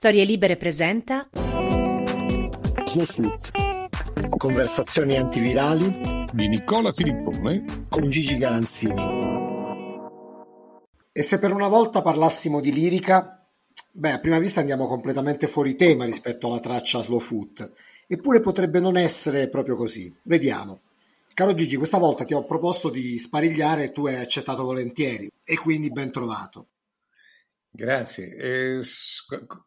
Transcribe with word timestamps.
Storie 0.00 0.22
Libere 0.22 0.56
presenta 0.56 1.28
Slow 2.84 3.04
Food. 3.04 3.50
Conversazioni 4.36 5.16
antivirali 5.16 6.24
di 6.32 6.46
Nicola 6.46 6.92
Filippone 6.92 7.86
con 7.88 8.08
Gigi 8.08 8.38
Galanzini. 8.38 9.02
E 11.10 11.22
se 11.24 11.40
per 11.40 11.52
una 11.52 11.66
volta 11.66 12.00
parlassimo 12.00 12.60
di 12.60 12.72
lirica, 12.72 13.44
beh, 13.90 14.12
a 14.12 14.20
prima 14.20 14.38
vista 14.38 14.60
andiamo 14.60 14.86
completamente 14.86 15.48
fuori 15.48 15.74
tema 15.74 16.04
rispetto 16.04 16.46
alla 16.46 16.60
traccia 16.60 17.02
Slow 17.02 17.18
Foot. 17.18 17.72
Eppure 18.06 18.38
potrebbe 18.38 18.78
non 18.78 18.96
essere 18.96 19.48
proprio 19.48 19.74
così. 19.74 20.14
Vediamo. 20.22 20.82
Caro 21.34 21.54
Gigi, 21.54 21.74
questa 21.74 21.98
volta 21.98 22.24
ti 22.24 22.34
ho 22.34 22.44
proposto 22.44 22.88
di 22.88 23.18
sparigliare 23.18 23.82
e 23.82 23.90
tu 23.90 24.06
hai 24.06 24.20
accettato 24.20 24.62
volentieri, 24.62 25.28
e 25.42 25.56
quindi 25.56 25.90
ben 25.90 26.12
trovato. 26.12 26.68
Grazie, 27.70 28.34
eh, 28.34 28.80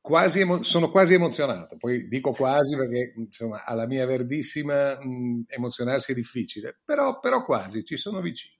quasi 0.02 0.42
emo- 0.42 0.64
sono 0.64 0.90
quasi 0.92 1.14
emozionato, 1.14 1.78
poi 1.78 2.08
dico 2.08 2.32
quasi 2.34 2.76
perché 2.76 3.14
insomma 3.16 3.64
alla 3.64 3.86
mia 3.88 4.06
verdissima 4.06 5.00
mh, 5.00 5.46
emozionarsi 5.48 6.12
è 6.12 6.16
difficile, 6.16 6.78
però, 6.84 7.20
però 7.20 7.46
quasi, 7.46 7.86
ci 7.86 7.96
sono 7.98 8.20
vicino. 8.20 8.56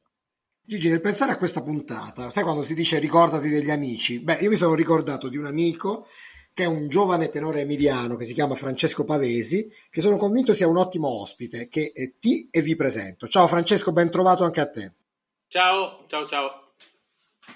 Gigi, 0.64 0.90
nel 0.90 1.02
pensare 1.02 1.34
a 1.34 1.38
questa 1.38 1.62
puntata, 1.64 2.30
sai 2.30 2.44
quando 2.44 2.64
si 2.64 2.74
dice 2.74 3.00
ricordati 3.00 3.50
degli 3.50 3.70
amici? 3.72 4.22
Beh, 4.22 4.36
io 4.36 4.50
mi 4.50 4.56
sono 4.56 4.74
ricordato 4.74 5.28
di 5.28 5.36
un 5.38 5.46
amico 5.46 6.08
che 6.54 6.64
è 6.64 6.68
un 6.68 6.88
giovane 6.88 7.30
tenore 7.30 7.62
emiliano 7.62 8.16
che 8.16 8.26
si 8.26 8.34
chiama 8.34 8.56
Francesco 8.56 9.04
Pavesi, 9.04 9.70
che 9.90 10.02
sono 10.02 10.18
convinto 10.18 10.54
sia 10.54 10.68
un 10.68 10.78
ottimo 10.78 11.10
ospite, 11.10 11.68
che 11.68 11.92
ti 12.20 12.48
e 12.50 12.62
vi 12.62 12.76
presento. 12.76 13.28
Ciao 13.28 13.48
Francesco, 13.48 13.92
ben 13.92 14.10
trovato 14.10 14.44
anche 14.46 14.62
a 14.62 14.70
te. 14.70 14.94
Ciao, 15.50 16.06
ciao, 16.08 16.26
ciao. 16.28 16.74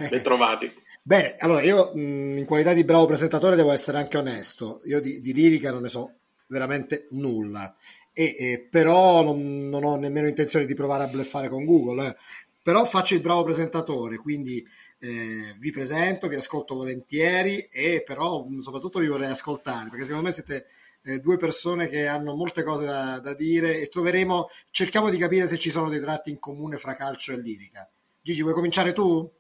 Ben 0.10 0.22
trovati. 0.24 0.72
Bene, 1.08 1.36
allora 1.38 1.62
io 1.62 1.92
mh, 1.94 2.38
in 2.40 2.46
qualità 2.46 2.74
di 2.74 2.84
bravo 2.84 3.06
presentatore 3.06 3.56
devo 3.56 3.72
essere 3.72 4.00
anche 4.00 4.18
onesto, 4.18 4.82
io 4.86 5.00
di, 5.00 5.22
di 5.22 5.34
lirica 5.34 5.70
non 5.70 5.84
ne 5.84 5.90
so 5.90 6.16
veramente 6.48 7.06
nulla, 7.12 7.76
e, 8.12 8.36
e 8.40 8.68
però 8.68 9.22
non, 9.22 9.70
non, 9.70 9.84
ho 9.84 9.98
nemmeno 9.98 10.28
intenzione 10.28 10.66
di 10.66 10.74
provare 10.74 11.04
a 11.04 11.08
bleffare 11.08 11.48
con 11.48 11.64
Google, 11.64 12.08
eh. 12.08 12.16
però 12.60 12.86
faccio 12.86 13.14
il 13.14 13.22
bravo 13.22 13.44
presentatore, 13.44 14.18
quindi 14.18 14.66
eh, 14.98 15.54
vi 15.60 15.70
presento, 15.70 16.28
vi 16.28 16.38
ascolto 16.38 16.74
volentieri 16.74 17.60
e 17.72 18.02
però 18.04 18.44
mh, 18.44 18.62
soprattutto 18.62 18.98
vi 18.98 19.06
vorrei 19.06 19.30
ascoltare, 19.30 19.90
perché 19.92 20.06
secondo 20.06 20.26
me 20.26 20.34
siete 20.34 20.66
eh, 21.04 21.20
due 21.20 21.38
persone 21.38 21.88
che 21.88 22.08
hanno 22.08 22.34
molte 22.34 22.64
cose 22.64 22.86
da, 22.86 23.20
da 23.20 23.36
dire 23.36 23.80
e 23.80 23.90
troveremo, 23.90 24.48
cerchiamo 24.72 25.12
di 25.12 25.20
capire 25.20 25.46
se 25.46 25.60
ci 25.60 25.70
sono 25.70 25.88
dei 25.88 26.02
tratti 26.02 26.32
in 26.32 26.40
comune 26.40 26.78
fra 26.78 26.96
calcio 26.96 27.32
e 27.32 27.40
lirica. 27.40 27.88
Gigi, 28.24 28.42
vuoi 28.42 28.56
cominciare 28.56 28.92
tu? 28.92 29.32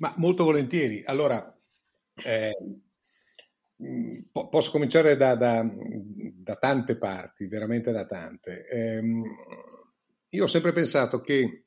Ma 0.00 0.14
molto 0.16 0.44
volentieri. 0.44 1.02
Allora, 1.04 1.54
eh, 2.24 2.56
po- 4.32 4.48
posso 4.48 4.70
cominciare 4.70 5.16
da, 5.16 5.34
da, 5.34 5.62
da, 5.62 6.56
tante 6.56 6.96
parti, 6.96 7.46
veramente 7.46 7.92
da 7.92 8.06
tante. 8.06 8.66
Eh, 8.66 9.02
io 10.30 10.44
ho 10.44 10.46
sempre 10.46 10.72
pensato 10.72 11.20
che, 11.20 11.64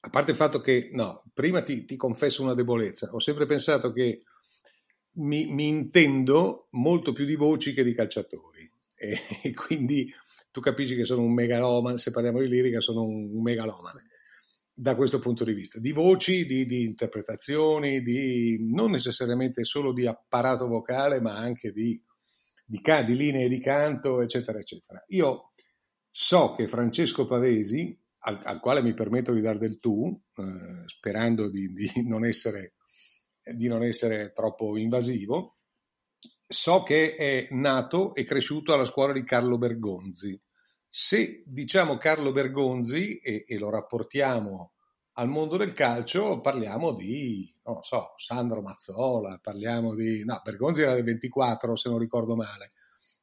a 0.00 0.10
parte 0.10 0.30
il 0.30 0.36
fatto 0.36 0.60
che, 0.60 0.90
no, 0.92 1.24
prima 1.34 1.62
ti, 1.62 1.84
ti 1.84 1.96
confesso 1.96 2.42
una 2.42 2.54
debolezza, 2.54 3.10
ho 3.12 3.18
sempre 3.18 3.46
pensato 3.46 3.90
che 3.92 4.22
mi, 5.14 5.46
mi, 5.46 5.66
intendo 5.66 6.68
molto 6.72 7.12
più 7.12 7.24
di 7.24 7.34
voci 7.34 7.74
che 7.74 7.82
di 7.82 7.94
calciatori. 7.94 8.70
E, 8.94 9.18
e 9.42 9.52
quindi 9.52 10.12
tu 10.52 10.60
capisci 10.60 10.94
che 10.94 11.04
sono 11.04 11.22
un 11.22 11.34
megalomane, 11.34 11.98
se 11.98 12.12
parliamo 12.12 12.38
di 12.38 12.48
lirica, 12.48 12.78
sono 12.78 13.02
un 13.02 13.42
megalomane 13.42 14.10
da 14.80 14.94
questo 14.94 15.18
punto 15.18 15.42
di 15.42 15.54
vista, 15.54 15.80
di 15.80 15.90
voci, 15.90 16.46
di, 16.46 16.64
di, 16.64 16.84
interpretazioni, 16.84 18.00
di, 18.00 18.70
non 18.72 18.92
necessariamente 18.92 19.64
solo 19.64 19.92
di 19.92 20.06
apparato 20.06 20.68
vocale, 20.68 21.20
ma 21.20 21.36
anche 21.36 21.72
di, 21.72 22.00
di, 22.64 22.80
di 22.80 23.16
linee 23.16 23.48
di 23.48 23.58
canto, 23.58 24.20
eccetera, 24.22 24.60
eccetera. 24.60 25.02
Io 25.08 25.50
so 26.08 26.54
che 26.54 26.68
Francesco 26.68 27.26
Pavesi, 27.26 27.98
al, 28.20 28.40
al 28.44 28.60
quale 28.60 28.80
mi 28.80 28.94
permetto 28.94 29.32
di 29.32 29.40
dare 29.40 29.58
del 29.58 29.80
tu, 29.80 30.16
eh, 30.36 30.86
sperando 30.86 31.50
di, 31.50 31.68
non 32.06 32.24
essere, 32.24 32.74
di 33.42 33.66
non 33.66 33.82
essere 33.82 34.30
troppo 34.30 34.76
invasivo, 34.78 35.56
so 36.46 36.84
che 36.84 37.16
è 37.16 37.48
nato 37.50 38.14
e 38.14 38.22
cresciuto 38.22 38.72
alla 38.74 38.84
scuola 38.84 39.12
di 39.12 39.24
Carlo 39.24 39.58
Bergonzi, 39.58 40.40
se 40.88 41.42
diciamo 41.46 41.96
Carlo 41.98 42.32
Bergonzi 42.32 43.18
e, 43.18 43.44
e, 43.46 43.58
lo 43.58 43.70
rapportiamo 43.70 44.72
al 45.14 45.28
mondo 45.28 45.56
del 45.56 45.72
calcio, 45.72 46.40
parliamo 46.40 46.92
di, 46.92 47.52
non 47.64 47.82
so, 47.82 48.14
Sandro 48.16 48.62
Mazzola, 48.62 49.38
parliamo 49.42 49.94
di... 49.94 50.24
no, 50.24 50.40
Bergonzi 50.42 50.82
era 50.82 50.94
del 50.94 51.04
24 51.04 51.76
se 51.76 51.88
non 51.88 51.98
ricordo 51.98 52.36
male, 52.36 52.72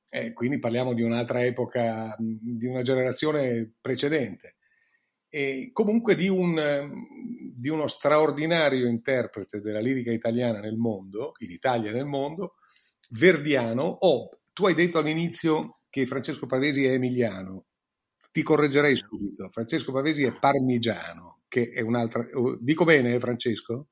eh, 0.10 0.34
quindi 0.34 0.60
parliamo 0.60 0.94
di 0.94 1.02
un'altra 1.02 1.44
epoca, 1.44 2.16
di 2.20 2.66
una 2.66 2.82
generazione 2.82 3.74
precedente. 3.80 4.56
E 5.30 5.72
comunque 5.74 6.16
di, 6.16 6.30
un, 6.30 6.90
di 7.54 7.68
uno 7.68 7.88
straordinario 7.88 8.88
interprete 8.88 9.60
della 9.60 9.82
lirica 9.82 10.12
italiana 10.12 10.60
nel 10.60 10.78
mondo, 10.78 11.34
in 11.40 11.52
Italia 11.52 11.90
e 11.90 11.94
nel 11.94 12.06
mondo, 12.06 12.56
verdiano, 13.10 13.84
oh, 13.84 14.30
tu 14.54 14.68
hai 14.68 14.74
detto 14.76 15.00
all'inizio 15.00 15.80
che 15.96 16.06
Francesco 16.06 16.46
Pavesi 16.46 16.84
è 16.84 16.92
emiliano. 16.92 17.68
Ti 18.30 18.44
correggerei 18.44 18.98
subito. 18.98 19.48
Francesco 19.50 19.94
Pavesi 19.94 20.26
è 20.26 20.38
parmigiano, 20.38 21.44
che 21.48 21.70
è 21.70 21.80
un'altra. 21.80 22.22
Dico 22.60 22.84
bene, 22.84 23.18
Francesco? 23.18 23.88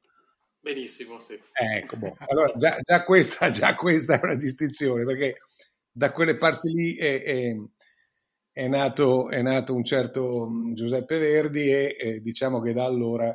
Benissimo, 0.59 1.22
sì. 1.22 1.40
Ecco, 1.53 1.96
boh. 1.96 2.18
allora 2.28 2.52
già, 2.58 2.78
già, 2.81 3.06
questa, 3.06 3.52
già, 3.52 3.74
questa, 3.75 4.19
è 4.19 4.19
una 4.22 4.36
distinzione, 4.36 5.06
perché 5.06 5.44
da 5.90 6.12
quelle 6.12 6.36
parti 6.36 6.74
lì 6.74 6.97
è, 6.97 7.22
è, 7.22 7.56
è, 8.52 8.68
nato, 8.68 9.30
è 9.30 9.42
nato, 9.42 9.74
un 9.74 9.86
certo 9.86 10.50
Giuseppe 10.74 11.19
Verdi 11.19 11.69
e, 11.69 11.96
e 11.97 12.19
diciamo 12.19 12.59
che 12.59 12.74
da 12.74 12.84
allora 12.84 13.34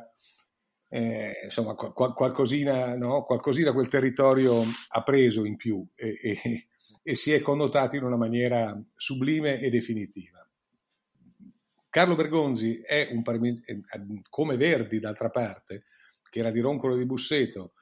eh, 0.89 1.41
insomma 1.43 1.73
qual, 1.73 2.13
qualcosina, 2.13 2.95
no? 2.95 3.23
qualcosina 3.23 3.73
quel 3.73 3.87
territorio 3.87 4.63
ha 4.89 5.01
preso 5.01 5.43
in 5.43 5.55
più 5.55 5.83
e, 5.95 6.19
e, 6.21 6.68
e 7.09 7.15
si 7.15 7.33
è 7.33 7.41
connotato 7.41 7.95
in 7.95 8.03
una 8.03 8.17
maniera 8.17 8.79
sublime 8.95 9.59
e 9.59 9.71
definitiva. 9.71 10.47
Carlo 11.89 12.13
Bergonzi 12.13 12.81
è 12.85 13.09
un 13.11 13.23
come 14.29 14.57
Verdi 14.57 14.99
d'altra 14.99 15.31
parte, 15.31 15.85
che 16.29 16.37
era 16.37 16.51
di 16.51 16.59
Roncolo 16.59 16.95
di 16.95 17.07
Busseto, 17.07 17.73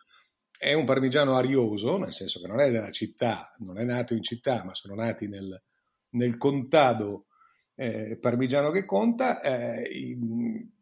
è 0.58 0.72
un 0.72 0.86
parmigiano 0.86 1.36
arioso, 1.36 1.98
nel 1.98 2.14
senso 2.14 2.40
che 2.40 2.48
non 2.48 2.62
è 2.62 2.72
della 2.72 2.90
città, 2.92 3.54
non 3.58 3.78
è 3.78 3.84
nato 3.84 4.14
in 4.14 4.24
città, 4.24 4.64
ma 4.64 4.74
sono 4.74 4.96
nati 4.96 5.28
nel, 5.28 5.62
nel 6.12 6.38
contado 6.38 7.26
eh, 7.76 8.18
parmigiano 8.22 8.72
che 8.72 8.86
conta. 8.86 9.42
Eh, 9.42 10.16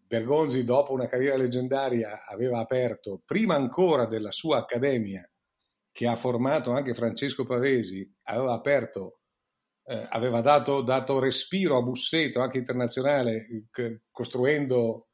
Bergonzi, 0.05 0.63
dopo 0.63 0.93
una 0.93 1.07
carriera 1.07 1.35
leggendaria, 1.35 2.23
aveva 2.27 2.59
aperto, 2.59 3.23
prima 3.25 3.55
ancora 3.55 4.05
della 4.05 4.29
sua 4.29 4.59
accademia, 4.59 5.27
che 5.95 6.07
ha 6.07 6.17
formato 6.17 6.71
anche 6.71 6.93
Francesco 6.93 7.45
Pavesi, 7.45 8.05
aveva 8.23 8.51
aperto, 8.51 9.21
eh, 9.85 10.05
aveva 10.09 10.41
dato, 10.41 10.81
dato, 10.81 11.19
respiro 11.19 11.77
a 11.77 11.81
Busseto, 11.81 12.41
anche 12.41 12.57
internazionale, 12.57 13.47
c- 13.71 14.01
costruendo 14.11 15.07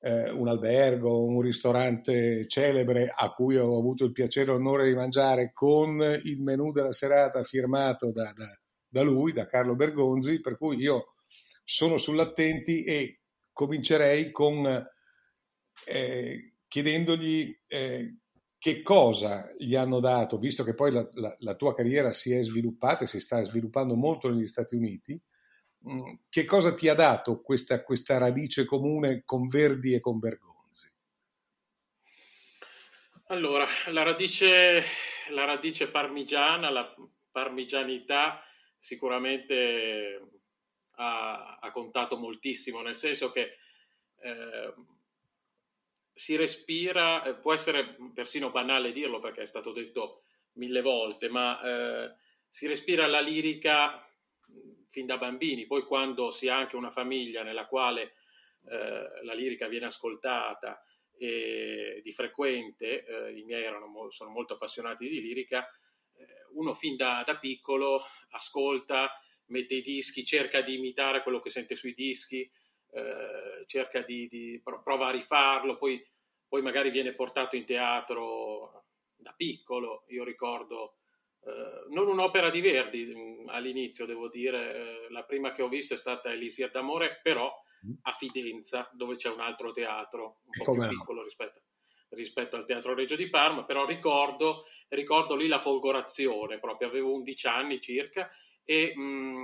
eh, 0.00 0.30
un 0.30 0.48
albergo, 0.48 1.22
un 1.22 1.42
ristorante 1.42 2.48
celebre 2.48 3.12
a 3.14 3.30
cui 3.34 3.58
ho 3.58 3.76
avuto 3.76 4.06
il 4.06 4.12
piacere 4.12 4.52
e 4.52 4.54
l'onore 4.54 4.88
di 4.88 4.94
mangiare 4.94 5.50
con 5.52 6.00
il 6.00 6.40
menù 6.40 6.72
della 6.72 6.92
serata 6.92 7.42
firmato 7.42 8.10
da, 8.10 8.32
da, 8.34 8.58
da 8.88 9.02
lui, 9.02 9.34
da 9.34 9.46
Carlo 9.46 9.74
Bergonzi, 9.74 10.40
per 10.40 10.56
cui 10.56 10.78
io 10.78 11.12
sono 11.62 11.98
sull'attenti 11.98 12.84
e 12.84 13.20
comincerei 13.52 14.30
con 14.30 14.64
eh, 15.84 16.54
chiedendogli 16.66 17.54
eh, 17.66 18.16
che 18.62 18.80
cosa 18.80 19.52
gli 19.58 19.74
hanno 19.74 19.98
dato, 19.98 20.38
visto 20.38 20.62
che 20.62 20.72
poi 20.72 20.92
la, 20.92 21.04
la, 21.14 21.36
la, 21.40 21.56
tua 21.56 21.74
carriera 21.74 22.12
si 22.12 22.32
è 22.32 22.40
sviluppata 22.44 23.02
e 23.02 23.08
si 23.08 23.18
sta 23.18 23.42
sviluppando 23.42 23.96
molto 23.96 24.30
negli 24.30 24.46
Stati 24.46 24.76
Uniti, 24.76 25.20
mm, 25.90 26.14
che 26.28 26.44
cosa 26.44 26.72
ti 26.72 26.88
ha 26.88 26.94
dato 26.94 27.40
questa, 27.40 27.82
questa, 27.82 28.18
radice 28.18 28.64
comune 28.64 29.24
con 29.24 29.48
Verdi 29.48 29.94
e 29.94 29.98
con 29.98 30.20
Bergonzi? 30.20 30.88
Allora, 33.30 33.66
la 33.88 34.04
radice, 34.04 34.84
la 35.30 35.44
radice 35.44 35.88
parmigiana, 35.88 36.70
la 36.70 36.94
parmigianità 37.32 38.44
sicuramente 38.78 40.20
ha, 40.98 41.58
ha 41.60 41.70
contato 41.72 42.16
moltissimo, 42.16 42.80
nel 42.80 42.94
senso 42.94 43.32
che 43.32 43.56
eh, 44.20 44.72
si 46.12 46.36
respira, 46.36 47.22
eh, 47.22 47.34
può 47.34 47.52
essere 47.52 47.96
persino 48.14 48.50
banale 48.50 48.92
dirlo 48.92 49.20
perché 49.20 49.42
è 49.42 49.46
stato 49.46 49.72
detto 49.72 50.22
mille 50.54 50.82
volte, 50.82 51.28
ma 51.28 51.60
eh, 51.62 52.14
si 52.48 52.66
respira 52.66 53.06
la 53.06 53.20
lirica 53.20 54.06
fin 54.90 55.06
da 55.06 55.16
bambini, 55.16 55.66
poi 55.66 55.84
quando 55.84 56.30
si 56.30 56.48
ha 56.48 56.56
anche 56.56 56.76
una 56.76 56.90
famiglia 56.90 57.42
nella 57.42 57.66
quale 57.66 58.14
eh, 58.68 59.24
la 59.24 59.32
lirica 59.32 59.66
viene 59.66 59.86
ascoltata 59.86 60.84
e 61.16 62.00
di 62.02 62.12
frequente, 62.12 63.04
eh, 63.04 63.38
i 63.38 63.44
miei 63.44 63.64
erano, 63.64 64.10
sono 64.10 64.30
molto 64.30 64.54
appassionati 64.54 65.08
di 65.08 65.20
lirica, 65.20 65.66
eh, 66.14 66.26
uno 66.54 66.74
fin 66.74 66.96
da, 66.96 67.22
da, 67.24 67.38
piccolo 67.38 68.04
ascolta, 68.30 69.10
mette 69.46 69.74
i 69.74 69.82
dischi, 69.82 70.24
cerca 70.24 70.60
di 70.60 70.76
imitare 70.76 71.22
quello 71.22 71.40
che 71.40 71.50
sente 71.50 71.76
sui 71.76 71.94
dischi, 71.94 72.50
eh, 72.94 73.64
cerca 73.66 74.02
di, 74.02 74.28
di, 74.28 74.60
prova 74.62 75.08
a 75.08 75.10
rifarlo, 75.10 75.76
poi, 75.76 76.04
poi 76.46 76.62
magari 76.62 76.90
viene 76.90 77.14
portato 77.14 77.56
in 77.56 77.64
teatro 77.64 78.84
da 79.16 79.32
piccolo, 79.36 80.04
io 80.08 80.24
ricordo 80.24 80.96
Uh, 81.42 81.92
non 81.92 82.06
un'opera 82.06 82.50
di 82.50 82.60
Verdi 82.60 83.04
mm, 83.04 83.48
all'inizio, 83.48 84.06
devo 84.06 84.28
dire, 84.28 85.06
uh, 85.08 85.12
la 85.12 85.24
prima 85.24 85.52
che 85.52 85.62
ho 85.62 85.68
visto 85.68 85.94
è 85.94 85.96
stata 85.96 86.30
Elisir 86.30 86.70
d'amore, 86.70 87.18
però 87.20 87.52
mm. 87.84 87.94
a 88.02 88.12
Fidenza, 88.12 88.88
dove 88.92 89.16
c'è 89.16 89.28
un 89.28 89.40
altro 89.40 89.72
teatro, 89.72 90.42
un 90.44 90.64
po' 90.64 90.72
più 90.72 90.82
no? 90.82 90.88
piccolo 90.88 91.24
rispetto, 91.24 91.62
rispetto, 92.10 92.54
al 92.54 92.64
Teatro 92.64 92.94
Reggio 92.94 93.16
di 93.16 93.28
Parma, 93.28 93.64
però 93.64 93.84
ricordo, 93.84 94.66
ricordo 94.90 95.34
lì 95.34 95.48
la 95.48 95.58
folgorazione, 95.58 96.60
proprio 96.60 96.86
avevo 96.86 97.12
11 97.12 97.46
anni 97.48 97.80
circa, 97.80 98.30
e 98.64 98.92
mh, 98.94 99.02
mm, 99.02 99.41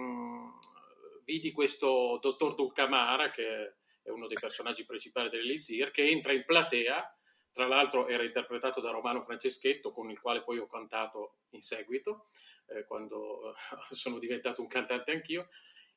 vidi 1.28 1.52
questo 1.52 2.18
dottor 2.22 2.54
Dulcamara, 2.54 3.30
che 3.30 3.74
è 4.02 4.08
uno 4.08 4.26
dei 4.26 4.38
personaggi 4.40 4.86
principali 4.86 5.28
dell'Elisir, 5.28 5.90
che 5.90 6.08
entra 6.08 6.32
in 6.32 6.46
platea 6.46 7.14
tra 7.52 7.66
l'altro 7.66 8.06
era 8.08 8.22
interpretato 8.22 8.80
da 8.80 8.90
Romano 8.90 9.22
Franceschetto, 9.24 9.92
con 9.92 10.10
il 10.10 10.20
quale 10.20 10.42
poi 10.42 10.58
ho 10.58 10.66
cantato 10.66 11.40
in 11.50 11.60
seguito, 11.60 12.28
eh, 12.68 12.86
quando 12.86 13.54
sono 13.90 14.18
diventato 14.18 14.62
un 14.62 14.68
cantante 14.68 15.10
anch'io, 15.10 15.48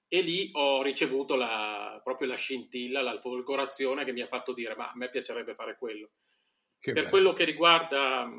e 0.10 0.20
lì 0.20 0.50
ho 0.54 0.82
ricevuto 0.82 1.36
la, 1.36 2.02
proprio 2.04 2.28
la 2.28 2.36
scintilla, 2.36 3.02
la 3.02 3.18
folgorazione 3.22 4.04
che 4.04 4.12
mi 4.12 4.20
ha 4.20 4.28
fatto 4.28 4.54
dire 4.54 4.76
ma 4.76 4.90
a 4.90 4.96
me 4.96 5.10
piacerebbe 5.10 5.56
fare 5.56 5.78
quello. 5.78 6.10
Che 6.78 6.92
per 6.92 7.04
bello. 7.04 7.10
quello 7.10 7.34
che 7.34 7.46
riguarda, 7.46 8.30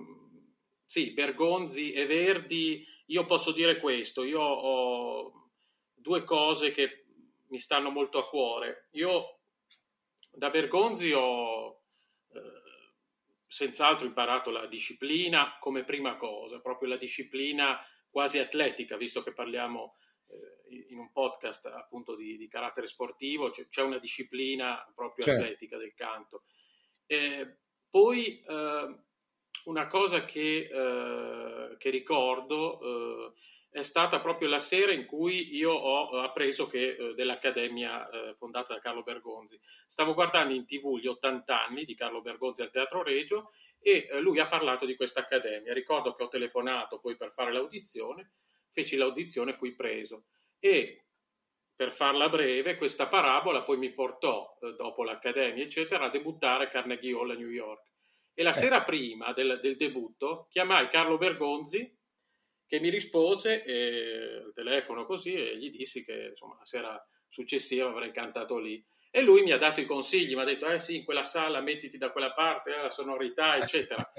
sì, 0.84 1.12
Bergonzi 1.12 1.92
e 1.92 2.04
Verdi, 2.04 2.84
io 3.06 3.24
posso 3.24 3.52
dire 3.52 3.78
questo, 3.78 4.24
io 4.24 4.40
ho 4.40 5.41
due 6.02 6.24
cose 6.24 6.72
che 6.72 7.04
mi 7.48 7.58
stanno 7.58 7.90
molto 7.90 8.18
a 8.18 8.28
cuore. 8.28 8.88
Io 8.92 9.38
da 10.30 10.50
Bergonzi 10.50 11.12
ho... 11.12 11.84
Eh, 12.32 12.60
senz'altro 13.52 14.06
imparato 14.06 14.50
la 14.50 14.64
disciplina 14.64 15.58
come 15.60 15.84
prima 15.84 16.16
cosa, 16.16 16.58
proprio 16.60 16.88
la 16.88 16.96
disciplina 16.96 17.78
quasi 18.08 18.38
atletica, 18.38 18.96
visto 18.96 19.22
che 19.22 19.34
parliamo 19.34 19.96
eh, 20.28 20.86
in 20.88 20.98
un 20.98 21.12
podcast 21.12 21.66
appunto 21.66 22.16
di, 22.16 22.38
di 22.38 22.48
carattere 22.48 22.86
sportivo, 22.86 23.50
c'è, 23.50 23.68
c'è, 23.68 23.82
una 23.82 23.98
disciplina 23.98 24.90
proprio 24.94 25.26
certo. 25.26 25.42
atletica 25.42 25.76
del 25.76 25.92
canto. 25.92 26.44
Eh, 27.04 27.58
poi 27.90 28.42
una 29.64 29.86
cosa 29.86 30.24
che, 30.24 30.70
eh, 30.72 31.76
che 31.76 31.90
ricordo 31.90 32.80
eh, 32.80 33.32
è 33.72 33.82
stata 33.82 34.20
proprio 34.20 34.50
la 34.50 34.60
sera 34.60 34.92
in 34.92 35.06
cui 35.06 35.56
io 35.56 35.72
ho 35.72 36.20
appreso 36.20 36.66
che, 36.66 36.94
eh, 36.94 37.14
dell'Accademia 37.14 38.08
eh, 38.10 38.34
fondata 38.34 38.74
da 38.74 38.80
Carlo 38.80 39.02
Bergonzi. 39.02 39.58
Stavo 39.86 40.12
guardando 40.12 40.52
in 40.52 40.66
tv 40.66 40.98
gli 40.98 41.06
80 41.06 41.64
anni 41.64 41.86
di 41.86 41.94
Carlo 41.94 42.20
Bergonzi 42.20 42.60
al 42.60 42.70
Teatro 42.70 43.02
Regio 43.02 43.52
e 43.80 44.08
eh, 44.10 44.20
lui 44.20 44.40
ha 44.40 44.46
parlato 44.46 44.84
di 44.84 44.94
questa 44.94 45.20
accademia. 45.20 45.72
Ricordo 45.72 46.14
che 46.14 46.22
ho 46.22 46.28
telefonato 46.28 47.00
poi 47.00 47.16
per 47.16 47.32
fare 47.32 47.50
l'audizione, 47.50 48.32
feci 48.70 48.96
l'audizione 48.96 49.52
e 49.52 49.56
fui 49.56 49.74
preso. 49.74 50.24
E 50.58 51.06
per 51.74 51.92
farla 51.92 52.28
breve, 52.28 52.76
questa 52.76 53.06
parabola 53.06 53.62
poi 53.62 53.78
mi 53.78 53.90
portò, 53.90 54.54
dopo 54.76 55.02
l'Accademia, 55.02 55.64
eccetera, 55.64 56.04
a 56.04 56.10
debuttare 56.10 56.64
a 56.64 56.68
Carnegie 56.68 57.14
Hall 57.14 57.30
a 57.30 57.34
New 57.34 57.48
York. 57.48 57.88
E 58.34 58.42
la 58.42 58.52
sera 58.52 58.82
prima 58.82 59.32
del, 59.32 59.60
del 59.62 59.76
debutto 59.76 60.46
chiamai 60.50 60.88
Carlo 60.90 61.16
Bergonzi 61.16 62.00
che 62.72 62.80
mi 62.80 62.88
rispose 62.88 63.64
eh, 63.64 64.44
al 64.46 64.52
telefono 64.54 65.04
così 65.04 65.34
e 65.34 65.58
gli 65.58 65.70
dissi 65.70 66.06
che 66.06 66.28
insomma, 66.30 66.56
la 66.58 66.64
sera 66.64 67.06
successiva 67.28 67.86
avrei 67.86 68.12
cantato 68.12 68.56
lì. 68.56 68.82
E 69.10 69.20
lui 69.20 69.42
mi 69.42 69.52
ha 69.52 69.58
dato 69.58 69.82
i 69.82 69.84
consigli, 69.84 70.34
mi 70.34 70.40
ha 70.40 70.44
detto, 70.44 70.66
eh 70.66 70.80
sì, 70.80 70.96
in 70.96 71.04
quella 71.04 71.24
sala 71.24 71.60
mettiti 71.60 71.98
da 71.98 72.10
quella 72.10 72.32
parte, 72.32 72.70
eh, 72.70 72.80
la 72.80 72.90
sonorità, 72.90 73.56
eccetera. 73.58 74.10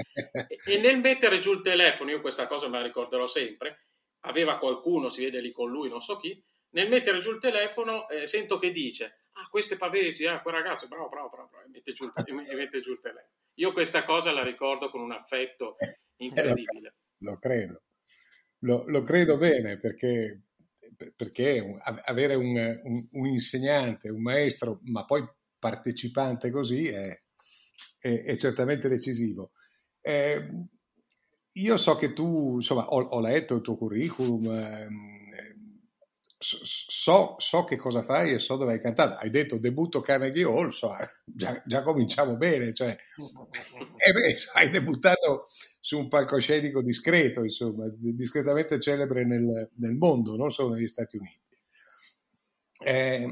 e, 0.47 0.59
e, 0.65 0.77
nel 0.77 1.00
mettere 1.00 1.39
giù 1.39 1.53
il 1.53 1.61
telefono, 1.61 2.11
io 2.11 2.21
questa 2.21 2.45
cosa 2.45 2.67
me 2.67 2.77
la 2.77 2.83
ricorderò 2.83 3.25
sempre, 3.25 3.88
aveva 4.19 4.59
qualcuno, 4.59 5.09
si 5.09 5.23
vede 5.23 5.41
lì 5.41 5.51
con 5.51 5.71
lui, 5.71 5.89
non 5.89 6.01
so 6.01 6.17
chi, 6.17 6.39
nel 6.73 6.89
mettere 6.89 7.21
giù 7.21 7.31
il 7.31 7.39
telefono 7.39 8.07
eh, 8.07 8.27
sento 8.27 8.59
che 8.59 8.71
dice, 8.71 9.29
ah, 9.31 9.47
questo 9.50 9.73
è 9.73 9.77
Pavesi, 9.77 10.27
ah, 10.27 10.44
quel 10.44 10.53
ragazzo, 10.53 10.88
bravo, 10.88 11.09
bravo, 11.09 11.29
bravo, 11.29 11.50
bravo, 11.50 11.65
e 11.65 11.69
mette 11.69 11.94
giù, 11.94 12.07
e 12.23 12.55
mette 12.55 12.81
giù 12.81 12.91
il 12.91 13.00
telefono. 13.01 13.33
Io 13.55 13.73
questa 13.73 14.03
cosa 14.03 14.31
la 14.31 14.44
ricordo 14.44 14.91
con 14.91 15.01
un 15.01 15.11
affetto 15.11 15.75
eh, 15.79 16.01
incredibile. 16.17 16.94
Lo 17.21 17.39
credo 17.39 17.81
lo, 18.63 18.83
lo 18.88 19.04
credo 19.04 19.38
bene 19.38 19.77
perché, 19.77 20.44
perché 21.15 21.80
avere 22.06 22.36
un, 22.36 22.80
un, 22.83 23.07
un, 23.12 23.25
insegnante, 23.27 24.10
un 24.10 24.21
maestro, 24.21 24.80
ma 24.83 25.06
poi 25.06 25.24
partecipante 25.57 26.50
così 26.50 26.88
è, 26.88 27.21
è, 28.00 28.24
è 28.24 28.36
certamente 28.38 28.89
decisivo. 28.89 29.51
Eh, 30.01 30.50
io 31.54 31.77
so 31.77 31.95
che 31.95 32.13
tu, 32.13 32.56
insomma, 32.56 32.88
ho, 32.88 33.01
ho 33.01 33.19
letto 33.19 33.56
il 33.56 33.62
tuo 33.62 33.77
curriculum, 33.77 34.50
eh, 34.50 34.88
so, 36.43 37.35
so, 37.37 37.63
che 37.63 37.77
cosa 37.77 38.03
fai 38.03 38.33
e 38.33 38.39
so 38.39 38.57
dove 38.57 38.73
hai 38.73 38.81
cantato. 38.81 39.15
Hai 39.15 39.29
detto 39.29 39.57
debutto 39.57 40.01
Carnegie 40.01 40.43
Hall, 40.43 40.69
so, 40.69 40.89
già, 41.23 41.61
già, 41.65 41.83
cominciamo 41.83 42.35
bene, 42.35 42.73
cioè, 42.73 42.89
eh 42.89 44.11
beh, 44.11 44.35
hai 44.53 44.69
debuttato 44.69 45.47
su 45.79 45.97
un 45.97 46.09
palcoscenico 46.09 46.81
discreto, 46.81 47.43
insomma, 47.43 47.85
discretamente 47.95 48.79
celebre 48.79 49.25
nel, 49.25 49.69
nel 49.75 49.95
mondo, 49.95 50.35
non 50.35 50.51
solo 50.51 50.73
negli 50.73 50.88
Stati 50.88 51.17
Uniti. 51.17 51.39
Eh, 52.85 53.25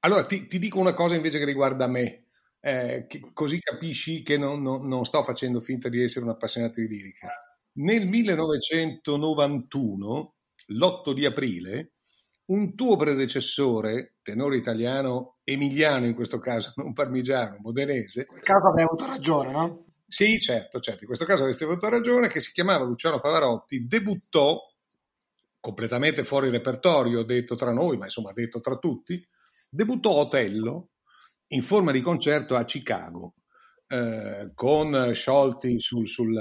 allora 0.00 0.24
ti, 0.24 0.46
ti, 0.46 0.60
dico 0.60 0.78
una 0.78 0.94
cosa 0.94 1.16
invece 1.16 1.38
che 1.38 1.44
riguarda 1.44 1.88
me, 1.88 2.26
eh, 2.60 3.06
che 3.08 3.30
così 3.32 3.58
capisci 3.58 4.22
che 4.22 4.38
non, 4.38 4.62
non, 4.62 4.86
non 4.86 5.04
sto 5.04 5.24
facendo 5.24 5.60
finta 5.60 5.88
di 5.88 6.00
essere 6.02 6.24
un 6.24 6.30
appassionato 6.30 6.80
di 6.80 6.86
lirica. 6.86 7.28
Nel 7.78 8.06
1991, 8.06 10.34
l'8 10.68 11.12
di 11.12 11.26
aprile, 11.26 11.95
un 12.46 12.74
tuo 12.74 12.96
predecessore, 12.96 14.16
tenore 14.22 14.56
italiano, 14.56 15.38
emiliano 15.42 16.06
in 16.06 16.14
questo 16.14 16.38
caso, 16.38 16.72
non 16.76 16.92
parmigiano, 16.92 17.58
modenese. 17.60 18.20
In 18.20 18.26
quel 18.26 18.42
caso 18.42 18.68
avrei 18.68 18.84
avuto 18.84 19.06
ragione, 19.06 19.50
no? 19.50 19.84
Sì, 20.06 20.38
certo, 20.38 20.78
certo, 20.78 21.00
in 21.00 21.06
questo 21.06 21.24
caso 21.24 21.42
avresti 21.42 21.64
avuto 21.64 21.88
ragione, 21.88 22.28
che 22.28 22.40
si 22.40 22.52
chiamava 22.52 22.84
Luciano 22.84 23.18
Pavarotti, 23.18 23.86
debuttò 23.86 24.60
completamente 25.58 26.22
fuori 26.22 26.48
repertorio, 26.48 27.24
detto 27.24 27.56
tra 27.56 27.72
noi, 27.72 27.96
ma 27.96 28.04
insomma 28.04 28.32
detto 28.32 28.60
tra 28.60 28.76
tutti, 28.76 29.20
debuttò 29.68 30.10
Otello 30.10 30.90
in 31.48 31.62
forma 31.62 31.90
di 31.90 32.00
concerto 32.00 32.54
a 32.54 32.64
Chicago, 32.64 33.34
eh, 33.88 34.52
con 34.54 35.10
Sciolti 35.12 35.80
sul, 35.80 36.06
sul, 36.06 36.40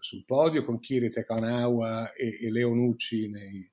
sul, 0.00 0.24
podio, 0.24 0.64
con 0.64 0.78
Kirite 0.78 1.24
Kanawa 1.24 2.12
e, 2.12 2.38
e 2.40 2.50
Leonucci 2.50 3.28
nei, 3.28 3.71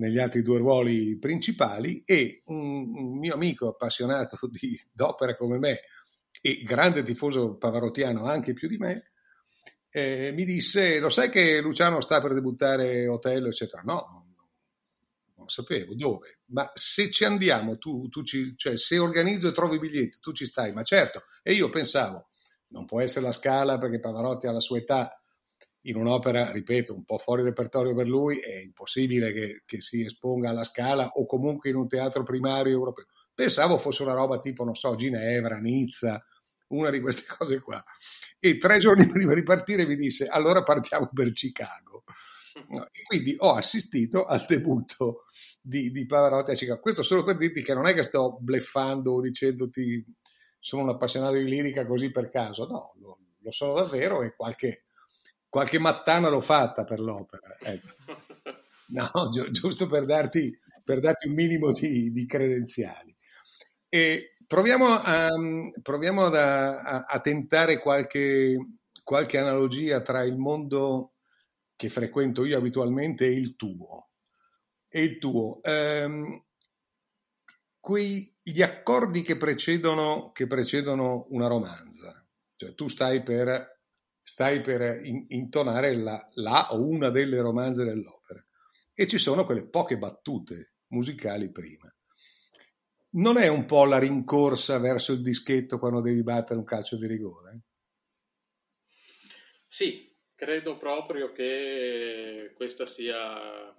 negli 0.00 0.18
altri 0.18 0.42
due 0.42 0.58
ruoli 0.58 1.18
principali 1.18 2.02
e 2.04 2.42
un, 2.46 2.92
un 2.96 3.18
mio 3.18 3.34
amico 3.34 3.68
appassionato 3.68 4.38
di, 4.50 4.78
d'opera 4.90 5.36
come 5.36 5.58
me 5.58 5.80
e 6.40 6.62
grande 6.62 7.02
tifoso 7.02 7.56
pavarottiano 7.56 8.24
anche 8.24 8.54
più 8.54 8.66
di 8.66 8.78
me, 8.78 9.12
eh, 9.90 10.32
mi 10.32 10.44
disse, 10.44 10.98
lo 10.98 11.10
sai 11.10 11.28
che 11.28 11.60
Luciano 11.60 12.00
sta 12.00 12.20
per 12.20 12.32
debuttare 12.32 13.06
Otello, 13.08 13.48
eccetera? 13.48 13.82
No, 13.82 14.26
non, 15.36 15.48
sapevo. 15.48 15.94
Dove, 15.94 16.40
ma 16.46 16.70
se 16.74 17.10
ci 17.10 17.24
andiamo, 17.24 17.76
tu, 17.76 18.08
tu 18.08 18.22
ci, 18.22 18.54
cioè 18.56 18.78
se 18.78 18.98
organizzo 18.98 19.48
e 19.48 19.52
trovo 19.52 19.74
i 19.74 19.80
biglietti, 19.80 20.18
tu 20.20 20.32
ci 20.32 20.46
stai, 20.46 20.72
ma 20.72 20.82
certo, 20.82 21.24
e 21.42 21.52
io 21.52 21.68
pensavo, 21.68 22.30
non 22.68 22.86
può 22.86 23.00
essere 23.00 23.26
la 23.26 23.32
scala 23.32 23.78
perché 23.78 23.98
Pavarotti 23.98 24.46
ha 24.46 24.52
la 24.52 24.60
sua 24.60 24.78
età, 24.78 25.19
in 25.82 25.96
un'opera, 25.96 26.50
ripeto, 26.50 26.94
un 26.94 27.04
po' 27.04 27.18
fuori 27.18 27.42
repertorio 27.42 27.94
per 27.94 28.08
lui, 28.08 28.38
è 28.38 28.58
impossibile 28.58 29.32
che, 29.32 29.62
che, 29.64 29.80
si 29.80 30.04
esponga 30.04 30.50
alla 30.50 30.64
scala 30.64 31.08
o 31.14 31.26
comunque 31.26 31.70
in 31.70 31.76
un 31.76 31.88
teatro 31.88 32.22
primario 32.22 32.72
europeo. 32.72 33.06
Pensavo 33.34 33.78
fosse 33.78 34.02
una 34.02 34.12
roba 34.12 34.38
tipo, 34.38 34.64
non 34.64 34.74
so, 34.74 34.94
Ginevra, 34.94 35.56
Nizza, 35.58 36.22
una 36.68 36.90
di 36.90 37.00
queste 37.00 37.24
cose 37.36 37.60
qua. 37.60 37.82
e 38.38 38.56
tre 38.56 38.78
giorni 38.78 39.06
prima 39.08 39.34
di 39.34 39.42
partire 39.42 39.86
mi 39.86 39.96
disse 39.96 40.26
allora 40.26 40.62
partiamo 40.62 41.08
per 41.12 41.32
Chicago. 41.32 42.04
No, 42.68 42.88
quindi 43.06 43.36
ho 43.38 43.52
assistito 43.54 44.24
al 44.24 44.44
debutto 44.46 45.26
di, 45.62 45.92
di 45.92 46.04
Pavarotti 46.04 46.50
a 46.50 46.54
Chicago. 46.54 46.80
Questo 46.80 47.02
solo 47.02 47.22
per 47.22 47.36
dirti 47.36 47.62
che 47.62 47.72
non 47.72 47.86
è 47.86 47.94
che 47.94 48.02
sto 48.02 48.38
bleffando 48.40 49.12
o 49.12 49.20
dicendoti 49.20 50.04
sono 50.58 50.82
un 50.82 50.88
appassionato 50.90 51.34
di 51.34 51.44
lirica 51.44 51.86
così 51.86 52.10
per 52.10 52.28
caso, 52.28 52.66
no, 52.66 52.92
lo, 52.98 53.18
lo 53.38 53.50
sono 53.50 53.74
davvero 53.74 54.22
e 54.22 54.34
qualche, 54.34 54.86
qualche 55.50 55.78
mattana 55.78 56.30
l'ho 56.30 56.40
fatta 56.40 56.84
per 56.84 57.00
l'opera. 57.00 57.56
Ecco. 57.60 57.88
No, 58.90 59.08
gi- 59.30 59.52
giusto 59.52 59.86
per 59.86 60.04
darti, 60.04 60.52
per 60.82 60.98
darti, 60.98 61.28
un 61.28 61.34
minimo 61.34 61.70
di, 61.70 62.10
di 62.10 62.26
credenziali. 62.26 63.16
E 63.88 64.34
proviamo 64.44 64.86
a, 64.86 65.28
proviamo 65.80 66.24
a, 66.24 66.80
a, 66.80 67.04
a 67.06 67.20
tentare 67.20 67.78
qualche, 67.78 68.56
qualche 69.04 69.38
analogia 69.38 70.00
tra 70.02 70.24
il 70.24 70.36
mondo 70.36 71.12
che 71.76 71.88
frequento 71.88 72.44
io 72.44 72.58
abitualmente 72.58 73.26
e 73.26 73.30
il 73.30 73.54
tuo. 73.54 74.08
E 74.88 75.02
il 75.02 75.18
tuo. 75.18 75.60
Um, 75.62 76.42
quei, 77.78 78.36
gli 78.42 78.60
accordi 78.60 79.22
che 79.22 79.36
precedono, 79.36 80.32
che 80.32 80.46
precedono 80.46 81.26
una 81.30 81.46
romanza, 81.46 82.26
cioè 82.56 82.74
tu 82.74 82.88
stai 82.88 83.22
per, 83.22 83.79
stai 84.30 84.60
per 84.60 85.04
in, 85.04 85.24
intonare 85.30 85.96
la, 85.96 86.24
la 86.34 86.72
o 86.72 86.86
una 86.86 87.10
delle 87.10 87.40
romanze 87.40 87.82
dell'opera 87.82 88.40
e 88.94 89.08
ci 89.08 89.18
sono 89.18 89.44
quelle 89.44 89.68
poche 89.68 89.98
battute 89.98 90.74
musicali 90.90 91.50
prima. 91.50 91.92
Non 93.14 93.38
è 93.38 93.48
un 93.48 93.66
po' 93.66 93.84
la 93.84 93.98
rincorsa 93.98 94.78
verso 94.78 95.12
il 95.12 95.20
dischetto 95.20 95.80
quando 95.80 96.00
devi 96.00 96.22
battere 96.22 96.60
un 96.60 96.64
calcio 96.64 96.96
di 96.96 97.08
rigore? 97.08 97.62
Sì, 99.66 100.16
credo 100.36 100.76
proprio 100.76 101.32
che 101.32 102.52
questa 102.54 102.86
sia 102.86 103.74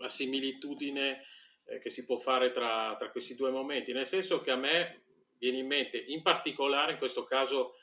la 0.00 0.08
similitudine 0.08 1.22
eh, 1.66 1.78
che 1.78 1.90
si 1.90 2.04
può 2.04 2.18
fare 2.18 2.50
tra, 2.50 2.96
tra, 2.98 3.12
questi 3.12 3.36
due 3.36 3.52
momenti, 3.52 3.92
nel 3.92 4.06
senso 4.06 4.40
che 4.40 4.50
a 4.50 4.56
me 4.56 5.04
viene 5.38 5.58
in 5.58 5.66
mente, 5.68 5.98
in 6.08 6.22
particolare 6.22 6.92
in 6.92 6.98
questo 6.98 7.22
caso 7.22 7.74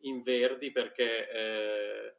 in 0.00 0.22
Verdi, 0.22 0.70
perché 0.70 1.30
eh, 1.30 2.14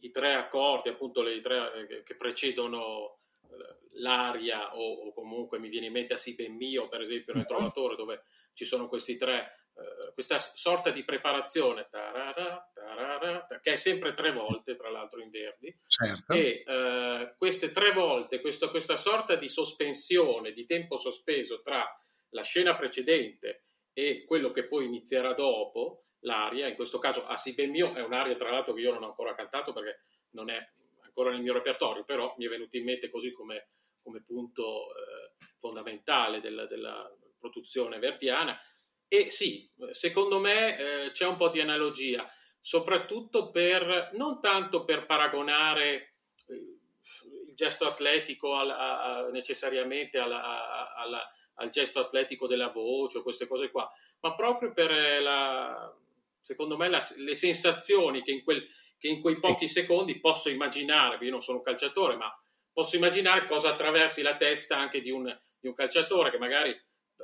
i 0.00 0.10
tre 0.10 0.34
accordi, 0.34 0.88
appunto 0.88 1.22
le 1.22 1.40
tre 1.40 1.88
eh, 1.88 2.02
che 2.02 2.14
precedono 2.16 3.18
eh, 3.42 3.98
l'aria 4.00 4.76
o, 4.76 5.06
o, 5.06 5.12
comunque 5.12 5.58
mi 5.58 5.68
viene 5.68 5.86
in 5.86 5.92
mente 5.92 6.14
a 6.14 6.18
Si 6.18 6.34
ben 6.34 6.54
mio, 6.54 6.88
per 6.88 7.00
esempio 7.00 7.32
nel 7.32 7.44
mm-hmm. 7.46 7.56
Trovatore, 7.56 7.96
dove 7.96 8.22
ci 8.54 8.64
sono 8.64 8.88
questi 8.88 9.16
tre 9.16 9.58
Uh, 9.74 10.12
questa 10.12 10.38
sorta 10.38 10.90
di 10.90 11.02
preparazione 11.02 11.88
tarara, 11.90 12.70
tarara, 12.72 13.44
che 13.60 13.72
è 13.72 13.74
sempre 13.74 14.14
tre 14.14 14.30
volte, 14.30 14.76
tra 14.76 14.88
l'altro 14.88 15.20
in 15.20 15.30
Verdi, 15.30 15.76
certo. 15.88 16.32
e 16.32 16.62
uh, 16.64 17.36
queste 17.36 17.72
tre 17.72 17.90
volte, 17.90 18.40
questo, 18.40 18.70
questa 18.70 18.96
sorta 18.96 19.34
di 19.34 19.48
sospensione, 19.48 20.52
di 20.52 20.64
tempo 20.64 20.96
sospeso 20.96 21.60
tra 21.60 21.84
la 22.28 22.42
scena 22.42 22.76
precedente 22.76 23.64
e 23.92 24.24
quello 24.24 24.52
che 24.52 24.68
poi 24.68 24.84
inizierà 24.84 25.32
dopo, 25.32 26.03
l'aria, 26.24 26.68
in 26.68 26.74
questo 26.74 26.98
caso 26.98 27.24
a 27.26 27.36
Si 27.36 27.54
ben 27.54 27.70
mio, 27.70 27.94
è 27.94 28.02
un'aria 28.02 28.36
tra 28.36 28.50
l'altro 28.50 28.74
che 28.74 28.80
io 28.80 28.92
non 28.92 29.02
ho 29.02 29.08
ancora 29.08 29.34
cantato 29.34 29.72
perché 29.72 30.04
non 30.30 30.50
è 30.50 30.58
ancora 31.04 31.30
nel 31.30 31.42
mio 31.42 31.52
repertorio, 31.52 32.04
però 32.04 32.34
mi 32.36 32.46
è 32.46 32.48
venuto 32.48 32.76
in 32.76 32.84
mente 32.84 33.08
così 33.10 33.32
come, 33.32 33.68
come 34.02 34.22
punto 34.24 34.86
uh, 34.86 35.44
fondamentale 35.58 36.40
della, 36.40 36.66
della 36.66 37.10
produzione 37.38 37.98
verdiana. 37.98 38.58
E 39.06 39.30
sì, 39.30 39.70
secondo 39.92 40.40
me 40.40 40.78
eh, 40.78 41.10
c'è 41.12 41.26
un 41.26 41.36
po' 41.36 41.48
di 41.48 41.60
analogia, 41.60 42.28
soprattutto 42.60 43.50
per, 43.50 44.10
non 44.14 44.40
tanto 44.40 44.84
per 44.84 45.06
paragonare 45.06 46.16
eh, 46.48 46.54
il 46.54 47.54
gesto 47.54 47.86
atletico 47.86 48.54
al, 48.54 48.70
a, 48.70 49.28
necessariamente 49.30 50.18
alla, 50.18 50.94
alla, 50.96 51.30
al 51.56 51.70
gesto 51.70 52.00
atletico 52.00 52.48
della 52.48 52.70
voce 52.70 53.18
o 53.18 53.22
queste 53.22 53.46
cose 53.46 53.70
qua, 53.70 53.88
ma 54.20 54.34
proprio 54.34 54.72
per 54.72 54.90
eh, 54.90 55.20
la, 55.20 55.94
secondo 56.44 56.76
me 56.76 56.88
la, 56.88 57.04
le 57.16 57.34
sensazioni 57.34 58.22
che 58.22 58.30
in, 58.30 58.44
quel, 58.44 58.64
che 58.98 59.08
in 59.08 59.20
quei 59.20 59.40
pochi 59.40 59.66
secondi 59.66 60.20
posso 60.20 60.50
immaginare, 60.50 61.24
io 61.24 61.30
non 61.30 61.40
sono 61.40 61.58
un 61.58 61.64
calciatore, 61.64 62.16
ma 62.16 62.30
posso 62.72 62.96
immaginare 62.96 63.46
cosa 63.46 63.70
attraversi 63.70 64.20
la 64.20 64.36
testa 64.36 64.76
anche 64.76 65.00
di 65.00 65.10
un, 65.10 65.24
di 65.58 65.68
un 65.68 65.74
calciatore 65.74 66.30
che 66.30 66.38
magari 66.38 66.78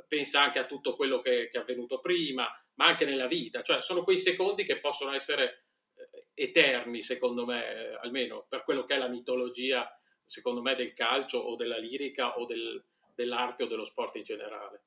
pensa 0.09 0.41
anche 0.41 0.59
a 0.59 0.67
tutto 0.67 0.97
quello 0.97 1.21
che, 1.21 1.49
che, 1.51 1.59
è 1.59 1.61
avvenuto 1.61 2.01
prima, 2.01 2.49
ma 2.75 2.87
anche 2.87 3.05
nella 3.05 3.27
vita, 3.27 3.63
cioè 3.63 3.83
sono 3.83 4.03
quei 4.03 4.17
secondi 4.17 4.65
che 4.65 4.81
possono 4.81 5.13
essere 5.13 5.65
eh, 5.95 6.29
eterni, 6.35 7.03
secondo 7.03 7.45
me, 7.45 7.99
almeno 8.01 8.47
per 8.49 8.65
quello 8.65 8.85
che 8.85 8.95
è 8.95 8.99
la 8.99 9.09
mitologia, 9.09 9.87
secondo 10.25 10.63
me, 10.63 10.75
del 10.75 10.95
calcio 10.95 11.39
o 11.39 11.57
della 11.57 11.77
lirica 11.77 12.39
o 12.39 12.47
del, 12.47 12.83
dell'arte 13.15 13.65
o 13.65 13.67
dello 13.67 13.85
sport 13.85 14.17
in 14.17 14.23
generale. 14.23 14.85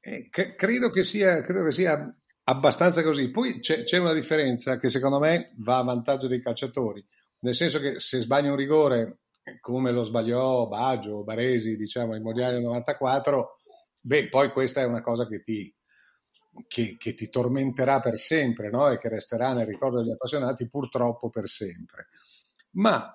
Eh, 0.00 0.28
credo, 0.30 0.90
che 0.90 1.02
sia, 1.02 1.42
credo, 1.42 1.64
che 1.64 1.72
sia, 1.72 2.16
abbastanza 2.48 3.02
così. 3.02 3.30
Poi 3.30 3.60
c'è, 3.60 3.84
c'è, 3.84 3.98
una 3.98 4.12
differenza 4.12 4.78
che 4.78 4.88
secondo 4.88 5.18
me 5.18 5.52
va 5.58 5.78
a 5.78 5.84
vantaggio 5.84 6.26
dei 6.26 6.42
calciatori, 6.42 7.04
nel 7.40 7.54
senso 7.54 7.78
che 7.78 8.00
se 8.00 8.20
sbagli 8.20 8.48
un 8.48 8.56
rigore, 8.56 9.20
come 9.60 9.92
lo 9.92 10.02
sbagliò 10.02 10.66
Baggio 10.66 11.16
o 11.16 11.24
Baresi, 11.24 11.76
diciamo, 11.76 12.14
ai 12.14 12.20
Mondiali 12.20 12.60
94, 12.62 13.56
beh, 14.00 14.28
poi 14.28 14.50
questa 14.50 14.80
è 14.80 14.84
una 14.84 15.00
cosa 15.00 15.26
che 15.26 15.40
ti, 15.42 15.72
che, 16.66 16.96
che 16.98 17.14
ti 17.14 17.28
tormenterà 17.28 18.00
per 18.00 18.18
sempre 18.18 18.70
no? 18.70 18.88
e 18.90 18.98
che 18.98 19.08
resterà 19.08 19.52
nel 19.52 19.66
ricordo 19.66 20.00
degli 20.00 20.12
appassionati 20.12 20.68
purtroppo 20.68 21.30
per 21.30 21.48
sempre. 21.48 22.08
Ma 22.72 23.12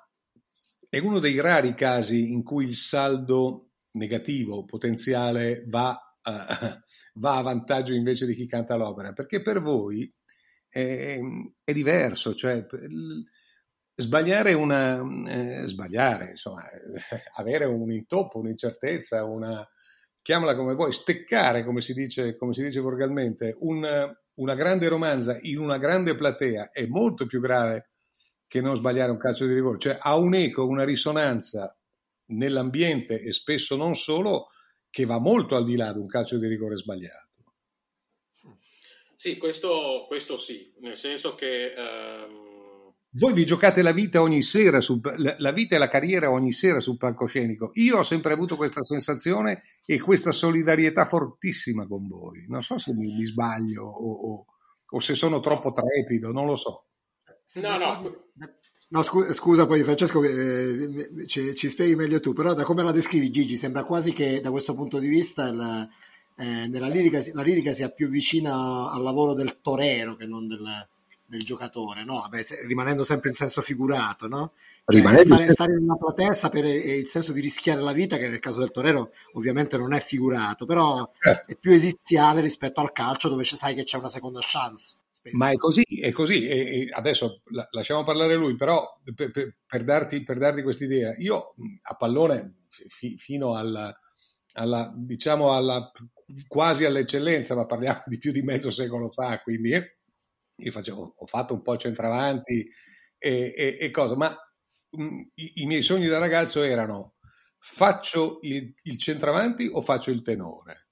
è 0.90 1.00
uno 1.00 1.20
dei 1.20 1.40
rari 1.40 1.74
casi 1.75 2.32
in 2.32 2.44
cui 2.44 2.66
il 2.66 2.75
saldo 2.75 3.72
negativo 3.94 4.66
potenziale 4.66 5.63
va, 5.68 6.00
va 6.24 7.38
a 7.38 7.42
vantaggio 7.42 7.94
invece 7.94 8.25
di 8.25 8.36
chi 8.36 8.48
canta 8.48 8.75
l'opera, 8.75 9.13
perché 9.13 9.42
per 9.42 9.62
voi 9.62 10.12
è, 10.68 11.20
è 11.63 11.74
diverso, 11.74 12.34
cioè 12.34 12.65
sbagliare 13.96 14.53
una 14.53 15.01
eh, 15.27 15.68
sbagliare, 15.68 16.32
insomma, 16.32 16.63
avere 17.38 17.65
un 17.65 17.92
intoppo, 17.92 18.39
un'incertezza, 18.39 19.24
una, 19.24 19.68
chiamala 20.22 20.56
come 20.56 20.74
vuoi, 20.74 20.92
steccare, 20.92 21.63
come 21.63 21.82
si 21.82 21.94
dice, 21.94 22.36
come 22.38 22.53
si 22.53 22.63
dice 22.63 22.80
volgarmente, 22.80 23.56
un, 23.60 24.15
una 24.36 24.56
grande 24.56 24.88
romanza 24.88 25.38
in 25.42 25.60
una 25.60 25.77
grande 25.77 26.15
platea 26.15 26.72
è 26.72 26.86
molto 26.86 27.25
più 27.25 27.39
grave 27.39 27.89
che 28.48 28.62
non 28.62 28.75
sbagliare 28.75 29.12
un 29.12 29.18
calcio 29.18 29.46
di 29.46 29.53
rigore, 29.53 29.80
cioè 29.80 29.98
ha 30.00 30.15
un 30.15 30.34
eco, 30.34 30.65
una 30.65 30.84
risonanza 30.84 31.75
nell'ambiente 32.27 33.20
e 33.20 33.34
spesso 33.34 33.75
non 33.75 33.96
solo, 33.96 34.50
che 34.94 35.06
va 35.06 35.20
molto 35.20 35.56
al 35.56 35.66
di 35.66 35.76
là 35.76 35.92
di 35.92 35.98
un 35.98 36.06
calcio 36.06 36.38
di 36.38 36.46
rigore 36.46 36.78
sbagliato. 36.78 37.30
Sì, 39.16 39.38
questo, 39.38 40.06
questo 40.08 40.38
sì, 40.38 40.72
nel 40.82 40.96
senso 40.96 41.34
che 41.34 41.74
ehm 41.74 42.52
voi 43.16 43.34
vi 43.34 43.46
giocate 43.46 43.84
la 43.84 43.92
vita 43.92 44.24
ogni 44.24 44.42
sera, 44.42 44.82
sul, 44.82 45.00
la 45.38 45.52
vita 45.52 45.76
e 45.76 45.80
la 45.80 45.88
carriera 45.88 46.32
ogni 46.32 46.52
sera 46.52 46.80
sul 46.80 46.98
palcoscenico. 46.98 47.70
Io 47.74 48.00
ho 48.00 48.04
sempre 48.04 48.34
avuto 48.34 48.56
questa 48.56 48.82
sensazione 48.82 49.62
e 49.86 50.00
questa 50.00 50.32
solidarietà 50.32 51.06
fortissima 51.06 51.86
con 51.86 52.08
voi. 52.08 52.48
Non 52.48 52.62
so 52.62 52.80
se 52.80 52.92
mi, 52.94 53.14
mi 53.14 53.26
sbaglio 53.26 53.84
o, 53.84 54.12
o, 54.12 54.46
o, 54.90 55.00
se 55.00 55.14
sono 55.14 55.42
troppo 55.42 55.72
trepido, 55.74 56.32
non 56.32 56.48
lo 56.48 56.56
so. 56.56 56.88
No, 57.62 57.78
no. 57.78 58.32
No, 58.90 59.02
scusa, 59.02 59.34
scusa, 59.34 59.66
poi 59.66 59.84
Francesco, 59.84 60.24
eh, 60.24 61.25
ci, 61.25 61.56
ci, 61.56 61.68
spieghi 61.68 61.96
meglio 61.96 62.20
tu, 62.20 62.34
però 62.34 62.54
da 62.54 62.63
come 62.63 62.84
la 62.84 62.92
descrivi 62.92 63.32
Gigi 63.32 63.58
sembra 63.58 63.84
quasi 63.84 64.13
che 64.13 64.40
da 64.40 64.52
questo 64.52 64.75
punto 64.75 65.00
di 65.00 65.08
vista 65.08 65.48
il, 65.48 65.90
eh, 66.38 66.68
nella 66.68 66.88
lirica, 66.88 67.22
la 67.34 67.42
lirica 67.42 67.74
sia 67.74 67.90
più 67.90 68.10
vicina 68.10 68.92
al 68.92 69.02
lavoro 69.02 69.34
del 69.34 69.62
torero 69.62 70.16
che 70.16 70.25
non 70.25 70.48
del, 70.48 70.63
del 71.25 71.44
giocatore, 71.44 72.04
no? 72.04 72.20
Vabbè, 72.22 72.44
se, 72.44 72.66
rimanendo 72.68 73.04
sempre 73.04 73.30
in 73.30 73.36
senso 73.36 73.62
figurato, 73.62 74.28
no? 74.28 74.54
Cioè, 74.86 75.24
stare, 75.24 75.50
stare, 75.50 75.74
in 75.74 75.84
una 75.84 75.96
platea 75.96 76.34
sapere 76.34 76.70
il 76.70 77.08
senso 77.08 77.32
di 77.32 77.40
rischiare 77.40 77.82
la 77.82 77.94
vita, 77.94 78.18
che 78.18 78.28
nel 78.28 78.40
caso 78.40 78.60
del 78.60 78.72
Torero 78.72 79.12
ovviamente 79.34 79.78
non 79.78 79.94
è 79.94 80.02
figurato, 80.02 80.66
però 80.66 81.10
certo. 81.20 81.52
è 81.52 81.56
più 81.56 81.72
esiziale 81.72 82.42
rispetto 82.42 82.82
al 82.82 82.92
calcio 82.92 83.30
dove 83.30 83.46
sai 83.46 83.75
che 83.75 83.84
c'è 83.84 83.98
una 83.98 84.10
seconda 84.10 84.40
chance. 84.42 84.96
Spesso. 85.24 85.38
Ma 85.38 85.51
è 85.51 85.56
così, 85.56 85.84
è 86.01 86.12
così. 86.12 86.46
E, 86.46 86.89
adesso 86.92 87.44
la, 87.51 87.65
lasciamo 87.72 88.03
parlare 88.03 88.36
lui, 88.36 88.58
però 88.58 89.00
per, 89.15 89.32
per, 89.32 89.56
per 89.65 89.84
darti, 89.86 90.22
per 90.22 90.38
darti 90.38 90.62
quest'idea, 90.62 91.15
io 91.18 91.56
a 91.84 91.96
pallone 91.96 92.63
fi, 92.68 93.18
fino 93.18 93.56
alla, 93.56 93.98
alla, 94.56 94.92
diciamo 94.94 95.53
alla, 95.53 95.89
quasi 96.46 96.84
all'eccellenza, 96.84 97.56
ma 97.56 97.65
parliamo 97.65 98.03
di 98.06 98.18
più 98.18 98.34
di 98.34 98.42
mezzo 98.42 98.70
secolo 98.70 99.10
fa, 99.10 99.42
quindi 99.42 99.72
eh, 99.72 99.98
io 100.58 100.72
facevo, 100.72 101.15
ho 101.18 101.25
fatto 101.25 101.53
un 101.53 101.62
po' 101.62 101.77
centravanti 101.77 102.70
e, 103.18 103.53
e, 103.56 103.77
e 103.80 103.92
cosa, 103.92 104.18
ma 104.18 104.36
mh, 104.89 105.22
i, 105.36 105.51
i, 105.62 105.65
miei 105.65 105.84
sogni 105.84 106.08
da 106.08 106.20
ragazzo 106.20 106.63
erano 106.63 107.15
faccio 107.60 108.39
il, 108.42 108.74
il 108.82 108.98
centravanti 108.98 109.70
o 109.72 109.82
faccio 109.82 110.12
il 110.12 110.22
tenore? 110.22 110.83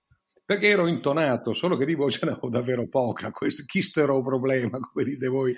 Perché 0.51 0.67
ero 0.67 0.87
intonato, 0.87 1.53
solo 1.53 1.77
che 1.77 1.85
di 1.85 1.95
voce 1.95 2.25
ne 2.25 2.33
avevo 2.33 2.49
davvero 2.49 2.85
poca, 2.89 3.31
questo 3.31 3.63
chistero 3.65 4.21
problema, 4.21 4.79
come 4.79 5.05
dite 5.05 5.27
voi, 5.27 5.55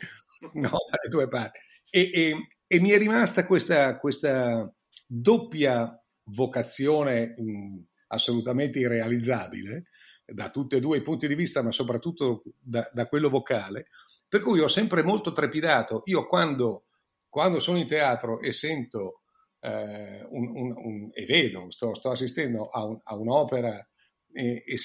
no, 0.53 0.69
dalle 0.69 1.09
tue 1.09 1.27
parti. 1.27 1.59
E, 1.89 2.11
e, 2.13 2.47
e 2.67 2.79
mi 2.79 2.91
è 2.91 2.99
rimasta 2.99 3.47
questa, 3.47 3.97
questa 3.97 4.71
doppia 5.07 5.99
vocazione 6.25 7.33
mh, 7.35 7.85
assolutamente 8.09 8.77
irrealizzabile, 8.77 9.85
da 10.27 10.51
tutti 10.51 10.75
e 10.75 10.79
due 10.79 10.97
i 10.97 11.01
punti 11.01 11.27
di 11.27 11.33
vista, 11.33 11.63
ma 11.63 11.71
soprattutto 11.71 12.43
da, 12.59 12.87
da 12.93 13.07
quello 13.07 13.29
vocale, 13.29 13.87
per 14.27 14.41
cui 14.41 14.59
ho 14.59 14.67
sempre 14.67 15.01
molto 15.01 15.31
trepidato. 15.31 16.03
Io 16.05 16.27
quando, 16.27 16.85
quando 17.29 17.59
sono 17.59 17.79
in 17.79 17.87
teatro 17.87 18.39
e 18.41 18.51
sento 18.51 19.21
eh, 19.59 20.23
un, 20.29 20.51
un, 20.55 20.73
un, 20.77 21.09
e 21.11 21.25
vedo, 21.25 21.71
sto, 21.71 21.95
sto 21.95 22.11
assistendo 22.11 22.69
a, 22.69 22.95
a 23.05 23.15
un'opera 23.15 23.87
e, 24.33 24.63
e, 24.65 24.75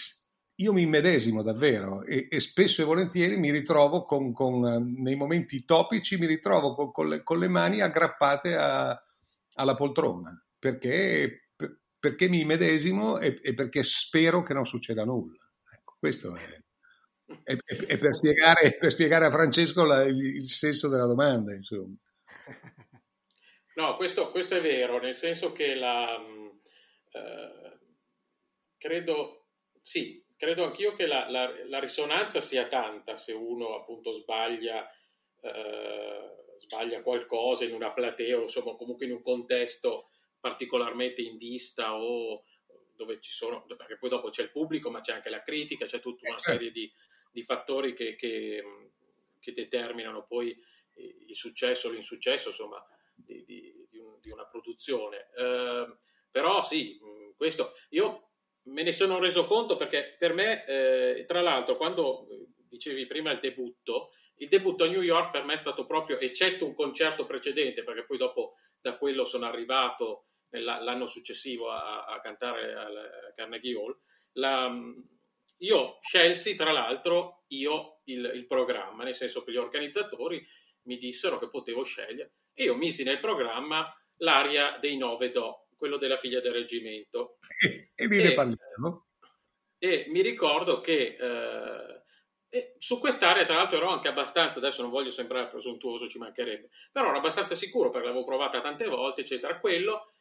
io 0.61 0.73
mi 0.73 0.83
immedesimo 0.83 1.43
davvero 1.43 2.03
e, 2.05 2.27
e, 2.31 2.41
spesso 2.41 2.83
e 2.83 2.85
volentieri 2.85 3.37
mi 3.37 3.51
ritrovo 3.51 4.05
con, 4.05 4.33
con, 4.33 4.61
nei 4.99 5.15
momenti 5.15 5.65
topici, 5.65 6.17
mi 6.19 6.27
ritrovo 6.27 6.75
con, 6.75 6.91
con, 6.93 7.09
le, 7.09 7.23
con 7.23 7.39
le, 7.39 7.49
mani 7.49 7.81
aggrappate 7.81 8.57
a, 8.57 9.03
alla 9.55 9.75
poltrona 9.75 10.45
perché 10.59 11.49
perché 11.99 12.29
mi 12.29 12.45
medesimo 12.45 13.19
e, 13.19 13.39
e, 13.43 13.55
perché 13.55 13.83
spero 13.83 14.43
che 14.43 14.55
non 14.55 14.65
succeda 14.65 15.05
nulla. 15.05 15.43
Ecco, 15.73 15.97
questo 15.99 16.37
è, 16.37 16.63
è, 17.43 17.57
è 17.57 17.99
per, 17.99 18.15
spiegare, 18.15 18.77
per, 18.77 18.93
spiegare, 18.93 19.25
a 19.25 19.31
Francesco 19.31 19.85
la, 19.85 20.03
il, 20.05 20.37
il, 20.37 20.49
senso 20.49 20.89
della 20.89 21.07
domanda, 21.07 21.55
insomma. 21.55 21.97
No, 23.75 23.97
questo, 23.97 24.31
questo, 24.31 24.57
è 24.57 24.61
vero, 24.61 25.01
nel 25.01 25.15
senso 25.15 25.53
che 25.53 25.75
la, 25.75 26.17
eh, 26.17 27.79
credo, 28.77 29.38
sì, 29.89 30.23
credo 30.37 30.65
anch'io 30.65 30.95
che 30.95 31.07
la, 31.07 31.31
la, 31.31 31.51
la, 31.65 31.79
risonanza 31.79 32.43
sia 32.43 32.69
tanta 32.69 33.17
se 33.17 33.33
uno 33.33 33.75
appunto 33.75 34.13
sbaglia, 34.13 34.87
eh, 35.41 36.57
sbaglia 36.59 37.01
qualcosa 37.01 37.65
in 37.65 37.73
una 37.73 37.91
platea 37.91 38.37
o 38.37 38.43
insomma 38.43 38.77
comunque 38.77 39.07
in 39.07 39.13
un 39.13 39.23
contesto 39.23 40.11
particolarmente 40.39 41.23
in 41.23 41.39
vista 41.39 41.97
o 41.97 42.45
dove 42.95 43.19
ci 43.23 43.31
sono, 43.31 43.65
perché 43.65 43.97
poi 43.97 44.11
dopo 44.11 44.29
c'è 44.29 44.43
il 44.43 44.51
pubblico, 44.51 44.91
ma 44.91 45.01
c'è 45.01 45.15
anche 45.15 45.31
la 45.31 45.41
critica, 45.41 45.87
c'è 45.87 46.01
tutta 46.01 46.29
una 46.29 46.37
certo. 46.37 46.53
serie 46.53 46.71
di, 46.71 46.93
di 47.31 47.43
fattori 47.45 47.95
che, 47.95 48.15
che, 48.15 48.63
che, 49.41 49.53
determinano 49.55 50.27
poi 50.27 50.55
il 50.97 51.35
successo 51.35 51.89
o 51.89 51.93
l'insuccesso, 51.93 52.51
insomma, 52.51 52.87
di, 53.15 53.43
di, 53.47 53.87
di, 53.89 53.99
un, 53.99 54.19
una 54.23 54.45
produzione. 54.45 55.31
Eh, 55.35 55.97
però 56.31 56.63
sì, 56.63 57.01
questo 57.37 57.73
io 57.91 58.28
me 58.69 58.83
ne 58.83 58.93
sono 58.93 59.19
reso 59.19 59.45
conto 59.45 59.77
perché 59.77 60.17
per 60.19 60.33
me, 60.33 60.65
eh, 60.67 61.25
tra 61.27 61.41
l'altro, 61.41 61.77
quando 61.77 62.27
dicevi 62.69 63.07
prima 63.07 63.31
il 63.33 63.41
debutto, 63.41 64.11
il 64.37 64.49
debutto 64.49 64.85
a 64.85 64.89
New 64.89 65.03
York 65.03 65.31
per 65.31 65.45
me 65.45 65.55
è 65.55 65.59
stato 65.59 65.87
proprio, 65.87 66.19
eccetto 66.19 66.65
un 66.65 66.75
concerto 66.75 67.27
precedente, 67.27 67.83
perché 67.83 68.05
poi 68.05 68.19
dopo 68.19 68.55
da 68.81 68.97
quello 68.97 69.25
sono 69.25 69.47
arrivato 69.47 70.27
l'anno 70.51 71.07
successivo 71.07 71.71
a, 71.71 72.05
a 72.05 72.21
cantare 72.21 72.75
al 72.75 73.33
Carnegie 73.35 73.75
Hall. 73.75 73.99
La, 74.33 74.73
io 75.59 75.99
scelsi, 76.01 76.55
tra 76.55 76.71
l'altro, 76.71 77.45
io 77.49 78.01
il, 78.05 78.31
il, 78.35 78.47
programma, 78.47 79.05
nel 79.05 79.15
senso 79.15 79.43
che 79.43 79.51
gli 79.53 79.57
organizzatori 79.57 80.47
mi 80.83 80.99
dissero 80.99 81.39
che 81.39 81.51
potevo 81.51 81.83
scegliere 81.83 82.35
e 82.55 82.65
io 82.65 82.75
misi 82.75 83.03
nel 83.03 83.21
programma 83.21 83.93
l'aria 84.19 84.79
dei 84.81 84.97
nove 84.97 85.31
do, 85.31 85.68
quello 85.79 85.97
della 85.97 86.19
figlia 86.19 86.41
del 86.41 86.53
reggimento. 86.53 87.39
E, 87.59 87.91
e 87.95 88.07
ne 88.07 88.35
parliamo. 88.35 89.07
E 89.79 90.07
mi 90.09 90.21
ricordo 90.21 90.81
che 90.81 91.17
eh, 92.51 92.75
su 92.79 92.99
quest'area, 92.99 93.45
tra 93.45 93.55
l'altro, 93.55 93.79
ero 93.79 93.89
anche 93.89 94.09
abbastanza, 94.09 94.59
adesso 94.59 94.83
non 94.83 94.91
voglio 94.91 95.11
sembrare 95.11 95.49
presuntuoso, 95.49 96.09
ci 96.09 96.19
mancherebbe, 96.19 96.69
però 96.91 97.09
ero 97.09 97.19
abbastanza 97.19 97.55
sicuro 97.55 97.91
perché 97.91 98.09
l'avevo 98.09 98.25
provata 98.25 98.61
tante 98.61 98.87
volte, 98.87 99.23
eccetera. 99.23 99.59
Quello 99.61 100.13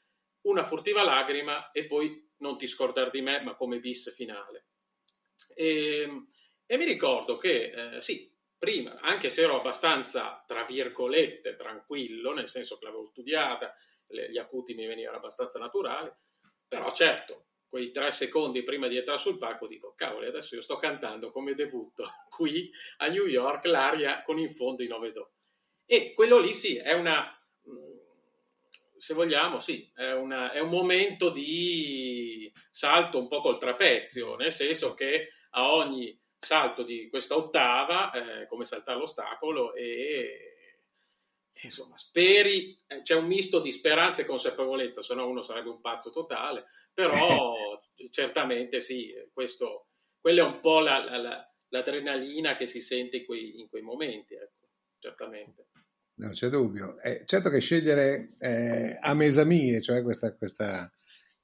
una 0.42 0.64
furtiva 0.64 1.04
lagrima 1.04 1.72
e 1.72 1.86
poi 1.86 2.26
non 2.38 2.58
ti 2.58 2.68
scordare 2.68 3.10
di 3.10 3.22
me, 3.22 3.42
ma 3.42 3.56
come 3.56 3.80
bis 3.80 4.14
finale. 4.14 4.68
E, 5.56 6.02
ehm, 6.02 6.30
e 6.66 6.78
mi 6.78 6.86
ricordo 6.86 7.38
che, 7.38 7.96
eh, 7.96 8.02
sì, 8.02 8.32
prima, 8.58 9.00
anche 9.00 9.30
se 9.30 9.42
ero 9.42 9.60
abbastanza, 9.60 10.44
tra 10.46 10.66
virgolette, 10.66 11.56
tranquillo, 11.56 12.34
nel 12.34 12.48
senso 12.48 12.78
che 12.78 12.86
l'avevo 12.86 13.06
studiata, 13.06 13.76
le, 14.08 14.32
gli 14.32 14.38
acuti 14.38 14.74
mi 14.74 14.86
venivano 14.86 15.18
abbastanza 15.18 15.60
naturali, 15.60 16.12
però 16.68 16.92
certo, 16.94 17.46
quei 17.68 17.92
tre 17.92 18.12
secondi 18.12 18.64
prima 18.64 18.88
di 18.88 18.98
entrare 18.98 19.20
sul 19.20 19.38
palco 19.38 19.68
dico, 19.68 19.94
cavoli, 19.96 20.28
adesso 20.28 20.56
io 20.56 20.62
sto 20.62 20.78
cantando 20.78 21.32
come 21.32 21.54
debutto 21.54 22.06
qui 22.30 22.72
a 22.98 23.08
New 23.08 23.26
York 23.26 23.66
l'aria 23.66 24.24
con 24.24 24.40
in 24.40 24.52
fondo 24.52 24.84
i 24.84 24.88
nove 24.88 25.12
do. 25.12 25.32
E 25.86 26.14
quello 26.14 26.40
lì 26.40 26.54
sì, 26.54 26.78
è 26.78 26.94
una 26.94 27.32
se 28.98 29.14
vogliamo, 29.14 29.60
sì, 29.60 29.90
è, 29.94 30.12
una, 30.14 30.52
è, 30.52 30.60
un 30.60 30.70
momento 30.70 31.30
di 31.30 32.52
salto 32.72 33.20
un 33.20 33.28
po' 33.28 33.42
col 33.42 33.60
trapezio, 33.60 34.36
nel 34.36 34.52
senso 34.52 34.94
che 34.94 35.30
a 35.52 35.72
ogni 35.72 36.20
salto 36.40 36.84
di 36.84 37.08
questa 37.10 37.36
ottava, 37.36 38.12
eh, 38.12 38.48
come 38.48 38.66
saltare 38.66 38.98
l'ostacolo 38.98 39.74
e 39.74 40.47
insomma, 41.62 41.98
speri, 41.98 42.78
eh, 42.88 43.02
c'è 43.02 43.16
un 43.16 43.26
misto 43.26 43.60
di 43.60 43.72
speranza 43.72 44.22
e 44.22 44.26
consapevolezza, 44.26 45.02
se 45.02 45.14
no 45.16 45.28
uno 45.28 45.42
sarebbe 45.42 45.70
un 45.70 45.82
pazzo 45.82 46.12
totale, 46.12 46.66
però 46.94 47.56
certamente 48.12 48.82
sì, 48.82 49.14
questo, 49.34 49.88
quella 50.20 50.44
è 50.44 50.46
un 50.46 50.60
po' 50.60 50.80
la, 50.80 51.04
la, 51.18 51.52
l'adrenalina 51.70 52.56
che 52.56 52.68
si 52.68 52.82
sente 52.82 53.18
in 53.18 53.26
quei, 53.26 53.60
in 53.60 53.70
quei 53.70 53.82
momenti, 53.82 54.34
ecco, 54.34 54.70
certamente. 55.00 55.68
Non 56.16 56.32
c'è 56.32 56.50
dubbio. 56.50 57.00
Eh, 57.00 57.24
certo 57.26 57.50
che 57.50 57.60
scegliere 57.60 58.34
eh, 58.40 58.98
a 59.00 59.14
mesamie, 59.14 59.82
cioè 59.82 60.02
questa, 60.02 60.36
questa, 60.36 60.92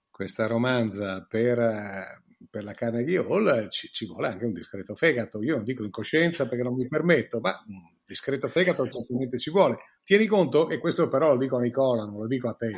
questa 0.10 0.48
romanza 0.48 1.26
per, 1.26 2.24
per, 2.50 2.64
la 2.64 2.74
Carnegie 2.74 3.18
Hall, 3.18 3.70
ci, 3.70 3.90
ci, 3.92 4.08
vuole 4.08 4.30
anche 4.30 4.46
un 4.46 4.54
discreto 4.54 4.96
fegato. 4.96 5.44
Io 5.44 5.56
non 5.56 5.64
dico 5.64 5.84
in 5.84 5.92
coscienza 5.92 6.48
perché 6.48 6.64
non 6.64 6.76
mi 6.76 6.88
permetto, 6.88 7.40
ma 7.40 7.64
un 7.68 7.93
discreto 8.06 8.48
fegato 8.48 8.86
certamente 8.90 9.38
ci 9.38 9.50
vuole. 9.52 9.78
Tieni 10.04 10.28
conto, 10.28 10.70
e 10.70 10.78
questo 10.78 11.08
però 11.08 11.34
lo 11.34 11.38
dico 11.38 11.58
a 11.58 11.62
Nicola, 11.62 12.06
non 12.06 12.18
lo 12.18 12.28
dico 12.28 12.50
a 12.50 12.54
te, 12.54 12.72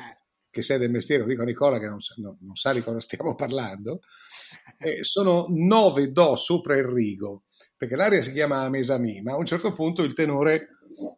che 0.49 0.61
sei 0.61 0.77
del 0.77 0.91
mestiere, 0.91 1.23
lo 1.23 1.29
dico 1.29 1.41
a 1.41 1.45
Nicola 1.45 1.79
che 1.79 1.88
non, 1.88 1.97
non, 2.17 2.38
non 2.39 2.55
sa 2.55 2.73
di 2.73 2.83
cosa 2.83 2.99
stiamo 2.99 3.35
parlando, 3.35 4.01
eh, 4.79 5.03
sono 5.03 5.47
nove 5.49 6.11
do 6.11 6.35
sopra 6.35 6.75
il 6.75 6.85
rigo, 6.85 7.43
perché 7.75 7.95
l'aria 7.95 8.21
si 8.21 8.31
chiama 8.31 8.61
Amesami, 8.61 9.21
ma 9.21 9.33
a 9.33 9.38
un 9.38 9.45
certo 9.45 9.73
punto 9.73 10.03
il 10.03 10.13
tenore 10.13 10.69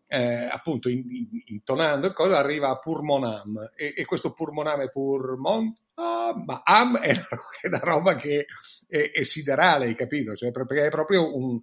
eh, 0.07 0.47
appunto 0.49 0.89
in, 0.89 1.03
in, 1.09 1.27
intonando 1.45 2.11
cosa 2.13 2.37
arriva 2.37 2.69
a 2.69 2.79
Purmonam 2.79 3.71
e, 3.75 3.93
e 3.95 4.05
questo 4.05 4.33
Purmonam 4.33 4.81
è 4.81 4.89
Purmon 4.89 5.71
ah, 5.95 6.33
ma 6.35 6.61
Am 6.63 6.97
è, 6.97 7.11
è 7.61 7.67
una 7.67 7.79
roba 7.79 8.15
che 8.15 8.45
è, 8.87 9.11
è, 9.11 9.23
siderale 9.23 9.85
hai 9.85 9.95
capito? 9.95 10.35
Cioè 10.35 10.51
perché 10.51 10.85
è 10.85 10.89
proprio 10.89 11.35
un, 11.35 11.61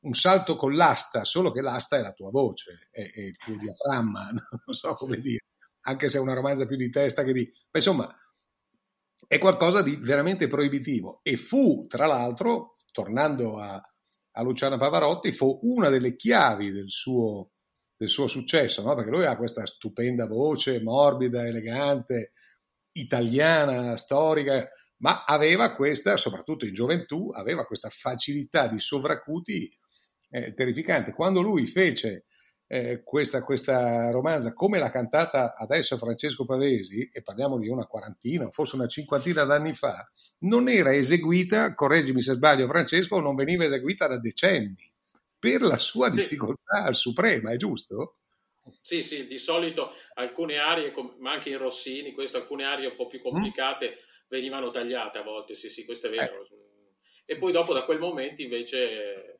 un, 0.00 0.14
salto 0.14 0.56
con 0.56 0.74
l'asta 0.74 1.24
solo 1.24 1.50
che 1.52 1.60
l'asta 1.60 1.98
è 1.98 2.02
la 2.02 2.12
tua 2.12 2.30
voce 2.30 2.88
è, 2.90 3.10
è 3.10 3.20
il 3.20 3.36
tuo 3.36 3.56
diaframma 3.56 4.30
non 4.32 4.74
so 4.74 4.94
come 4.94 5.18
dire 5.18 5.44
anche 5.82 6.08
se 6.08 6.18
è 6.18 6.20
una 6.20 6.34
romanza 6.34 6.66
più 6.66 6.76
di 6.76 6.90
testa 6.90 7.24
che 7.24 7.32
di 7.32 7.44
ma 7.44 7.78
insomma 7.78 8.16
è 9.26 9.38
qualcosa 9.38 9.82
di 9.82 9.96
veramente 9.96 10.46
proibitivo 10.46 11.20
e 11.22 11.36
fu 11.36 11.86
tra 11.86 12.06
l'altro 12.06 12.76
tornando 12.92 13.58
a 13.58 13.80
a 14.32 14.42
Luciano 14.42 14.76
Pavarotti 14.76 15.32
fu 15.32 15.58
una 15.62 15.88
delle 15.88 16.14
chiavi 16.14 16.70
del 16.70 16.90
suo, 16.90 17.52
del 17.96 18.08
suo 18.08 18.28
successo, 18.28 18.82
no? 18.82 18.94
perché 18.94 19.10
lui 19.10 19.24
ha 19.24 19.36
questa 19.36 19.66
stupenda 19.66 20.26
voce, 20.26 20.82
morbida, 20.82 21.46
elegante, 21.46 22.32
italiana, 22.92 23.96
storica, 23.96 24.68
ma 24.98 25.24
aveva 25.24 25.74
questa, 25.74 26.16
soprattutto 26.16 26.66
in 26.66 26.72
gioventù, 26.72 27.30
aveva 27.32 27.64
questa 27.64 27.88
facilità 27.90 28.68
di 28.68 28.78
sovracuti 28.78 29.70
eh, 30.30 30.54
terrificante. 30.54 31.12
Quando 31.12 31.42
lui 31.42 31.66
fece 31.66 32.24
eh, 32.72 33.02
questa, 33.02 33.42
questa, 33.42 34.10
romanza 34.10 34.52
come 34.52 34.78
l'ha 34.78 34.90
cantata 34.90 35.56
adesso 35.56 35.98
Francesco 35.98 36.44
Pavesi, 36.44 37.10
e 37.12 37.20
parliamo 37.20 37.58
di 37.58 37.68
una 37.68 37.84
quarantina, 37.84 38.48
forse 38.50 38.76
una 38.76 38.86
cinquantina 38.86 39.42
d'anni 39.42 39.72
fa, 39.72 40.08
non 40.40 40.68
era 40.68 40.94
eseguita, 40.94 41.74
correggimi 41.74 42.22
se 42.22 42.34
sbaglio 42.34 42.68
Francesco, 42.68 43.18
non 43.18 43.34
veniva 43.34 43.64
eseguita 43.64 44.06
da 44.06 44.20
decenni, 44.20 44.88
per 45.36 45.62
la 45.62 45.78
sua 45.78 46.10
difficoltà 46.10 46.86
sì. 46.92 47.00
suprema, 47.00 47.50
è 47.50 47.56
giusto? 47.56 48.18
Sì, 48.82 49.02
sì, 49.02 49.26
di 49.26 49.38
solito 49.38 49.94
alcune 50.14 50.58
aree, 50.58 50.92
ma 51.18 51.32
anche 51.32 51.48
in 51.48 51.58
Rossini, 51.58 52.12
questo, 52.12 52.36
alcune 52.36 52.64
aree 52.64 52.86
un 52.86 52.94
po' 52.94 53.08
più 53.08 53.20
complicate 53.20 53.88
mm. 53.88 54.24
venivano 54.28 54.70
tagliate 54.70 55.18
a 55.18 55.22
volte, 55.22 55.56
sì, 55.56 55.68
sì, 55.68 55.84
questo 55.84 56.06
è 56.06 56.10
vero. 56.10 56.44
Eh. 56.44 56.58
E 57.24 57.36
poi 57.36 57.50
dopo 57.50 57.72
da 57.72 57.84
quel 57.84 57.98
momento 57.98 58.42
invece 58.42 59.39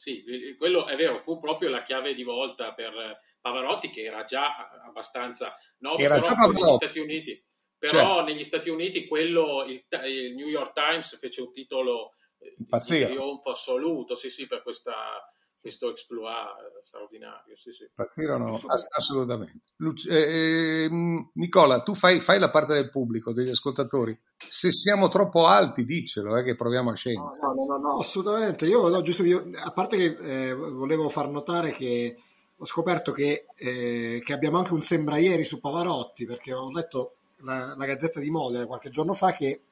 sì, 0.00 0.24
quello 0.56 0.86
è 0.86 0.96
vero, 0.96 1.20
fu 1.20 1.38
proprio 1.38 1.68
la 1.68 1.82
chiave 1.82 2.14
di 2.14 2.22
volta 2.22 2.72
per 2.72 3.20
Pavarotti 3.38 3.90
che 3.90 4.04
era 4.04 4.24
già 4.24 4.70
abbastanza 4.82 5.54
noto 5.80 6.00
era 6.00 6.18
già 6.18 6.32
negli 6.32 6.72
Stati 6.72 6.98
Uniti. 6.98 7.44
Però 7.76 7.98
certo. 7.98 8.22
negli 8.24 8.44
Stati 8.44 8.70
Uniti 8.70 9.06
quello, 9.06 9.64
il, 9.64 9.84
il, 10.06 10.34
New 10.34 10.48
York 10.48 10.72
Times 10.72 11.18
fece 11.18 11.42
un 11.42 11.52
titolo 11.52 12.14
eh, 12.38 12.54
di 12.56 13.04
trionfo 13.04 13.50
assoluto, 13.50 14.14
sì 14.14 14.30
sì, 14.30 14.46
per 14.46 14.62
questa 14.62 15.22
questo 15.60 15.90
exploit 15.90 16.34
eh, 16.58 16.80
straordinario. 16.84 17.56
Sì, 17.56 17.72
sì. 17.72 17.88
Partirono 17.94 18.60
assolutamente. 18.96 19.60
Luci- 19.76 20.08
eh, 20.08 20.84
ehm, 20.84 21.30
Nicola, 21.34 21.82
tu 21.82 21.94
fai, 21.94 22.20
fai, 22.20 22.38
la 22.38 22.50
parte 22.50 22.74
del 22.74 22.90
pubblico, 22.90 23.32
degli 23.32 23.50
ascoltatori. 23.50 24.18
Se 24.36 24.72
siamo 24.72 25.08
troppo 25.08 25.46
alti, 25.46 25.84
diccelo, 25.84 26.36
eh, 26.36 26.42
che 26.42 26.56
proviamo 26.56 26.90
a 26.90 26.94
scendere. 26.94 27.38
No, 27.40 27.52
no, 27.52 27.64
no, 27.64 27.78
no 27.78 27.98
assolutamente. 27.98 28.66
Io, 28.66 28.88
no, 28.88 29.02
giusto, 29.02 29.22
io, 29.24 29.48
a 29.62 29.70
parte 29.70 29.96
che 29.96 30.48
eh, 30.48 30.54
volevo 30.54 31.08
far 31.08 31.28
notare 31.28 31.72
che 31.72 32.16
ho 32.56 32.64
scoperto 32.64 33.12
che, 33.12 33.46
eh, 33.54 34.20
che, 34.24 34.32
abbiamo 34.32 34.58
anche 34.58 34.72
un 34.72 34.82
sembraieri 34.82 35.44
su 35.44 35.60
Pavarotti, 35.60 36.26
perché 36.26 36.52
ho 36.52 36.70
letto 36.70 37.14
la, 37.38 37.74
la 37.76 37.86
Gazzetta 37.86 38.20
di 38.20 38.30
Modena 38.30 38.66
qualche 38.66 38.90
giorno 38.90 39.14
fa 39.14 39.32
che 39.32 39.62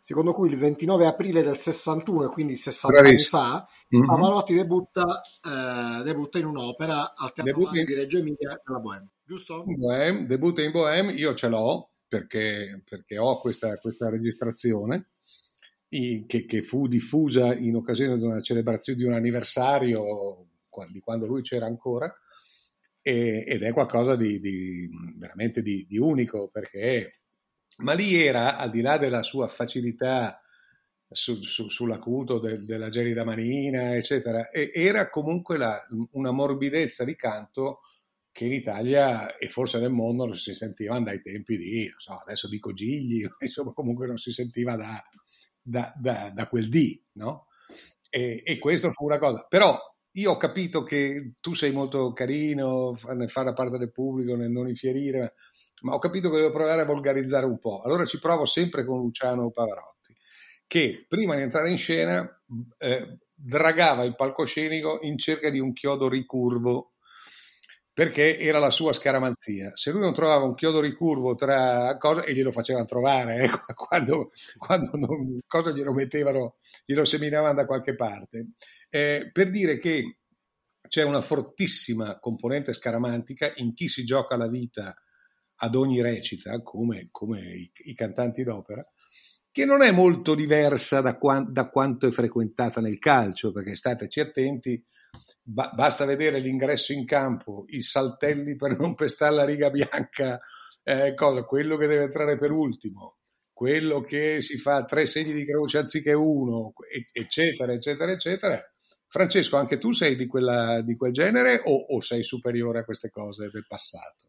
secondo 0.00 0.32
cui 0.32 0.48
il 0.48 0.56
29 0.56 1.06
aprile 1.06 1.42
del 1.42 1.56
61, 1.56 2.28
quindi 2.30 2.56
60 2.56 3.00
Bravissimo. 3.00 3.40
anni 3.40 3.50
fa, 3.52 3.68
mm-hmm. 3.94 4.06
Pavarotti 4.06 4.54
debutta, 4.54 5.22
eh, 5.42 6.02
debutta, 6.02 6.38
in 6.38 6.46
un'opera 6.46 7.14
al 7.14 7.32
Teatro 7.32 7.68
in... 7.74 7.84
di 7.84 7.94
Reggio 7.94 8.18
Emilia 8.18 8.60
alla 8.64 8.78
Bohème, 8.78 9.08
giusto? 9.22 9.64
Bohème, 9.66 10.26
debutta 10.26 10.62
in 10.62 10.70
Bohème, 10.72 11.12
io 11.12 11.34
ce 11.34 11.48
l'ho 11.48 11.90
perché, 12.08 12.82
perché 12.88 13.18
ho 13.18 13.38
questa, 13.38 13.76
questa 13.76 14.08
registrazione 14.08 15.10
che, 15.88 16.44
che, 16.46 16.62
fu 16.62 16.86
diffusa 16.86 17.54
in 17.54 17.74
occasione 17.74 18.16
di 18.16 18.24
una 18.24 18.40
celebrazione 18.40 18.98
di 18.98 19.04
un 19.04 19.12
anniversario 19.12 20.46
di 20.88 21.00
quando 21.00 21.26
lui 21.26 21.42
c'era 21.42 21.66
ancora 21.66 22.12
e, 23.02 23.44
ed 23.46 23.62
è 23.62 23.72
qualcosa 23.72 24.14
di, 24.14 24.40
di 24.40 24.88
veramente 25.16 25.62
di, 25.62 25.84
di 25.88 25.98
unico 25.98 26.48
perché 26.48 27.19
ma 27.80 27.92
lì 27.92 28.14
era, 28.14 28.56
al 28.56 28.70
di 28.70 28.80
là 28.80 28.98
della 28.98 29.22
sua 29.22 29.48
facilità 29.48 30.40
su, 31.10 31.42
su, 31.42 31.68
sull'acuto 31.68 32.38
del, 32.38 32.64
della 32.64 32.88
gelida 32.88 33.24
manina, 33.24 33.94
eccetera, 33.94 34.50
era 34.52 35.10
comunque 35.10 35.56
la, 35.56 35.84
una 36.12 36.30
morbidezza 36.30 37.04
di 37.04 37.16
canto 37.16 37.80
che 38.32 38.44
in 38.44 38.52
Italia 38.52 39.36
e 39.36 39.48
forse 39.48 39.80
nel 39.80 39.90
mondo 39.90 40.24
non 40.24 40.36
si 40.36 40.54
sentiva 40.54 40.98
dai 41.00 41.20
tempi 41.20 41.56
di, 41.56 41.92
so, 41.96 42.12
adesso 42.12 42.48
dico 42.48 42.72
Gigli, 42.72 43.26
insomma 43.40 43.72
comunque 43.72 44.06
non 44.06 44.18
si 44.18 44.30
sentiva 44.30 44.76
da, 44.76 45.02
da, 45.60 45.92
da, 45.96 46.30
da 46.32 46.48
quel 46.48 46.68
D, 46.68 47.00
no? 47.12 47.46
E, 48.08 48.42
e 48.44 48.58
questo 48.58 48.92
fu 48.92 49.04
una 49.04 49.18
cosa. 49.18 49.46
Però 49.48 49.78
io 50.12 50.32
ho 50.32 50.36
capito 50.36 50.82
che 50.82 51.34
tu 51.40 51.54
sei 51.54 51.70
molto 51.70 52.12
carino 52.12 52.96
nel 53.14 53.30
fare 53.30 53.52
parte 53.52 53.78
del 53.78 53.92
pubblico, 53.92 54.34
nel 54.34 54.50
non 54.50 54.66
infierire, 54.66 55.34
ma 55.82 55.94
ho 55.94 55.98
capito 55.98 56.30
che 56.30 56.38
devo 56.38 56.52
provare 56.52 56.82
a 56.82 56.86
volgarizzare 56.86 57.46
un 57.46 57.58
po'. 57.58 57.82
Allora 57.82 58.04
ci 58.04 58.18
provo 58.18 58.44
sempre 58.44 58.84
con 58.84 59.00
Luciano 59.00 59.50
Pavarotti, 59.50 60.16
che 60.66 61.04
prima 61.08 61.36
di 61.36 61.42
entrare 61.42 61.70
in 61.70 61.76
scena 61.76 62.28
eh, 62.78 63.18
dragava 63.32 64.04
il 64.04 64.16
palcoscenico 64.16 64.98
in 65.02 65.16
cerca 65.16 65.48
di 65.48 65.60
un 65.60 65.72
chiodo 65.72 66.08
ricurvo, 66.08 66.94
perché 67.92 68.38
era 68.38 68.58
la 68.58 68.70
sua 68.70 68.92
scaramanzia. 68.92 69.72
Se 69.74 69.90
lui 69.90 70.00
non 70.00 70.14
trovava 70.14 70.44
un 70.44 70.54
chiodo 70.54 70.80
ricurvo 70.80 71.34
tra 71.34 71.96
cose, 71.98 72.24
e 72.24 72.34
glielo 72.34 72.50
facevano 72.50 72.84
trovare, 72.84 73.44
eh, 73.44 73.48
quando, 73.74 74.30
quando 74.56 74.90
non, 74.94 75.38
cosa 75.46 75.70
glielo 75.70 75.92
mettevano, 75.92 76.56
glielo 76.84 77.04
seminavano 77.04 77.54
da 77.54 77.66
qualche 77.66 77.94
parte. 77.94 78.52
Eh, 78.90 79.30
per 79.32 79.50
dire 79.50 79.78
che 79.78 80.18
c'è 80.88 81.04
una 81.04 81.22
fortissima 81.22 82.18
componente 82.18 82.72
scaramantica 82.72 83.52
in 83.56 83.72
chi 83.74 83.88
si 83.88 84.04
gioca 84.04 84.36
la 84.36 84.48
vita 84.48 84.94
ad 85.62 85.74
ogni 85.76 86.00
recita, 86.02 86.60
come, 86.62 87.08
come 87.10 87.40
i, 87.40 87.70
i, 87.84 87.94
cantanti 87.94 88.42
d'opera, 88.42 88.84
che 89.52 89.64
non 89.64 89.82
è 89.82 89.92
molto 89.92 90.34
diversa 90.34 91.00
da, 91.00 91.16
qua, 91.16 91.44
da, 91.48 91.68
quanto 91.68 92.06
è 92.06 92.10
frequentata 92.10 92.80
nel 92.80 92.98
calcio, 92.98 93.52
perché 93.52 93.76
stateci 93.76 94.20
attenti, 94.20 94.82
ba, 95.42 95.70
basta 95.74 96.04
vedere 96.04 96.40
l'ingresso 96.40 96.92
in 96.92 97.04
campo, 97.04 97.66
i 97.68 97.82
saltelli 97.82 98.56
per 98.56 98.76
non 98.76 98.94
pestare 98.94 99.34
la 99.34 99.44
riga 99.44 99.70
bianca, 99.70 100.40
eh, 100.82 101.14
cosa, 101.14 101.44
quello 101.44 101.76
che 101.76 101.86
deve 101.86 102.04
entrare 102.04 102.38
per 102.38 102.50
ultimo, 102.50 103.18
quello 103.52 104.00
che 104.00 104.40
si 104.40 104.56
fa 104.58 104.84
tre 104.84 105.06
segni 105.06 105.34
di 105.34 105.44
croce 105.44 105.78
anziché 105.78 106.14
uno, 106.14 106.72
eccetera, 107.12 107.72
eccetera, 107.72 108.12
eccetera. 108.12 108.72
Francesco, 109.10 109.56
anche 109.56 109.78
tu 109.78 109.90
sei 109.90 110.14
di, 110.14 110.28
quella, 110.28 110.82
di 110.82 110.96
quel 110.96 111.12
genere 111.12 111.60
o, 111.64 111.74
o 111.74 112.00
sei 112.00 112.22
superiore 112.22 112.78
a 112.78 112.84
queste 112.84 113.10
cose 113.10 113.50
del 113.50 113.66
passato? 113.66 114.28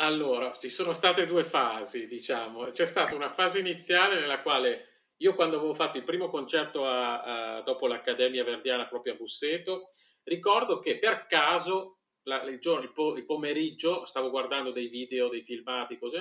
Allora, 0.00 0.52
ci 0.58 0.68
sono 0.68 0.94
state 0.94 1.26
due 1.26 1.44
fasi, 1.44 2.08
diciamo. 2.08 2.72
C'è 2.72 2.86
stata 2.86 3.14
una 3.14 3.32
fase 3.32 3.60
iniziale 3.60 4.18
nella 4.18 4.42
quale 4.42 5.12
io 5.18 5.34
quando 5.36 5.58
avevo 5.58 5.74
fatto 5.74 5.96
il 5.96 6.02
primo 6.02 6.28
concerto 6.28 6.86
a, 6.86 7.58
a, 7.58 7.60
dopo 7.62 7.86
l'Accademia 7.86 8.42
Verdiana 8.42 8.88
proprio 8.88 9.12
a 9.12 9.16
Busseto, 9.16 9.92
ricordo 10.24 10.80
che 10.80 10.98
per 10.98 11.26
caso 11.28 11.98
la, 12.24 12.42
il, 12.42 12.58
giorno, 12.58 12.82
il, 12.82 12.92
po, 12.92 13.14
il, 13.14 13.24
pomeriggio 13.24 14.06
stavo 14.06 14.30
guardando 14.30 14.72
dei 14.72 14.88
video, 14.88 15.28
dei 15.28 15.42
filmati, 15.42 15.98
così, 15.98 16.20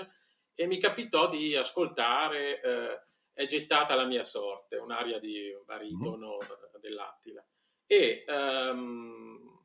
e 0.54 0.68
mi 0.68 0.80
capitò 0.80 1.28
di 1.28 1.56
ascoltare 1.56 2.62
eh, 2.62 3.02
È 3.34 3.48
gettata 3.48 3.96
la 3.96 4.06
mia 4.06 4.26
sorte, 4.26 4.76
un'aria 4.76 5.18
di 5.18 5.58
baritono 5.66 6.38
mm-hmm. 6.38 6.82
dell'Attila. 6.82 7.44
E, 7.92 8.24
um, 8.28 9.60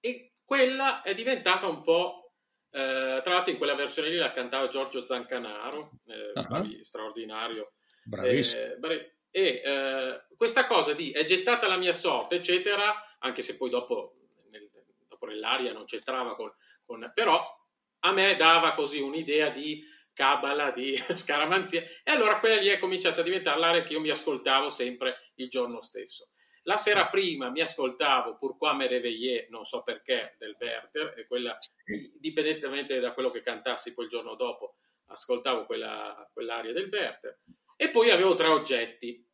e 0.00 0.32
quella 0.44 1.02
è 1.02 1.14
diventata 1.14 1.66
un 1.68 1.82
po' 1.82 2.28
Eh, 2.70 3.20
tra 3.22 3.32
l'altro 3.32 3.50
in 3.50 3.56
quella 3.56 3.74
versione 3.74 4.10
lì 4.10 4.16
la 4.16 4.32
cantava 4.32 4.68
Giorgio 4.68 5.04
Zancanaro, 5.04 5.90
eh, 6.06 6.32
uh-huh. 6.34 6.84
straordinario. 6.84 7.72
Bravissimo. 8.04 8.62
Eh, 8.62 9.16
e 9.30 9.62
eh, 9.64 10.22
questa 10.36 10.66
cosa 10.66 10.92
di 10.92 11.10
è 11.10 11.24
gettata 11.24 11.66
la 11.66 11.76
mia 11.76 11.94
sorte, 11.94 12.36
eccetera, 12.36 13.16
anche 13.18 13.42
se 13.42 13.56
poi 13.56 13.70
dopo, 13.70 14.16
nel, 14.50 14.70
dopo 15.06 15.26
nell'aria 15.26 15.72
non 15.72 15.84
c'entrava 15.84 16.34
con, 16.34 16.52
con... 16.84 17.10
però 17.14 17.56
a 18.00 18.12
me 18.12 18.36
dava 18.36 18.74
così 18.74 19.00
un'idea 19.00 19.50
di 19.50 19.82
cabala, 20.12 20.70
di 20.70 20.96
scaramanzia, 21.14 21.82
e 22.02 22.10
allora 22.10 22.38
quella 22.38 22.60
lì 22.60 22.68
è 22.68 22.78
cominciata 22.78 23.20
a 23.20 23.24
diventare 23.24 23.58
l'area 23.58 23.82
che 23.82 23.94
io 23.94 24.00
mi 24.00 24.10
ascoltavo 24.10 24.68
sempre 24.68 25.32
il 25.36 25.48
giorno 25.48 25.80
stesso. 25.80 26.28
La 26.68 26.76
sera 26.76 27.06
prima 27.06 27.48
mi 27.48 27.62
ascoltavo 27.62 28.36
Pourquoi 28.36 28.76
me 28.76 28.86
réveillé, 28.86 29.46
non 29.48 29.64
so 29.64 29.82
perché, 29.82 30.34
del 30.36 30.54
Werther, 30.60 31.14
e 31.16 31.26
quella, 31.26 31.58
indipendentemente 31.86 33.00
da 33.00 33.12
quello 33.12 33.30
che 33.30 33.40
cantassi 33.40 33.94
quel 33.94 34.08
giorno 34.08 34.34
dopo, 34.34 34.74
ascoltavo 35.06 35.64
quella, 35.64 36.28
quell'aria 36.30 36.74
del 36.74 36.90
Werther. 36.92 37.38
E 37.74 37.88
poi 37.88 38.10
avevo 38.10 38.34
tre 38.34 38.50
oggetti, 38.50 39.26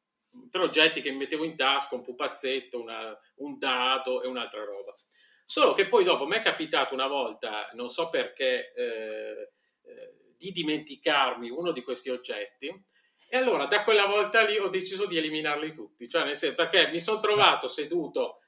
tre 0.48 0.62
oggetti 0.62 1.02
che 1.02 1.10
mi 1.10 1.16
mettevo 1.16 1.42
in 1.42 1.56
tasca, 1.56 1.96
un 1.96 2.04
pupazzetto, 2.04 2.80
una, 2.80 3.18
un 3.38 3.58
dado 3.58 4.22
e 4.22 4.28
un'altra 4.28 4.62
roba. 4.62 4.94
Solo 5.44 5.74
che 5.74 5.88
poi 5.88 6.04
dopo 6.04 6.26
mi 6.26 6.36
è 6.36 6.42
capitato 6.42 6.94
una 6.94 7.08
volta, 7.08 7.68
non 7.72 7.90
so 7.90 8.10
perché, 8.10 8.72
eh, 8.74 9.50
eh, 9.82 10.14
di 10.36 10.52
dimenticarmi 10.52 11.50
uno 11.50 11.72
di 11.72 11.82
questi 11.82 12.10
oggetti 12.10 12.72
e 13.28 13.36
allora 13.36 13.66
da 13.66 13.82
quella 13.84 14.06
volta 14.06 14.44
lì 14.44 14.58
ho 14.58 14.68
deciso 14.68 15.06
di 15.06 15.16
eliminarli 15.16 15.72
tutti, 15.72 16.08
cioè 16.08 16.24
nel 16.24 16.36
senso, 16.36 16.56
perché 16.56 16.88
mi 16.90 17.00
sono 17.00 17.20
trovato 17.20 17.68
seduto, 17.68 18.40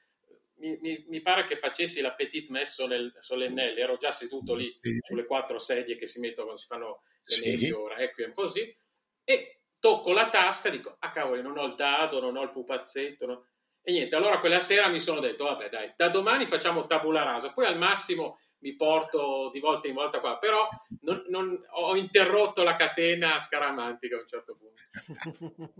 mi, 0.59 0.77
mi, 0.81 1.05
mi, 1.07 1.21
pare 1.21 1.45
che 1.45 1.57
facessi 1.57 2.01
la 2.01 2.13
petite 2.13 2.51
messe 2.51 2.85
nel 2.87 3.15
solennelli, 3.19 3.79
ero 3.79 3.97
già 3.97 4.11
seduto 4.11 4.55
lì 4.55 4.71
sì. 4.71 4.97
sulle 5.01 5.25
quattro 5.25 5.59
sedie 5.59 5.97
che 5.97 6.07
si 6.07 6.19
mettono 6.19 6.57
si 6.57 6.65
fanno 6.65 7.01
le 7.23 7.35
sì. 7.35 7.51
messe 7.51 7.73
ora, 7.73 7.97
ecco, 7.97 8.23
così, 8.33 8.75
e 9.23 9.61
tocco 9.79 10.11
la 10.11 10.29
tasca, 10.29 10.69
dico, 10.69 10.95
ah 10.99 11.11
cavolo, 11.11 11.41
non 11.41 11.57
ho 11.57 11.65
il 11.65 11.75
dado, 11.75 12.19
non 12.19 12.35
ho 12.37 12.43
il 12.43 12.51
pupazzetto, 12.51 13.25
no? 13.25 13.47
e 13.87 13.91
niente, 13.93 14.17
allora 14.17 14.41
quella 14.41 14.59
sera 14.59 14.89
mi 14.89 14.99
sono 14.99 15.21
detto, 15.21 15.45
vabbè 15.45 15.69
dai, 15.69 15.93
da 15.95 16.09
domani 16.09 16.45
facciamo 16.45 16.87
tabula 16.87 17.23
rasa, 17.23 17.53
poi 17.53 17.65
al 17.65 17.77
massimo 17.77 18.39
mi 18.59 18.75
porto 18.75 19.49
di 19.53 19.59
volta 19.59 19.87
in 19.87 19.93
volta 19.93 20.19
qua, 20.19 20.37
però 20.37 20.67
non, 21.01 21.23
non, 21.29 21.59
ho 21.71 21.95
interrotto 21.95 22.63
la 22.63 22.75
catena 22.75 23.39
scaramantica 23.39 24.17
a 24.17 24.21
un 24.21 24.27
certo 24.27 24.57
punto. 24.57 24.81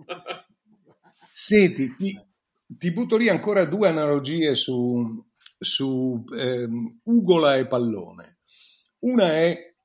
Senti, 1.32 1.94
ti, 1.94 2.20
ti, 2.66 2.92
butto 2.92 3.18
lì 3.18 3.30
ancora 3.30 3.66
due 3.66 3.88
analogie 3.88 4.56
su, 4.56 5.24
su 5.58 6.24
ehm, 6.36 7.00
Ugola 7.04 7.56
e 7.58 7.68
Pallone. 7.68 8.40
Una 9.00 9.34
è 9.34 9.76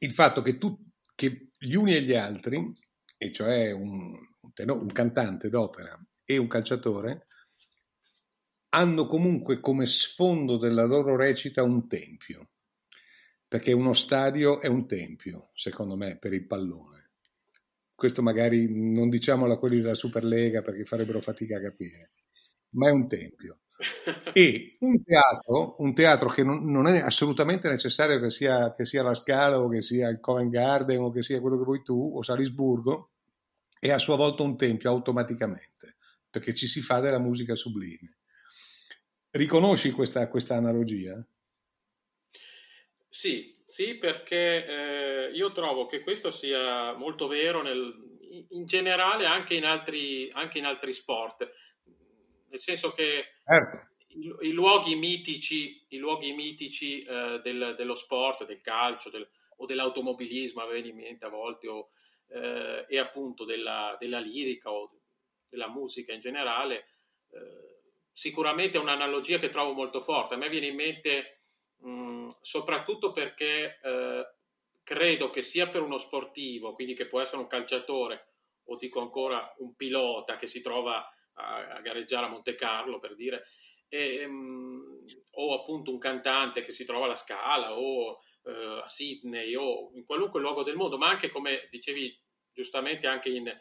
il 0.00 0.12
fatto 0.12 0.42
che, 0.42 0.58
tu, 0.58 0.76
che 1.14 1.50
gli 1.58 1.74
uni 1.74 1.94
e 1.94 2.02
gli 2.02 2.14
altri, 2.14 2.72
e 3.16 3.32
cioè 3.32 3.70
un, 3.70 4.12
un 4.40 4.92
cantante 4.92 5.48
d'opera 5.48 5.98
e 6.24 6.36
un 6.36 6.46
calciatore, 6.46 7.26
hanno 8.74 9.06
comunque 9.06 9.60
come 9.60 9.86
sfondo 9.86 10.58
della 10.58 10.84
loro 10.84 11.14
recita 11.14 11.62
un 11.62 11.86
tempio, 11.86 12.48
perché 13.46 13.72
uno 13.72 13.92
stadio 13.92 14.60
è 14.60 14.66
un 14.66 14.88
tempio, 14.88 15.50
secondo 15.54 15.96
me, 15.96 16.18
per 16.18 16.32
il 16.32 16.44
pallone. 16.44 17.10
Questo 17.94 18.20
magari 18.20 18.66
non 18.92 19.08
diciamolo 19.08 19.52
a 19.52 19.58
quelli 19.58 19.80
della 19.80 19.94
Superlega 19.94 20.60
perché 20.60 20.84
farebbero 20.84 21.20
fatica 21.20 21.58
a 21.58 21.60
capire. 21.60 22.10
ma 22.70 22.88
è 22.88 22.90
un 22.90 23.08
tempio. 23.08 23.60
E 24.32 24.76
un 24.80 25.02
teatro, 25.02 25.76
un 25.78 25.94
teatro 25.94 26.28
che 26.28 26.42
non, 26.42 26.68
non, 26.70 26.86
è 26.86 26.98
assolutamente 26.98 27.68
necessario 27.68 28.20
che 28.20 28.30
sia, 28.30 28.74
che 28.74 28.84
sia 28.84 29.02
la 29.04 29.14
Scala 29.14 29.60
o 29.60 29.68
che 29.68 29.82
sia 29.82 30.08
il 30.08 30.18
Covent 30.18 30.50
Garden 30.50 31.00
o 31.00 31.10
che 31.10 31.22
sia 31.22 31.40
quello 31.40 31.56
che 31.56 31.64
vuoi 31.64 31.82
tu 31.82 32.12
o 32.16 32.22
Salisburgo, 32.22 33.12
è 33.78 33.90
a 33.90 33.98
sua 33.98 34.16
volta 34.16 34.42
un 34.42 34.56
tempio 34.56 34.90
automaticamente, 34.90 35.96
perché 36.28 36.54
ci 36.54 36.66
si 36.66 36.80
fa 36.82 36.98
della 36.98 37.20
musica 37.20 37.54
sublime. 37.54 38.16
Riconosci 39.34 39.90
questa, 39.90 40.28
questa 40.28 40.54
analogia? 40.54 41.20
Sì, 43.08 43.52
sì, 43.66 43.96
perché 43.96 44.64
eh, 44.64 45.30
io 45.32 45.50
trovo 45.50 45.86
che 45.86 46.02
questo 46.02 46.30
sia 46.30 46.92
molto 46.92 47.26
vero 47.26 47.60
nel, 47.60 48.46
in 48.50 48.64
generale 48.66 49.26
anche 49.26 49.54
in, 49.54 49.64
altri, 49.64 50.30
anche 50.30 50.58
in 50.58 50.66
altri 50.66 50.92
sport, 50.92 51.50
nel 52.48 52.60
senso 52.60 52.92
che 52.92 53.24
certo. 53.44 53.88
i, 54.06 54.32
i, 54.42 54.52
luoghi 54.52 54.94
mitici, 54.94 55.84
i 55.88 55.98
luoghi 55.98 56.32
mitici 56.32 57.02
eh, 57.02 57.40
del, 57.42 57.74
dello 57.76 57.96
sport, 57.96 58.46
del 58.46 58.60
calcio 58.60 59.10
del, 59.10 59.28
o 59.56 59.66
dell'automobilismo, 59.66 60.62
aveva 60.62 60.86
in 60.86 60.94
mente 60.94 61.24
a 61.24 61.28
volte, 61.28 61.66
o, 61.66 61.90
eh, 62.28 62.86
e 62.88 62.98
appunto 63.00 63.44
della, 63.44 63.96
della, 63.98 64.20
lirica 64.20 64.70
o 64.70 64.92
della 65.48 65.68
musica 65.68 66.12
in 66.12 66.20
generale, 66.20 66.86
eh, 67.30 67.73
sicuramente 68.14 68.78
è 68.78 68.80
un'analogia 68.80 69.38
che 69.38 69.50
trovo 69.50 69.72
molto 69.72 70.00
forte. 70.00 70.34
A 70.34 70.36
me 70.38 70.48
viene 70.48 70.68
in 70.68 70.76
mente 70.76 71.42
mh, 71.80 72.30
soprattutto 72.40 73.12
perché 73.12 73.78
eh, 73.82 74.34
credo 74.82 75.30
che 75.30 75.42
sia 75.42 75.68
per 75.68 75.82
uno 75.82 75.98
sportivo, 75.98 76.74
quindi 76.74 76.94
che 76.94 77.06
può 77.06 77.20
essere 77.20 77.38
un 77.38 77.48
calciatore 77.48 78.28
o 78.66 78.78
dico 78.78 79.00
ancora 79.00 79.52
un 79.58 79.74
pilota 79.74 80.36
che 80.36 80.46
si 80.46 80.62
trova 80.62 81.06
a, 81.34 81.74
a 81.74 81.80
gareggiare 81.80 82.26
a 82.26 82.28
Monte 82.28 82.54
Carlo 82.54 83.00
per 83.00 83.14
dire, 83.16 83.46
e, 83.88 84.24
um, 84.24 85.04
o 85.32 85.60
appunto 85.60 85.90
un 85.90 85.98
cantante 85.98 86.62
che 86.62 86.72
si 86.72 86.84
trova 86.84 87.04
alla 87.04 87.16
Scala 87.16 87.76
o 87.76 88.20
uh, 88.42 88.50
a 88.82 88.88
Sydney 88.88 89.54
o 89.54 89.90
in 89.94 90.04
qualunque 90.04 90.40
luogo 90.40 90.62
del 90.62 90.76
mondo, 90.76 90.96
ma 90.96 91.08
anche 91.08 91.28
come 91.28 91.68
dicevi 91.70 92.18
giustamente 92.52 93.06
anche 93.06 93.28
in, 93.28 93.52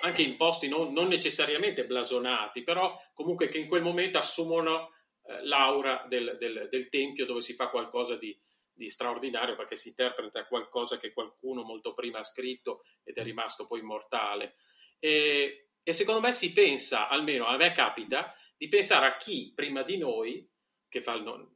anche 0.00 0.22
in 0.22 0.36
posti 0.36 0.68
non, 0.68 0.92
non, 0.92 1.08
necessariamente 1.08 1.84
blasonati, 1.84 2.62
però 2.62 3.00
comunque 3.14 3.48
che 3.48 3.58
in 3.58 3.68
quel 3.68 3.82
momento 3.82 4.18
assumono 4.18 4.92
eh, 5.22 5.44
l'aura 5.44 6.06
del, 6.08 6.36
del, 6.38 6.68
del, 6.70 6.88
tempio 6.88 7.26
dove 7.26 7.42
si 7.42 7.54
fa 7.54 7.68
qualcosa 7.68 8.16
di, 8.16 8.38
di, 8.72 8.90
straordinario 8.90 9.56
perché 9.56 9.76
si 9.76 9.88
interpreta 9.88 10.46
qualcosa 10.46 10.96
che 10.96 11.12
qualcuno 11.12 11.62
molto 11.62 11.94
prima 11.94 12.20
ha 12.20 12.24
scritto 12.24 12.84
ed 13.04 13.16
è 13.16 13.22
rimasto 13.22 13.66
poi 13.66 13.80
immortale. 13.80 14.56
E, 14.98 15.68
e 15.82 15.92
secondo 15.92 16.20
me 16.20 16.32
si 16.32 16.52
pensa, 16.52 17.08
almeno 17.08 17.46
a 17.46 17.56
me 17.56 17.72
capita, 17.72 18.34
di 18.56 18.68
pensare 18.68 19.06
a 19.06 19.16
chi 19.16 19.52
prima 19.54 19.82
di 19.82 19.96
noi, 19.96 20.48
che 20.88 21.00
fa 21.02 21.14
il, 21.14 21.48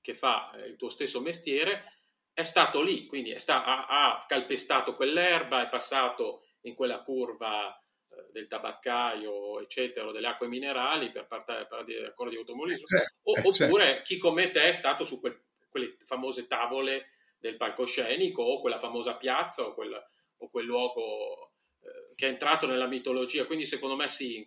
che 0.00 0.14
fa 0.14 0.52
il 0.66 0.76
tuo 0.76 0.90
stesso 0.90 1.20
mestiere, 1.20 1.92
è 2.32 2.44
stato 2.44 2.82
lì, 2.82 3.06
quindi 3.06 3.36
sta, 3.38 3.64
ha, 3.64 3.86
ha, 3.86 4.24
calpestato 4.28 4.94
quell'erba, 4.94 5.62
è 5.62 5.68
passato 5.68 6.47
in 6.62 6.74
quella 6.74 7.02
curva 7.02 7.74
eh, 7.74 8.32
del 8.32 8.48
tabaccaio, 8.48 9.60
eccetera, 9.60 10.06
o 10.06 10.12
delle 10.12 10.28
acque 10.28 10.48
minerali 10.48 11.10
per 11.10 11.26
parlare 11.26 11.66
ancora 12.04 12.30
di 12.30 12.36
automobilismo, 12.36 12.86
eh, 12.98 13.06
o, 13.22 13.36
eh, 13.36 13.42
oppure 13.44 14.02
chi 14.02 14.18
come 14.18 14.50
te 14.50 14.62
è 14.62 14.72
stato 14.72 15.04
su 15.04 15.20
quel, 15.20 15.40
quelle 15.68 15.96
famose 16.04 16.46
tavole 16.46 17.10
del 17.38 17.56
palcoscenico 17.56 18.42
o 18.42 18.60
quella 18.60 18.78
famosa 18.78 19.16
piazza 19.16 19.66
o 19.66 19.74
quel, 19.74 19.94
o 20.38 20.50
quel 20.50 20.64
luogo 20.64 21.52
eh, 21.80 22.14
che 22.14 22.26
è 22.26 22.30
entrato 22.30 22.66
nella 22.66 22.86
mitologia. 22.86 23.46
Quindi 23.46 23.66
secondo 23.66 23.96
me 23.96 24.08
sì, 24.08 24.44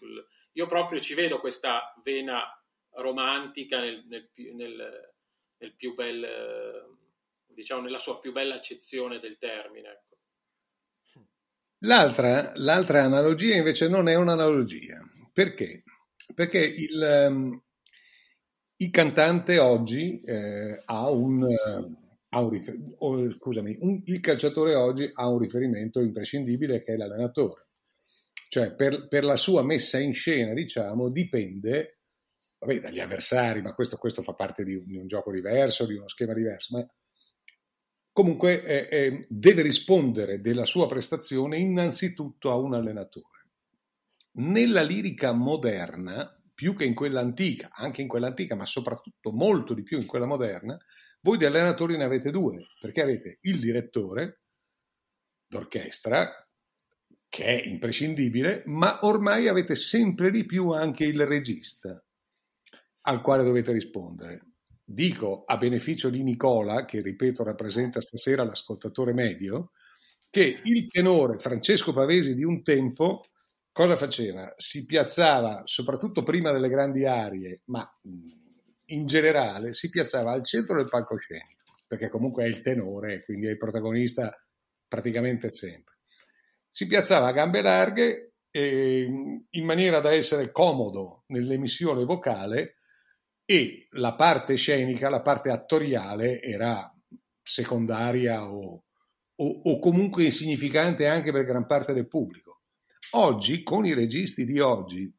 io 0.54 0.68
proprio 0.68 1.00
ci 1.00 1.14
vedo 1.14 1.40
questa 1.40 1.94
vena 2.04 2.44
romantica 2.96 3.80
nel, 3.80 4.04
nel, 4.08 4.30
nel, 4.54 5.14
nel 5.58 5.76
più 5.76 5.94
bel 5.94 7.00
diciamo 7.54 7.82
nella 7.82 8.00
sua 8.00 8.20
più 8.20 8.32
bella 8.32 8.56
accezione 8.56 9.20
del 9.20 9.38
termine. 9.38 10.06
L'altra, 11.84 12.52
l'altra, 12.56 13.04
analogia 13.04 13.56
invece 13.56 13.88
non 13.88 14.08
è 14.08 14.16
un'analogia. 14.16 15.02
Perché? 15.34 15.84
Perché 16.34 16.60
il, 16.60 17.28
um, 17.30 17.64
il 18.78 18.90
cantante 18.92 19.58
oggi 19.60 20.20
eh, 20.20 20.82
ha 20.86 21.10
un... 21.10 21.48
Ha 22.34 22.40
un 22.40 22.50
rifer- 22.50 22.80
oh, 23.00 23.30
scusami, 23.30 23.76
un, 23.82 24.02
il 24.06 24.22
calciatore 24.22 24.74
oggi 24.74 25.10
ha 25.12 25.28
un 25.28 25.38
riferimento 25.38 26.00
imprescindibile 26.00 26.82
che 26.82 26.94
è 26.94 26.96
l'allenatore. 26.96 27.68
Cioè, 28.48 28.74
per, 28.74 29.10
per 29.10 29.26
la 29.26 29.36
sua 29.36 29.64
messa 29.64 30.00
in 30.00 30.14
scena, 30.14 30.54
diciamo, 30.54 31.10
dipende 31.10 32.00
vabbè, 32.60 32.80
dagli 32.80 33.00
avversari, 33.00 33.62
ma 33.62 33.74
questo, 33.74 33.98
questo 33.98 34.22
fa 34.22 34.34
parte 34.34 34.64
di 34.64 34.76
un, 34.76 34.86
di 34.86 34.98
un, 34.98 35.08
gioco 35.08 35.32
diverso, 35.32 35.86
di 35.86 35.96
uno 35.96 36.08
schema 36.08 36.34
diverso, 36.34 36.78
ma 36.78 36.88
comunque 38.12 38.64
eh, 38.64 38.88
eh, 38.90 39.26
deve 39.30 39.62
rispondere 39.62 40.42
della 40.42 40.66
sua 40.66 40.88
prestazione 40.88 41.58
innanzitutto 41.58 42.52
a 42.52 42.56
un 42.56 42.74
allenatore. 42.74 43.28
Nella 44.34 44.82
lirica 44.82 45.34
moderna, 45.34 46.40
più 46.54 46.76
che 46.76 46.86
in 46.86 46.94
quella 46.94 47.20
antica, 47.20 47.70
anche 47.72 48.02
in 48.02 48.08
quella 48.08 48.28
antica, 48.28 48.56
ma 48.56 48.66
soprattutto 48.66 49.32
molto 49.32 49.74
di 49.74 49.84
più 49.84 49.98
in 49.98 50.06
quella 50.06 50.26
moderna, 50.26 50.78
voi 51.22 51.38
di 51.38 51.46
allenatori 51.46 51.98
ne 51.98 52.04
avete 52.04 52.32
due, 52.32 52.68
perché 52.80 53.02
avete 53.02 53.40
il 53.42 53.60
direttore 53.60 54.42
d'orchestra, 55.48 56.48
che 57.28 57.46
è 57.46 57.68
imprescindibile, 57.68 58.64
ma 58.66 59.00
ormai 59.04 59.48
avete 59.48 59.76
sempre 59.76 60.32
di 60.32 60.46
più 60.46 60.72
anche 60.72 61.06
il 61.06 61.26
regista 61.26 62.04
al 63.04 63.22
quale 63.22 63.44
dovete 63.44 63.72
rispondere 63.72 64.51
dico 64.94 65.44
a 65.46 65.58
beneficio 65.58 66.10
di 66.10 66.24
Nicola, 66.24 66.86
che 66.86 67.02
ripeto 67.02 67.44
rappresenta 67.44 68.02
stasera 68.02 68.44
l'ascoltatore 68.44 69.14
medio, 69.14 69.72
che 70.30 70.60
il 70.64 70.88
tenore 70.88 71.40
Francesco 71.40 71.94
Pavesi 71.94 72.36
di 72.36 72.44
un 72.44 72.64
tempo 72.64 73.26
cosa 73.72 73.96
faceva? 73.96 74.54
Si 74.58 74.86
piazzava, 74.86 75.62
soprattutto 75.66 76.24
prima 76.24 76.52
delle 76.52 76.70
grandi 76.70 77.06
arie, 77.06 77.62
ma 77.66 77.90
in 78.86 79.06
generale 79.06 79.74
si 79.74 79.90
piazzava 79.90 80.32
al 80.32 80.46
centro 80.46 80.76
del 80.76 80.90
palcoscenico, 80.90 81.78
perché 81.88 82.10
comunque 82.10 82.44
è 82.44 82.48
il 82.48 82.62
tenore, 82.62 83.24
quindi 83.24 83.48
è 83.48 83.52
il 83.52 83.58
protagonista 83.58 84.34
praticamente 84.88 85.54
sempre. 85.54 85.96
Si 86.70 86.88
piazzava 86.88 87.28
a 87.28 87.32
gambe 87.32 87.62
larghe 87.62 88.34
in 88.52 89.66
maniera 89.66 90.02
da 90.02 90.14
essere 90.14 90.52
comodo 90.52 91.24
nell'emissione 91.28 92.04
vocale 92.04 92.81
e 93.52 93.88
la 93.92 94.16
parte 94.16 94.56
scenica, 94.56 95.10
la 95.10 95.22
parte 95.22 95.50
attoriale 95.50 96.42
era 96.42 96.90
secondaria 97.44 98.50
o, 98.50 98.86
o, 99.36 99.62
o, 99.64 99.80
comunque 99.80 100.24
insignificante 100.24 101.06
anche 101.06 101.34
per 101.34 101.44
gran 101.44 101.66
parte 101.66 101.92
del 101.92 102.08
pubblico. 102.08 102.62
Oggi, 103.12 103.62
con 103.62 103.86
i 103.86 103.94
registi 103.94 104.46
di 104.46 104.62
oggi, 104.62 105.14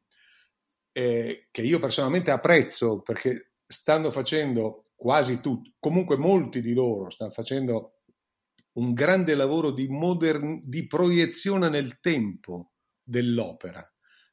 eh, 0.93 1.47
che 1.51 1.61
io 1.61 1.77
personalmente 1.77 2.31
apprezzo 2.31 3.01
perché 3.01 3.51
stanno 3.67 4.09
facendo 4.09 4.87
quasi 4.95 5.39
tutti, 5.39 5.71
comunque 5.77 6.17
molti 6.17 6.59
di 6.59 6.73
loro 6.73 7.11
stanno 7.11 7.29
facendo 7.29 7.99
un 8.79 8.93
grande 8.93 9.35
lavoro 9.35 9.69
di, 9.69 9.87
modern, 9.87 10.61
di 10.63 10.87
proiezione 10.87 11.69
nel 11.69 11.99
tempo 11.99 12.71
dell'opera, 13.03 13.87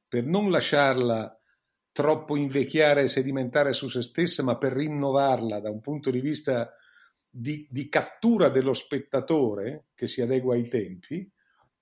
per 0.08 0.24
non 0.24 0.50
lasciarla 0.50 1.39
troppo 1.92 2.36
invecchiare 2.36 3.02
e 3.02 3.08
sedimentare 3.08 3.72
su 3.72 3.88
se 3.88 4.02
stessa, 4.02 4.42
ma 4.42 4.56
per 4.56 4.72
rinnovarla 4.72 5.60
da 5.60 5.70
un 5.70 5.80
punto 5.80 6.10
di 6.10 6.20
vista 6.20 6.72
di, 7.28 7.66
di 7.70 7.88
cattura 7.88 8.48
dello 8.48 8.74
spettatore 8.74 9.86
che 9.94 10.06
si 10.06 10.20
adegua 10.20 10.54
ai 10.54 10.68
tempi, 10.68 11.28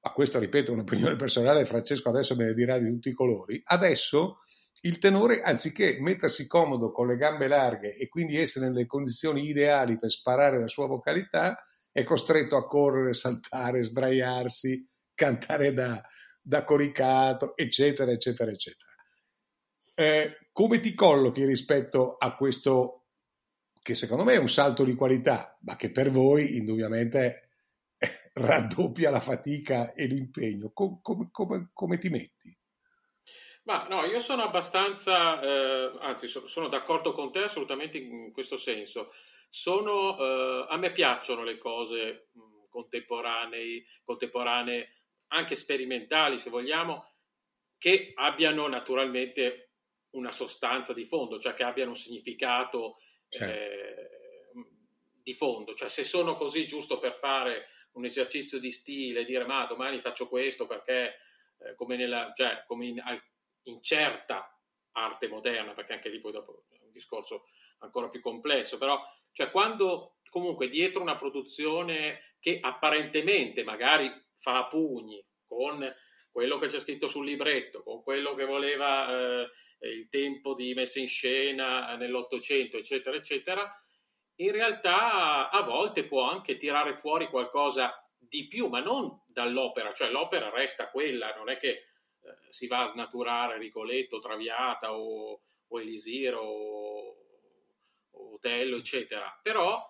ma 0.00 0.12
questo 0.12 0.38
ripeto 0.38 0.70
è 0.70 0.74
un'opinione 0.74 1.16
personale, 1.16 1.64
Francesco 1.64 2.08
adesso 2.08 2.36
me 2.36 2.46
ne 2.46 2.54
dirà 2.54 2.78
di 2.78 2.88
tutti 2.88 3.08
i 3.08 3.14
colori, 3.14 3.60
adesso 3.64 4.40
il 4.82 4.98
tenore 4.98 5.40
anziché 5.42 5.98
mettersi 6.00 6.46
comodo 6.46 6.92
con 6.92 7.08
le 7.08 7.16
gambe 7.16 7.48
larghe 7.48 7.96
e 7.96 8.08
quindi 8.08 8.36
essere 8.36 8.68
nelle 8.68 8.86
condizioni 8.86 9.48
ideali 9.48 9.98
per 9.98 10.10
sparare 10.10 10.60
la 10.60 10.68
sua 10.68 10.86
vocalità, 10.86 11.64
è 11.90 12.04
costretto 12.04 12.56
a 12.56 12.66
correre, 12.66 13.12
saltare, 13.14 13.82
sdraiarsi, 13.82 14.86
cantare 15.14 15.72
da, 15.72 16.00
da 16.40 16.62
coricato, 16.62 17.56
eccetera, 17.56 18.12
eccetera, 18.12 18.52
eccetera. 18.52 18.87
Eh, 20.00 20.50
come 20.52 20.78
ti 20.78 20.94
collochi 20.94 21.44
rispetto 21.44 22.18
a 22.18 22.36
questo 22.36 23.06
che 23.82 23.96
secondo 23.96 24.22
me 24.22 24.34
è 24.34 24.38
un 24.38 24.48
salto 24.48 24.84
di 24.84 24.94
qualità, 24.94 25.58
ma 25.62 25.74
che 25.74 25.90
per 25.90 26.08
voi 26.08 26.56
indubbiamente 26.56 27.48
raddoppia 28.34 29.10
la 29.10 29.18
fatica 29.18 29.94
e 29.94 30.06
l'impegno? 30.06 30.70
Com- 30.72 31.00
com- 31.02 31.28
com- 31.32 31.70
come 31.72 31.98
ti 31.98 32.10
metti? 32.10 32.56
Ma 33.64 33.88
no, 33.88 34.04
io 34.04 34.20
sono 34.20 34.44
abbastanza, 34.44 35.40
eh, 35.40 35.98
anzi 35.98 36.28
so, 36.28 36.46
sono 36.46 36.68
d'accordo 36.68 37.12
con 37.12 37.32
te 37.32 37.40
assolutamente 37.40 37.98
in 37.98 38.30
questo 38.30 38.56
senso. 38.56 39.10
Sono, 39.50 40.16
eh, 40.16 40.66
a 40.68 40.76
me 40.76 40.92
piacciono 40.92 41.42
le 41.42 41.58
cose 41.58 42.28
contemporanee, 42.68 43.84
contemporanee, 44.04 44.92
anche 45.32 45.56
sperimentali 45.56 46.38
se 46.38 46.50
vogliamo, 46.50 47.14
che 47.76 48.12
abbiano 48.14 48.68
naturalmente 48.68 49.67
una 50.10 50.32
sostanza 50.32 50.92
di 50.92 51.04
fondo, 51.04 51.38
cioè 51.38 51.54
che 51.54 51.64
abbiano 51.64 51.90
un 51.90 51.96
significato 51.96 52.98
certo. 53.28 53.72
eh, 53.72 54.10
di 55.22 55.34
fondo, 55.34 55.74
cioè 55.74 55.88
se 55.88 56.04
sono 56.04 56.36
così 56.36 56.66
giusto 56.66 56.98
per 56.98 57.14
fare 57.14 57.68
un 57.92 58.04
esercizio 58.04 58.58
di 58.58 58.72
stile, 58.72 59.24
dire 59.24 59.44
ma 59.44 59.66
domani 59.66 60.00
faccio 60.00 60.28
questo 60.28 60.66
perché 60.66 61.18
eh, 61.58 61.74
come, 61.74 61.96
nella, 61.96 62.32
cioè, 62.34 62.64
come 62.66 62.86
in, 62.86 63.02
in, 63.64 63.82
certa 63.82 64.56
arte 64.92 65.28
moderna, 65.28 65.74
perché 65.74 65.94
anche 65.94 66.08
lì 66.08 66.20
poi 66.20 66.32
dopo 66.32 66.64
è 66.70 66.84
un 66.84 66.92
discorso 66.92 67.48
ancora 67.80 68.08
più 68.08 68.20
complesso, 68.20 68.78
però 68.78 69.00
cioè 69.32 69.50
quando 69.50 70.18
comunque 70.30 70.68
dietro 70.68 71.02
una 71.02 71.16
produzione 71.16 72.34
che 72.40 72.58
apparentemente 72.60 73.64
magari 73.64 74.10
fa 74.38 74.58
a 74.58 74.68
pugni 74.68 75.24
con 75.46 75.94
quello 76.30 76.58
che 76.58 76.68
c'è 76.68 76.80
scritto 76.80 77.08
sul 77.08 77.26
libretto, 77.26 77.82
con 77.82 78.02
quello 78.02 78.34
che 78.34 78.44
voleva 78.44 79.42
eh, 79.42 79.50
il 79.80 80.08
tempo 80.08 80.54
di 80.54 80.74
messa 80.74 80.98
in 80.98 81.08
scena 81.08 81.94
nell'Ottocento, 81.96 82.76
eccetera, 82.76 83.16
eccetera, 83.16 83.82
in 84.36 84.52
realtà 84.52 85.50
a 85.50 85.62
volte 85.62 86.04
può 86.04 86.22
anche 86.22 86.56
tirare 86.56 86.96
fuori 86.96 87.28
qualcosa 87.28 87.92
di 88.16 88.46
più, 88.46 88.68
ma 88.68 88.80
non 88.80 89.22
dall'opera, 89.26 89.92
cioè 89.92 90.10
l'opera 90.10 90.50
resta 90.50 90.90
quella, 90.90 91.34
non 91.36 91.48
è 91.48 91.58
che 91.58 91.68
eh, 91.68 91.84
si 92.48 92.66
va 92.66 92.82
a 92.82 92.86
snaturare 92.86 93.58
Ricoletto, 93.58 94.20
Traviata 94.20 94.96
o, 94.96 95.40
o 95.66 95.80
Elisir 95.80 96.34
o, 96.34 97.16
o 98.10 98.34
Otello, 98.34 98.76
eccetera. 98.76 99.38
Però, 99.42 99.82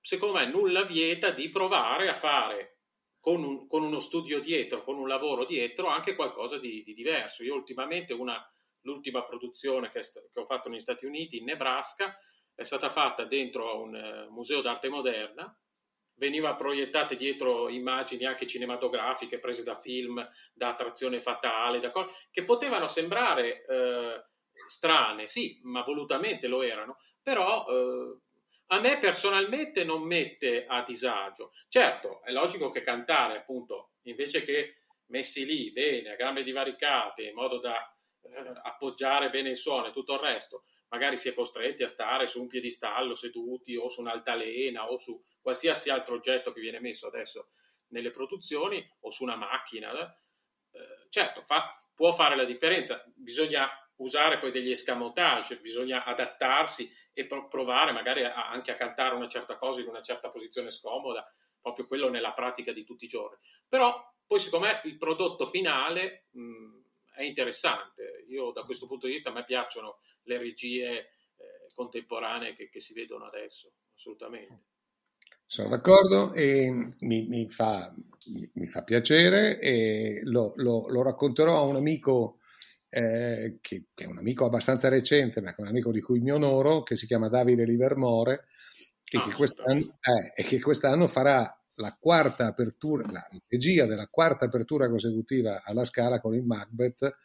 secondo 0.00 0.38
me, 0.38 0.46
nulla 0.46 0.84
vieta 0.84 1.30
di 1.30 1.48
provare 1.50 2.08
a 2.08 2.16
fare 2.16 2.78
con, 3.20 3.42
un, 3.44 3.66
con 3.66 3.82
uno 3.82 4.00
studio 4.00 4.40
dietro, 4.40 4.82
con 4.82 4.98
un 4.98 5.08
lavoro 5.08 5.44
dietro, 5.44 5.86
anche 5.88 6.14
qualcosa 6.14 6.58
di, 6.58 6.82
di 6.82 6.94
diverso. 6.94 7.42
Io 7.42 7.54
ultimamente 7.54 8.12
una, 8.12 8.42
l'ultima 8.82 9.24
produzione 9.24 9.90
che, 9.90 10.00
che, 10.00 10.40
ho 10.40 10.46
fatto 10.46 10.68
negli 10.68 10.80
Stati 10.80 11.06
Uniti, 11.06 11.38
in 11.38 11.44
Nebraska, 11.44 12.16
è 12.54 12.64
stata 12.64 12.90
fatta 12.90 13.24
dentro 13.24 13.70
a 13.70 13.74
un 13.74 13.94
uh, 13.94 14.32
museo 14.32 14.60
d'arte 14.60 14.88
moderna 14.88 15.56
veniva 16.18 16.54
proiettate 16.54 17.16
dietro 17.16 17.68
immagini 17.68 18.24
anche 18.24 18.46
cinematografiche 18.46 19.38
prese 19.38 19.62
da 19.62 19.80
film, 19.80 20.28
da 20.52 20.68
attrazione 20.68 21.20
fatale, 21.20 21.80
da 21.80 21.90
cose 21.90 22.10
che 22.30 22.44
potevano 22.44 22.88
sembrare 22.88 23.64
eh, 23.64 24.24
strane, 24.68 25.28
sì, 25.28 25.60
ma 25.62 25.82
volutamente 25.82 26.46
lo 26.46 26.62
erano, 26.62 26.98
però 27.22 27.66
eh, 27.68 28.18
a 28.66 28.80
me 28.80 28.98
personalmente 28.98 29.84
non 29.84 30.02
mette 30.02 30.66
a 30.66 30.82
disagio. 30.82 31.52
Certo, 31.68 32.22
è 32.24 32.32
logico 32.32 32.70
che 32.70 32.82
cantare, 32.82 33.38
appunto, 33.38 33.92
invece 34.02 34.42
che 34.42 34.82
messi 35.06 35.46
lì 35.46 35.70
bene, 35.70 36.10
a 36.10 36.16
gambe 36.16 36.42
divaricate, 36.42 37.22
in 37.22 37.34
modo 37.34 37.58
da 37.58 37.78
appoggiare 38.62 39.30
bene 39.30 39.50
il 39.50 39.56
suono 39.56 39.86
e 39.86 39.92
tutto 39.92 40.14
il 40.14 40.20
resto, 40.20 40.64
magari 40.88 41.18
si 41.18 41.28
è 41.28 41.34
costretti 41.34 41.82
a 41.82 41.88
stare 41.88 42.28
su 42.28 42.40
un 42.40 42.48
piedistallo 42.48 43.14
seduti 43.14 43.76
o 43.76 43.88
su 43.88 44.00
un'altalena 44.00 44.90
o 44.90 44.98
su 44.98 45.20
qualsiasi 45.40 45.90
altro 45.90 46.14
oggetto 46.14 46.52
che 46.52 46.60
viene 46.60 46.80
messo 46.80 47.06
adesso 47.06 47.50
nelle 47.88 48.10
produzioni 48.10 48.86
o 49.00 49.10
su 49.10 49.22
una 49.22 49.36
macchina. 49.36 49.92
Eh, 50.70 51.08
certo, 51.10 51.42
fa, 51.42 51.76
può 51.94 52.12
fare 52.12 52.36
la 52.36 52.44
differenza, 52.44 53.02
bisogna 53.14 53.68
usare 53.96 54.38
poi 54.38 54.50
degli 54.50 54.70
escamotage, 54.70 55.58
bisogna 55.58 56.04
adattarsi 56.04 56.90
e 57.12 57.26
provare 57.26 57.92
magari 57.92 58.24
a, 58.24 58.48
anche 58.48 58.70
a 58.70 58.76
cantare 58.76 59.14
una 59.14 59.26
certa 59.26 59.56
cosa 59.56 59.80
in 59.80 59.88
una 59.88 60.02
certa 60.02 60.30
posizione 60.30 60.70
scomoda, 60.70 61.26
proprio 61.60 61.86
quello 61.86 62.08
nella 62.08 62.32
pratica 62.32 62.72
di 62.72 62.84
tutti 62.84 63.06
i 63.06 63.08
giorni. 63.08 63.38
Però 63.68 64.00
poi 64.26 64.38
secondo 64.38 64.66
me 64.66 64.80
il 64.84 64.96
prodotto 64.96 65.46
finale 65.46 66.28
mh, 66.30 66.77
è 67.18 67.24
interessante. 67.24 68.24
Io 68.28 68.52
da 68.52 68.62
questo 68.62 68.86
punto 68.86 69.08
di 69.08 69.14
vista 69.14 69.30
a 69.30 69.32
me 69.32 69.44
piacciono 69.44 69.98
le 70.22 70.38
regie 70.38 70.86
eh, 70.94 71.72
contemporanee 71.74 72.54
che, 72.54 72.68
che, 72.68 72.80
si 72.80 72.94
vedono 72.94 73.24
adesso, 73.24 73.72
assolutamente. 73.96 74.66
Sono 75.44 75.70
d'accordo 75.70 76.32
e 76.32 76.70
mi, 77.00 77.26
mi, 77.26 77.50
fa, 77.50 77.92
mi 78.52 78.68
fa, 78.68 78.84
piacere 78.84 79.58
e 79.58 80.20
lo, 80.22 80.52
lo, 80.56 80.88
lo, 80.88 81.02
racconterò 81.02 81.56
a 81.56 81.62
un 81.62 81.74
amico 81.74 82.38
eh, 82.88 83.58
che, 83.60 83.86
che, 83.94 84.04
è 84.04 84.06
un 84.06 84.18
amico 84.18 84.44
abbastanza 84.44 84.88
recente, 84.88 85.40
ma 85.40 85.54
che 85.54 85.56
è 85.56 85.62
un 85.62 85.68
amico 85.68 85.90
di 85.90 86.00
cui 86.00 86.20
mi 86.20 86.30
onoro, 86.30 86.84
che 86.84 86.94
si 86.94 87.06
chiama 87.06 87.28
Davide 87.28 87.64
Livermore 87.64 88.46
e, 89.04 89.18
ah, 89.18 89.22
che, 89.22 89.32
quest'anno, 89.32 89.98
eh, 90.02 90.32
e 90.36 90.44
che 90.44 90.60
quest'anno 90.60 91.08
farà 91.08 91.57
la 91.80 91.96
quarta 91.98 92.46
apertura, 92.46 93.10
la 93.10 93.26
regia 93.48 93.86
della 93.86 94.08
quarta 94.08 94.46
apertura 94.46 94.88
consecutiva 94.88 95.62
alla 95.62 95.84
Scala 95.84 96.20
con 96.20 96.34
il 96.34 96.44
Macbeth 96.44 97.16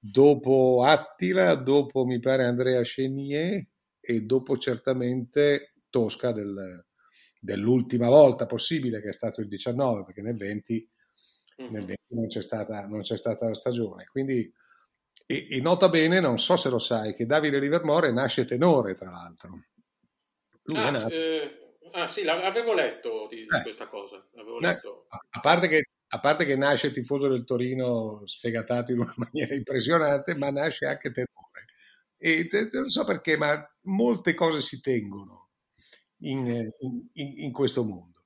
dopo 0.00 0.82
Attila, 0.82 1.54
dopo 1.54 2.04
mi 2.04 2.18
pare 2.20 2.44
Andrea 2.44 2.80
Chenier 2.82 3.66
e 4.00 4.20
dopo 4.22 4.56
certamente 4.56 5.74
Tosca 5.90 6.32
del, 6.32 6.84
dell'ultima 7.38 8.08
volta 8.08 8.46
possibile 8.46 9.02
che 9.02 9.08
è 9.08 9.12
stato 9.12 9.40
il 9.40 9.48
19 9.48 10.04
perché 10.04 10.22
nel 10.22 10.36
20, 10.36 10.90
mm-hmm. 11.62 11.72
nel 11.72 11.84
20 11.84 12.02
non, 12.08 12.26
c'è 12.28 12.40
stata, 12.40 12.86
non, 12.86 13.02
c'è 13.02 13.16
stata, 13.16 13.46
la 13.46 13.54
stagione 13.54 14.06
quindi 14.10 14.50
e, 15.26 15.46
e, 15.50 15.60
nota 15.60 15.88
bene 15.88 16.20
non 16.20 16.38
so 16.38 16.56
se 16.56 16.70
lo 16.70 16.78
sai 16.78 17.14
che 17.14 17.26
Davide 17.26 17.58
Livermore 17.58 18.10
nasce 18.12 18.44
tenore 18.44 18.94
tra 18.94 19.10
l'altro 19.10 19.64
lui 20.64 20.78
ah, 20.78 20.86
è 20.86 20.90
nato 20.90 21.14
eh, 21.14 21.69
ah 21.92 22.08
sì 22.08 22.22
l'avevo 22.22 22.72
letto 22.72 23.26
di, 23.28 23.46
di 23.46 23.56
eh. 23.56 23.62
questa 23.62 23.86
cosa 23.86 24.24
letto. 24.60 25.06
a 25.08 25.40
parte 25.40 25.68
che 25.68 25.82
a 26.12 26.18
parte 26.18 26.44
che 26.44 26.56
nasce 26.56 26.90
tifoso 26.90 27.28
del 27.28 27.44
Torino 27.44 28.22
sfegatato 28.24 28.92
in 28.92 28.98
una 29.00 29.14
maniera 29.16 29.54
impressionante, 29.54 30.34
ma 30.34 30.50
nasce 30.50 30.86
anche 30.86 31.10
tenore. 31.10 31.28
E 32.18 32.48
non 32.72 32.88
so 32.88 33.04
perché, 33.04 33.36
ma 33.36 33.64
molte 33.82 34.34
cose 34.34 34.60
si 34.60 34.80
tengono 34.80 35.50
in, 36.22 36.68
in, 37.12 37.42
in 37.44 37.52
questo 37.52 37.84
mondo. 37.84 38.24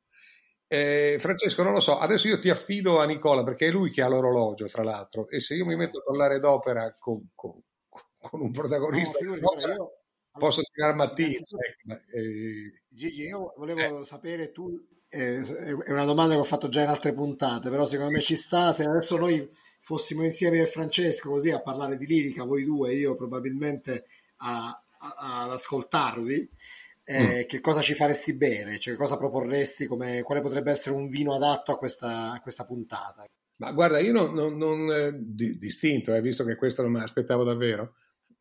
Eh, 0.67 1.19
Francesco, 1.21 1.63
non 1.63 1.75
lo 1.75 1.81
so, 1.81 1.99
adesso 1.99 2.27
io 2.27 2.39
ti 2.39 2.49
affido 2.49 3.01
a 3.01 3.05
Nicola 3.05 3.45
perché 3.45 3.69
è 3.69 3.71
lui 3.71 3.91
che 3.91 4.03
ha 4.03 4.09
l'orologio, 4.09 4.67
tra 4.67 4.83
l'altro, 4.83 5.29
e 5.29 5.39
se 5.39 5.55
io 5.55 5.67
mi 5.67 5.77
metto 5.77 5.99
a 5.99 6.03
parlare 6.03 6.41
d'opera 6.41 6.97
con, 6.99 7.29
con, 7.35 7.61
con 8.19 8.41
un 8.41 8.51
protagonista, 8.51 9.19
no, 9.25 9.93
posso 10.39 10.63
tirare 10.63 10.95
mattina. 10.95 11.29
Ecco, 11.29 11.93
eh, 12.13 12.83
Gigi, 12.89 13.23
io 13.23 13.55
volevo 13.57 14.01
eh. 14.01 14.05
sapere 14.05 14.53
tu 14.53 14.79
è 15.15 15.91
una 15.93 16.05
domanda 16.05 16.35
che 16.35 16.41
ho 16.41 16.45
fatto 16.45 16.69
già 16.69 16.83
in 16.83 16.89
altre 16.89 17.15
puntate, 17.15 17.71
però 17.71 17.87
secondo 17.87 18.11
me 18.13 18.21
ci 18.21 18.35
sta. 18.35 18.73
Se 18.73 18.83
adesso 18.83 19.17
noi 19.17 19.49
fossimo 19.81 20.25
insieme 20.25 20.61
a 20.61 20.67
Francesco 20.67 21.31
così 21.31 21.51
a 21.51 21.61
parlare 21.61 21.97
di 21.97 22.07
lirica, 22.07 22.45
voi 22.45 22.65
due, 22.65 22.95
io 22.95 23.15
probabilmente 23.15 24.07
a, 24.39 24.69
a, 24.99 25.43
ad 25.45 25.51
ascoltarvi, 25.53 26.51
eh, 27.05 27.23
mm. 27.23 27.47
che 27.47 27.61
cosa 27.61 27.81
ci 27.81 27.95
faresti 27.95 28.35
bere? 28.35 28.79
Cioè, 28.79 28.97
cosa 28.97 29.17
proporresti? 29.17 29.87
Come, 29.87 30.23
quale 30.23 30.41
potrebbe 30.41 30.73
essere 30.73 30.97
un 30.97 31.09
vino 31.09 31.35
adatto 31.35 31.71
a 31.71 31.79
questa, 31.79 32.33
a 32.33 32.41
questa 32.41 32.65
puntata? 32.65 33.25
Ma 33.57 33.71
guarda, 33.71 34.01
io 34.01 34.13
non, 34.13 34.35
non, 34.35 34.57
non 34.57 34.91
eh, 34.91 35.13
di, 35.17 35.59
distinto, 35.59 36.13
eh, 36.13 36.21
visto 36.21 36.45
che 36.45 36.57
questo 36.57 36.83
non 36.83 36.91
me 36.91 36.99
l'aspettavo 36.99 37.45
davvero. 37.45 37.95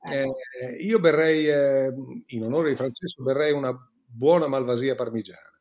Eh, 0.06 0.76
io 0.82 1.00
berrei, 1.00 1.48
eh, 1.48 1.94
in 2.28 2.44
onore 2.44 2.70
di 2.70 2.76
Francesco, 2.76 3.24
berrei 3.24 3.54
una 3.54 3.74
buona 4.06 4.48
malvasia 4.48 4.96
parmigiana. 4.96 5.52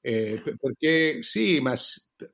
Eh, 0.00 0.42
perché 0.58 1.22
sì, 1.22 1.60
ma 1.60 1.74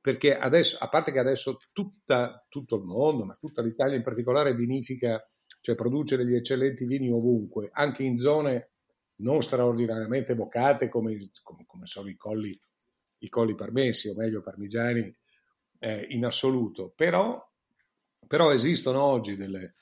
perché 0.00 0.36
adesso, 0.36 0.76
a 0.78 0.88
parte 0.88 1.12
che 1.12 1.18
adesso 1.18 1.58
tutta, 1.72 2.44
tutto 2.48 2.76
il 2.76 2.84
mondo, 2.84 3.24
ma 3.24 3.34
tutta 3.34 3.62
l'Italia 3.62 3.96
in 3.96 4.02
particolare 4.02 4.54
vinifica, 4.54 5.22
cioè 5.60 5.74
produce 5.74 6.16
degli 6.16 6.34
eccellenti 6.34 6.86
vini 6.86 7.10
ovunque, 7.10 7.70
anche 7.72 8.02
in 8.02 8.16
zone 8.16 8.70
non 9.16 9.42
straordinariamente 9.42 10.34
vocate 10.34 10.88
come, 10.88 11.30
come, 11.42 11.64
come 11.66 11.86
sono 11.86 12.08
i 12.08 12.16
colli, 12.16 12.58
i 13.18 13.28
colli 13.28 13.54
parmessi, 13.54 14.08
o 14.08 14.14
meglio 14.14 14.42
parmigiani 14.42 15.14
eh, 15.78 16.06
in 16.10 16.24
assoluto. 16.24 16.92
Però, 16.94 17.42
però 18.26 18.52
esistono 18.52 19.02
oggi 19.02 19.36
delle, 19.36 19.74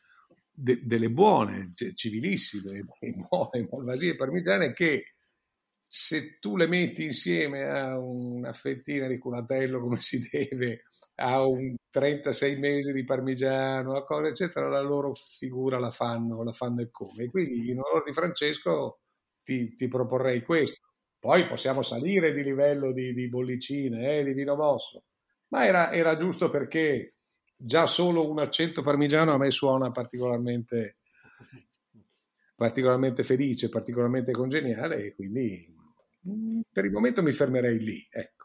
de, 0.63 0.81
delle 0.85 1.11
buone, 1.11 1.73
cioè, 1.75 1.93
civilissime, 1.93 2.85
buone 3.29 3.69
malvasie 3.71 4.15
parmigiane 4.15 4.73
che 4.73 5.15
se 5.87 6.39
tu 6.39 6.57
le 6.57 6.67
metti 6.69 7.05
insieme 7.05 7.65
a 7.65 7.99
una 7.99 8.53
fettina 8.53 9.07
di 9.09 9.19
culatello 9.19 9.81
come 9.81 10.01
si 10.01 10.27
deve, 10.31 10.85
a 11.17 11.47
un 11.47 11.75
36 11.91 12.59
mesi 12.59 12.93
di 12.93 13.05
parmigiano, 13.05 13.95
a 13.97 14.05
cose 14.05 14.29
eccetera, 14.29 14.69
la 14.69 14.81
loro 14.81 15.13
figura 15.39 15.79
la 15.79 15.91
fanno, 15.91 16.43
la 16.43 16.53
fanno 16.53 16.81
e 16.81 16.91
come. 16.91 17.27
Quindi 17.27 17.71
in 17.71 17.79
onore 17.79 18.05
di 18.07 18.15
Francesco 18.15 19.01
ti, 19.43 19.75
ti 19.75 19.89
proporrei 19.89 20.43
questo. 20.43 20.79
Poi 21.19 21.47
possiamo 21.47 21.83
salire 21.83 22.33
di 22.33 22.43
livello 22.43 22.93
di, 22.93 23.13
di 23.13 23.29
bollicine, 23.29 24.19
eh, 24.19 24.25
di 24.25 24.33
vino 24.33 24.57
mosso, 24.57 25.05
ma 25.49 25.67
era, 25.67 25.93
era 25.93 26.17
giusto 26.17 26.49
perché 26.51 27.17
già 27.65 27.87
solo 27.87 28.29
un 28.29 28.41
accento 28.41 28.83
parmigiano 28.83 29.33
a 29.33 29.39
me 29.39 29.51
suona 29.51 29.91
particolarmente, 29.91 30.97
particolarmente 32.55 33.25
felice, 33.25 33.69
particolarmente 33.69 34.33
congeniale 34.33 35.07
e 35.07 35.15
quindi 35.15 35.73
per 36.71 36.85
il 36.85 36.93
momento 36.93 37.23
mi 37.23 37.33
fermerei 37.33 37.79
lì. 37.79 38.07
Ecco. 38.11 38.43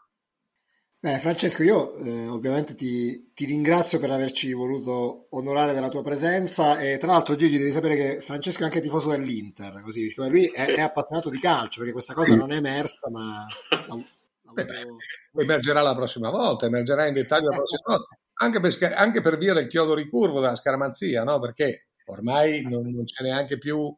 Beh, 1.00 1.18
Francesco, 1.18 1.62
io 1.62 1.94
eh, 1.98 2.26
ovviamente 2.26 2.74
ti, 2.74 3.30
ti, 3.32 3.44
ringrazio 3.44 4.00
per 4.00 4.10
averci 4.10 4.52
voluto 4.52 5.28
onorare 5.30 5.72
della 5.72 5.88
tua 5.88 6.02
presenza 6.02 6.80
e 6.80 6.96
tra 6.96 7.12
l'altro 7.12 7.36
Gigi 7.36 7.56
devi 7.56 7.70
sapere 7.70 7.94
che 7.94 8.20
Francesco 8.20 8.62
è 8.62 8.64
anche 8.64 8.80
tifoso 8.80 9.10
dell'Inter, 9.10 9.80
così, 9.80 10.12
lui 10.16 10.46
è, 10.46 10.74
è 10.74 10.80
appassionato 10.80 11.30
di 11.30 11.38
calcio 11.38 11.78
perché 11.78 11.92
questa 11.92 12.14
cosa 12.14 12.34
non 12.34 12.50
è 12.50 12.56
emersa 12.56 12.98
ma 13.12 13.46
la 13.86 14.52
volevo... 14.52 14.96
emergerà 15.36 15.82
la 15.82 15.94
prossima 15.94 16.30
volta, 16.30 16.66
emergerà 16.66 17.06
in 17.06 17.14
dettaglio 17.14 17.50
la 17.50 17.56
prossima 17.56 17.96
volta, 17.96 18.17
anche 18.38 18.60
per, 18.60 18.92
anche 18.94 19.20
per 19.20 19.38
via 19.38 19.54
del 19.54 19.68
chiodo 19.68 19.94
ricurvo 19.94 20.40
della 20.40 20.56
scaramanzia, 20.56 21.22
no? 21.22 21.38
perché 21.38 21.88
ormai 22.06 22.62
non, 22.62 22.82
non 22.82 23.04
c'è 23.04 23.22
neanche 23.22 23.58
più 23.58 23.94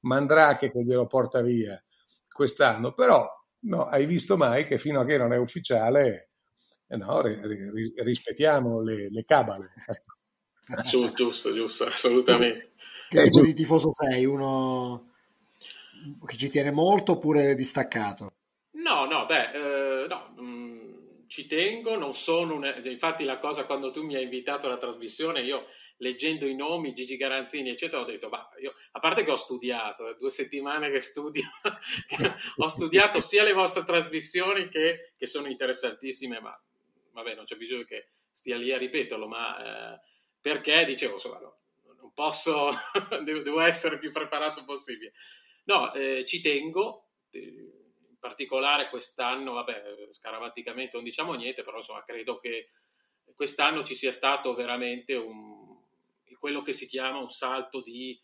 Mandrache 0.00 0.70
che 0.70 0.84
glielo 0.84 1.06
porta 1.06 1.40
via 1.40 1.82
quest'anno, 2.28 2.92
però 2.92 3.26
no, 3.60 3.84
hai 3.84 4.06
visto 4.06 4.36
mai 4.36 4.66
che 4.66 4.78
fino 4.78 5.00
a 5.00 5.04
che 5.04 5.18
non 5.18 5.32
è 5.32 5.36
ufficiale 5.38 6.30
eh 6.86 6.96
no, 6.96 7.20
rispettiamo 7.22 8.82
le, 8.82 9.08
le 9.10 9.24
cabale. 9.24 9.72
giusto, 10.84 11.52
giusto, 11.52 11.86
assolutamente. 11.86 12.72
Che 13.08 13.28
tipo 13.28 13.44
di 13.44 13.54
tifoso 13.54 13.90
sei? 13.94 14.24
Uno 14.24 15.12
che 16.26 16.36
ci 16.36 16.50
tiene 16.50 16.70
molto 16.70 17.12
oppure 17.12 17.54
distaccato? 17.54 18.34
No, 18.72 19.06
no, 19.06 19.24
beh, 19.24 19.50
eh, 19.50 20.06
no, 20.06 20.33
ci 21.34 21.48
tengo, 21.48 21.98
non 21.98 22.14
sono 22.14 22.54
un... 22.54 22.80
Infatti 22.84 23.24
la 23.24 23.40
cosa 23.40 23.64
quando 23.64 23.90
tu 23.90 24.04
mi 24.04 24.14
hai 24.14 24.22
invitato 24.22 24.68
alla 24.68 24.78
trasmissione, 24.78 25.42
io 25.42 25.66
leggendo 25.96 26.46
i 26.46 26.54
nomi, 26.54 26.94
Gigi 26.94 27.16
Garanzini, 27.16 27.70
eccetera, 27.70 28.02
ho 28.02 28.04
detto, 28.04 28.28
ma 28.28 28.48
io, 28.60 28.72
a 28.92 29.00
parte 29.00 29.24
che 29.24 29.32
ho 29.32 29.36
studiato, 29.36 30.14
due 30.16 30.30
settimane 30.30 30.92
che 30.92 31.00
studio, 31.00 31.42
ho 32.58 32.68
studiato 32.68 33.20
sia 33.20 33.42
le 33.42 33.52
vostre 33.52 33.82
trasmissioni 33.82 34.68
che, 34.68 35.14
che 35.16 35.26
sono 35.26 35.48
interessantissime, 35.48 36.38
ma 36.38 36.56
vabbè, 37.10 37.34
non 37.34 37.46
c'è 37.46 37.56
bisogno 37.56 37.82
che 37.82 38.10
stia 38.30 38.56
lì 38.56 38.70
a 38.70 38.78
ripeterlo, 38.78 39.26
ma 39.26 39.94
eh, 39.94 40.00
perché 40.40 40.84
dicevo, 40.84 41.14
insomma, 41.14 41.40
no, 41.40 41.56
non 42.00 42.12
posso, 42.12 42.70
devo 43.24 43.58
essere 43.58 43.98
più 43.98 44.12
preparato 44.12 44.62
possibile. 44.62 45.14
No, 45.64 45.92
eh, 45.94 46.24
ci 46.24 46.40
tengo, 46.40 47.08
in 47.32 47.83
particolare 48.24 48.88
quest'anno, 48.88 49.52
vabbè, 49.52 50.08
scaramanticamente 50.12 50.96
non 50.96 51.04
diciamo 51.04 51.34
niente, 51.34 51.62
però 51.62 51.76
insomma, 51.76 52.02
credo 52.04 52.38
che 52.38 52.70
quest'anno 53.34 53.84
ci 53.84 53.94
sia 53.94 54.12
stato 54.12 54.54
veramente 54.54 55.14
un, 55.14 55.78
quello 56.38 56.62
che 56.62 56.72
si 56.72 56.86
chiama 56.86 57.18
un 57.18 57.28
salto 57.28 57.82
di 57.82 58.18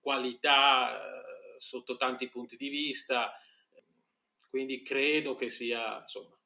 qualità 0.00 0.98
eh, 0.98 1.60
sotto 1.60 1.96
tanti 1.96 2.28
punti 2.28 2.56
di 2.56 2.68
vista, 2.68 3.32
quindi 4.50 4.82
credo 4.82 5.36
che 5.36 5.50
sia, 5.50 6.00
insomma, 6.02 6.36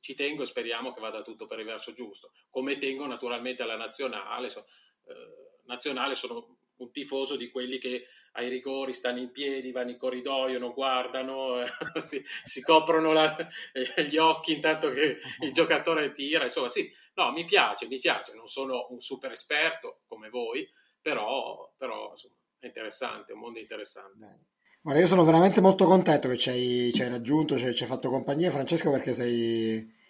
ci 0.00 0.16
tengo 0.16 0.42
e 0.42 0.46
speriamo 0.46 0.92
che 0.92 1.00
vada 1.00 1.22
tutto 1.22 1.46
per 1.46 1.60
il 1.60 1.66
verso 1.66 1.92
giusto. 1.92 2.32
Come 2.50 2.78
tengo 2.78 3.06
naturalmente 3.06 3.62
alla 3.62 3.76
nazionale, 3.76 4.50
so, 4.50 4.66
eh, 5.06 5.60
nazionale 5.66 6.16
sono 6.16 6.56
un 6.78 6.90
tifoso 6.90 7.36
di 7.36 7.48
quelli 7.48 7.78
che 7.78 8.08
ai 8.32 8.48
rigori 8.48 8.92
stanno 8.92 9.18
in 9.18 9.30
piedi, 9.30 9.72
vanno 9.72 9.90
in 9.90 9.98
corridoio, 9.98 10.58
non 10.58 10.72
guardano, 10.72 11.62
eh, 11.62 11.66
si, 12.08 12.22
si, 12.44 12.62
coprono 12.62 13.12
la, 13.12 13.36
eh, 13.72 14.06
gli 14.08 14.16
occhi 14.16 14.52
intanto 14.54 14.90
che 14.90 15.18
il 15.40 15.52
giocatore 15.52 16.12
tira. 16.12 16.44
Insomma, 16.44 16.68
sì, 16.68 16.90
no, 17.14 17.32
mi 17.32 17.44
piace, 17.44 17.86
mi 17.86 17.98
piace. 17.98 18.34
Non 18.34 18.48
sono 18.48 18.86
un 18.90 19.00
super 19.00 19.32
esperto 19.32 20.00
come 20.06 20.28
voi, 20.28 20.68
però, 21.00 21.72
però 21.76 22.10
insomma, 22.10 22.34
è 22.58 22.66
interessante, 22.66 23.32
è 23.32 23.34
un 23.34 23.40
mondo 23.40 23.58
interessante. 23.58 24.40
Guarda, 24.80 25.00
io 25.00 25.06
sono 25.06 25.24
veramente 25.24 25.60
molto 25.60 25.84
contento 25.84 26.28
che 26.28 26.36
ci 26.36 26.48
hai, 26.50 26.92
raggiunto, 27.08 27.56
ci 27.56 27.66
hai 27.66 27.88
fatto 27.88 28.10
compagnia, 28.10 28.50
Francesco, 28.50 28.90
perché 28.90 29.12
sei 29.12 30.00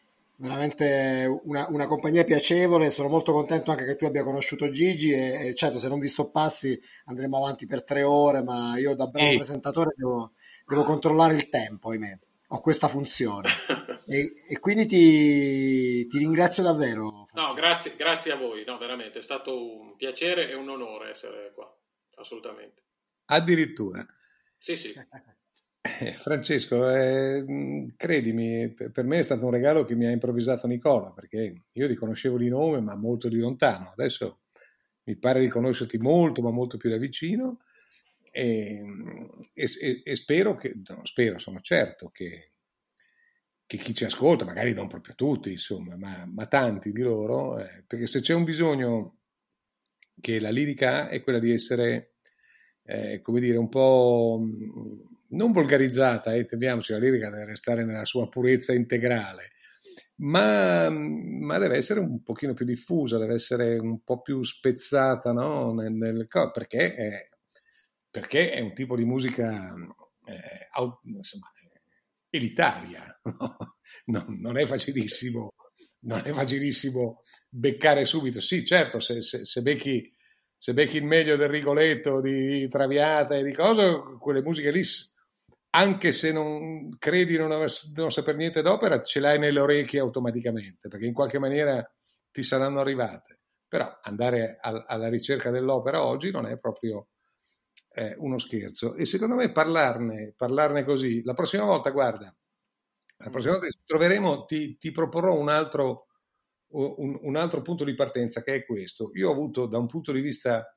veramente 0.43 1.41
una, 1.45 1.67
una, 1.69 1.87
compagnia 1.87 2.25
piacevole. 2.25 2.91
Sono 2.91 3.09
molto 3.09 3.33
contento 3.33 3.71
anche 3.71 3.85
che 3.85 3.97
tu 3.97 4.07
abbia 4.07 4.25
conosciuto 4.25 4.69
Gigi. 4.71 5.13
E, 5.13 5.49
e 5.49 5.55
certo, 5.55 5.79
se 5.79 5.89
non 5.89 6.01
vi 6.01 6.09
stoppassi 6.09 6.79
andremo 7.07 7.37
avanti 7.37 7.67
per 7.67 7.85
tre 7.85 8.03
ore, 8.03 8.43
ma 8.43 8.77
io 8.77 8.95
da 8.95 9.07
bravo 9.07 9.29
Ehi. 9.29 9.37
presentatore 9.37 9.95
devo, 9.97 10.33
devo, 10.67 10.83
controllare 10.83 11.37
il 11.37 11.49
tempo, 11.49 11.91
ahimè. 11.91 12.19
Ho 12.49 12.61
questa 12.61 12.89
funzione. 12.89 13.49
e, 14.07 14.31
e, 14.51 14.59
quindi 14.59 14.87
ti, 14.87 16.07
ti, 16.07 16.19
ringrazio 16.19 16.63
davvero. 16.63 17.25
Francesco. 17.27 17.41
No, 17.41 17.55
grazie, 17.55 17.97
grazie 17.97 18.33
a 18.33 18.37
voi, 18.37 18.65
no, 18.67 18.77
veramente. 18.79 19.21
È 19.21 19.23
stato 19.23 19.81
un 19.81 19.97
piacere 19.97 20.51
e 20.51 20.55
un 20.55 20.69
onore 20.69 21.11
essere 21.11 21.53
qua, 21.55 21.73
assolutamente. 22.17 22.83
Addirittura. 23.27 24.05
Sì, 24.59 24.77
sì. 24.77 24.93
Eh, 25.85 26.13
Francesco, 26.15 26.89
eh, 26.91 27.87
credimi, 27.97 28.69
per 28.73 29.05
me 29.05 29.19
è 29.19 29.23
stato 29.23 29.45
un 29.47 29.51
regalo 29.51 29.85
che 29.85 29.97
mi 29.97 30.07
ha 30.07 30.11
improvvisato 30.11 30.69
Nicola, 30.69 31.11
perché 31.11 31.65
io 31.73 31.89
ti 31.89 31.95
conoscevo 31.97 32.39
di 32.39 32.49
nome, 32.49 32.81
ma 32.81 32.95
molto 32.95 33.29
di 33.29 33.39
lontano. 33.39 33.91
Adesso 33.91 34.43
mi 35.05 35.17
pare 35.17 35.41
di 35.41 35.49
conoscerti 35.49 35.99
molto, 35.99 36.41
ma 36.41 36.51
molto 36.53 36.77
più 36.77 36.89
da 36.89 36.99
vicino. 36.99 37.63
E, 38.31 38.81
e, 39.53 40.03
e 40.05 40.15
spero 40.15 40.55
che, 40.55 40.73
no, 40.87 41.05
spero, 41.05 41.39
sono 41.39 41.61
certo 41.61 42.11
che, 42.11 42.53
che, 43.67 43.77
chi 43.77 43.93
ci 43.93 44.05
ascolta, 44.05 44.45
magari 44.45 44.73
non 44.73 44.87
proprio 44.87 45.17
tutti, 45.17 45.51
insomma, 45.51 45.97
ma, 45.97 46.25
ma 46.33 46.47
tanti 46.47 46.93
di 46.93 47.03
loro, 47.03 47.59
eh, 47.59 47.83
perché 47.87 48.07
se 48.07 48.21
c'è 48.21 48.35
un 48.35 48.45
bisogno 48.45 49.19
che 50.21 50.39
la 50.39 50.51
lirica 50.51 51.07
ha 51.07 51.09
è 51.09 51.21
quella 51.23 51.41
di 51.41 51.53
essere 51.53 52.15
eh, 52.85 53.21
come 53.21 53.41
dire, 53.41 53.57
un 53.57 53.69
po' 53.69 54.45
non 55.33 55.53
volgarizzata, 55.53 56.33
eh, 56.33 56.41
intendiamoci, 56.41 56.93
la 56.93 56.99
lirica 56.99 57.31
deve 57.31 57.47
restare 57.47 57.85
nella 57.85 58.05
sua 58.05 58.29
purezza 58.29 58.73
integrale, 58.73 59.53
ma, 60.17 60.89
ma, 60.91 61.59
deve 61.59 61.77
essere 61.77 62.01
un 62.01 62.23
pochino 62.23 62.55
più 62.55 62.65
diffusa, 62.65 63.19
deve 63.19 63.35
essere 63.35 63.79
un 63.79 64.03
po' 64.03 64.21
più 64.23 64.43
spezzata, 64.43 65.33
no? 65.33 65.73
nel, 65.75 65.93
nel, 65.93 66.27
perché, 66.53 66.95
è, 66.95 67.29
perché, 68.11 68.51
è, 68.53 68.61
un 68.61 68.75
tipo 68.75 68.97
di 68.97 69.05
musica 69.05 69.75
eh, 70.27 70.69
insomma, 71.05 71.51
elitaria, 72.31 73.21
no? 73.39 73.57
No, 74.07 74.25
non 74.29 74.59
è 74.59 74.67
facilissimo. 74.67 75.55
Non 76.05 76.23
è 76.25 76.33
facilissimo 76.33 77.23
beccare 77.49 78.05
subito. 78.05 78.41
Sì, 78.41 78.65
certo, 78.65 78.99
se, 78.99 79.23
se, 79.23 79.45
se 79.45 79.63
becchi 79.63 80.13
se 80.63 80.75
becchi 80.75 80.97
il 80.99 81.05
meglio 81.05 81.35
del 81.35 81.49
Rigoletto, 81.49 82.21
di 82.21 82.69
Traviata 82.69 83.35
e 83.35 83.43
di 83.43 83.53
cose, 83.53 84.01
quelle 84.21 84.43
musiche 84.43 84.71
lì, 84.71 84.85
anche 85.75 86.13
se 86.13 86.33
non 86.33 86.97
credi 86.99 87.37
non, 87.37 87.51
aver, 87.51 87.71
non 87.95 88.11
saper 88.11 88.37
niente 88.37 88.63
d'opera, 88.63 89.03
ce 89.03 89.21
l'hai 89.21 89.39
nelle 89.39 89.61
orecchie 89.61 90.01
automaticamente, 90.01 90.89
perché 90.89 91.07
in 91.07 91.15
qualche 91.15 91.39
maniera 91.39 91.83
ti 92.31 92.43
saranno 92.43 92.81
arrivate. 92.81 93.41
Però 93.69 93.99
andare 94.03 94.59
al, 94.61 94.85
alla 94.87 95.09
ricerca 95.09 95.51
dell'opera 95.51 96.05
oggi 96.05 96.31
non 96.31 96.47
è 96.47 96.59
proprio 96.59 97.09
eh, 97.95 98.15
uno 98.19 98.39
scherzo. 98.39 98.95
E 98.95 99.07
secondo 99.07 99.35
me 99.35 99.51
parlarne, 99.51 100.35
parlarne 100.37 100.85
così, 100.85 101.23
la 101.23 101.35
prossima 101.35 101.65
volta, 101.65 101.91
guarda, 101.91 102.35
la 103.17 103.31
prossima 103.31 103.53
volta 103.53 103.69
che 103.69 103.73
ci 103.73 103.85
troveremo 103.87 104.45
ti, 104.45 104.77
ti 104.77 104.91
proporrò 104.91 105.39
un 105.39 105.49
altro 105.49 106.09
un, 106.73 107.19
un, 107.21 107.37
altro 107.37 107.61
punto 107.61 107.85
di 107.85 107.95
partenza 107.95 108.43
che 108.43 108.55
è 108.55 108.65
questo. 108.65 109.11
Io 109.15 109.29
ho 109.29 109.33
avuto 109.33 109.67
da 109.67 109.79
un 109.79 109.87
punto 109.87 110.13
di 110.13 110.21
vista 110.21 110.75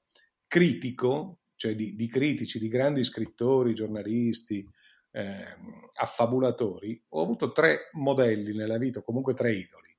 critico, 0.47 1.39
cioè 1.55 1.75
di, 1.75 1.95
di 1.95 2.07
critici, 2.07 2.59
di 2.59 2.67
grandi 2.67 3.03
scrittori, 3.03 3.73
giornalisti, 3.73 4.69
eh, 5.15 5.57
affabulatori, 5.93 7.01
ho 7.09 7.21
avuto 7.21 7.53
tre 7.53 7.89
modelli 7.93 8.53
nella 8.53 8.77
vita, 8.77 8.99
o 8.99 9.03
comunque 9.03 9.33
tre 9.33 9.53
idoli, 9.53 9.95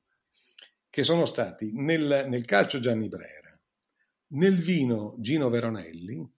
che 0.90 1.02
sono 1.04 1.24
stati 1.24 1.70
nel, 1.72 2.26
nel 2.28 2.44
calcio 2.44 2.80
Gianni 2.80 3.08
Brera, 3.08 3.58
nel 4.28 4.58
vino 4.58 5.14
Gino 5.18 5.48
Veronelli 5.48 6.30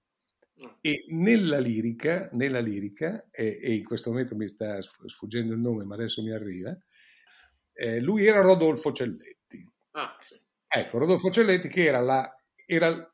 e 0.81 1.05
nella 1.09 1.59
lirica, 1.59 2.29
nella 2.33 2.61
lirica 2.61 3.26
e, 3.33 3.59
e, 3.61 3.74
in 3.74 3.85
questo 3.85 4.11
momento 4.11 4.37
mi 4.37 4.47
sta 4.47 4.81
sfuggendo 4.81 5.55
il 5.55 5.61
nome, 5.61 5.83
ma 5.85 5.95
adesso 5.95 6.22
mi 6.22 6.31
arriva, 6.31 6.76
eh, 7.72 8.01
lui 8.01 8.26
era 8.26 8.41
Rodolfo 8.41 8.93
Celletti. 8.93 9.68
Ah, 9.93 10.16
sì. 10.24 10.41
Ecco, 10.68 10.99
Rodolfo 10.99 11.31
Celletti 11.31 11.68
che 11.68 11.85
era, 11.85 12.01
la, 12.01 12.33
era 12.64 13.12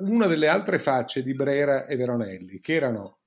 una 0.00 0.26
delle 0.26 0.48
altre 0.48 0.78
facce 0.78 1.22
di 1.22 1.34
Brera 1.34 1.86
e 1.86 1.96
Veronelli, 1.96 2.60
che 2.60 2.74
erano, 2.74 3.20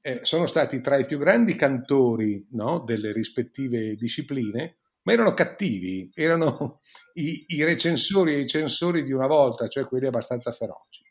eh, 0.00 0.20
sono 0.22 0.46
stati 0.46 0.80
tra 0.80 0.96
i 0.96 1.06
più 1.06 1.18
grandi 1.18 1.54
cantori 1.54 2.46
no, 2.52 2.80
delle 2.80 3.12
rispettive 3.12 3.94
discipline, 3.94 4.78
ma 5.02 5.12
erano 5.12 5.34
cattivi, 5.34 6.10
erano 6.14 6.80
i, 7.14 7.44
i 7.48 7.64
recensori 7.64 8.34
e 8.34 8.40
i 8.40 8.46
censori 8.46 9.02
di 9.04 9.12
una 9.12 9.26
volta, 9.26 9.68
cioè 9.68 9.86
quelli 9.86 10.06
abbastanza 10.06 10.52
feroci. 10.52 11.02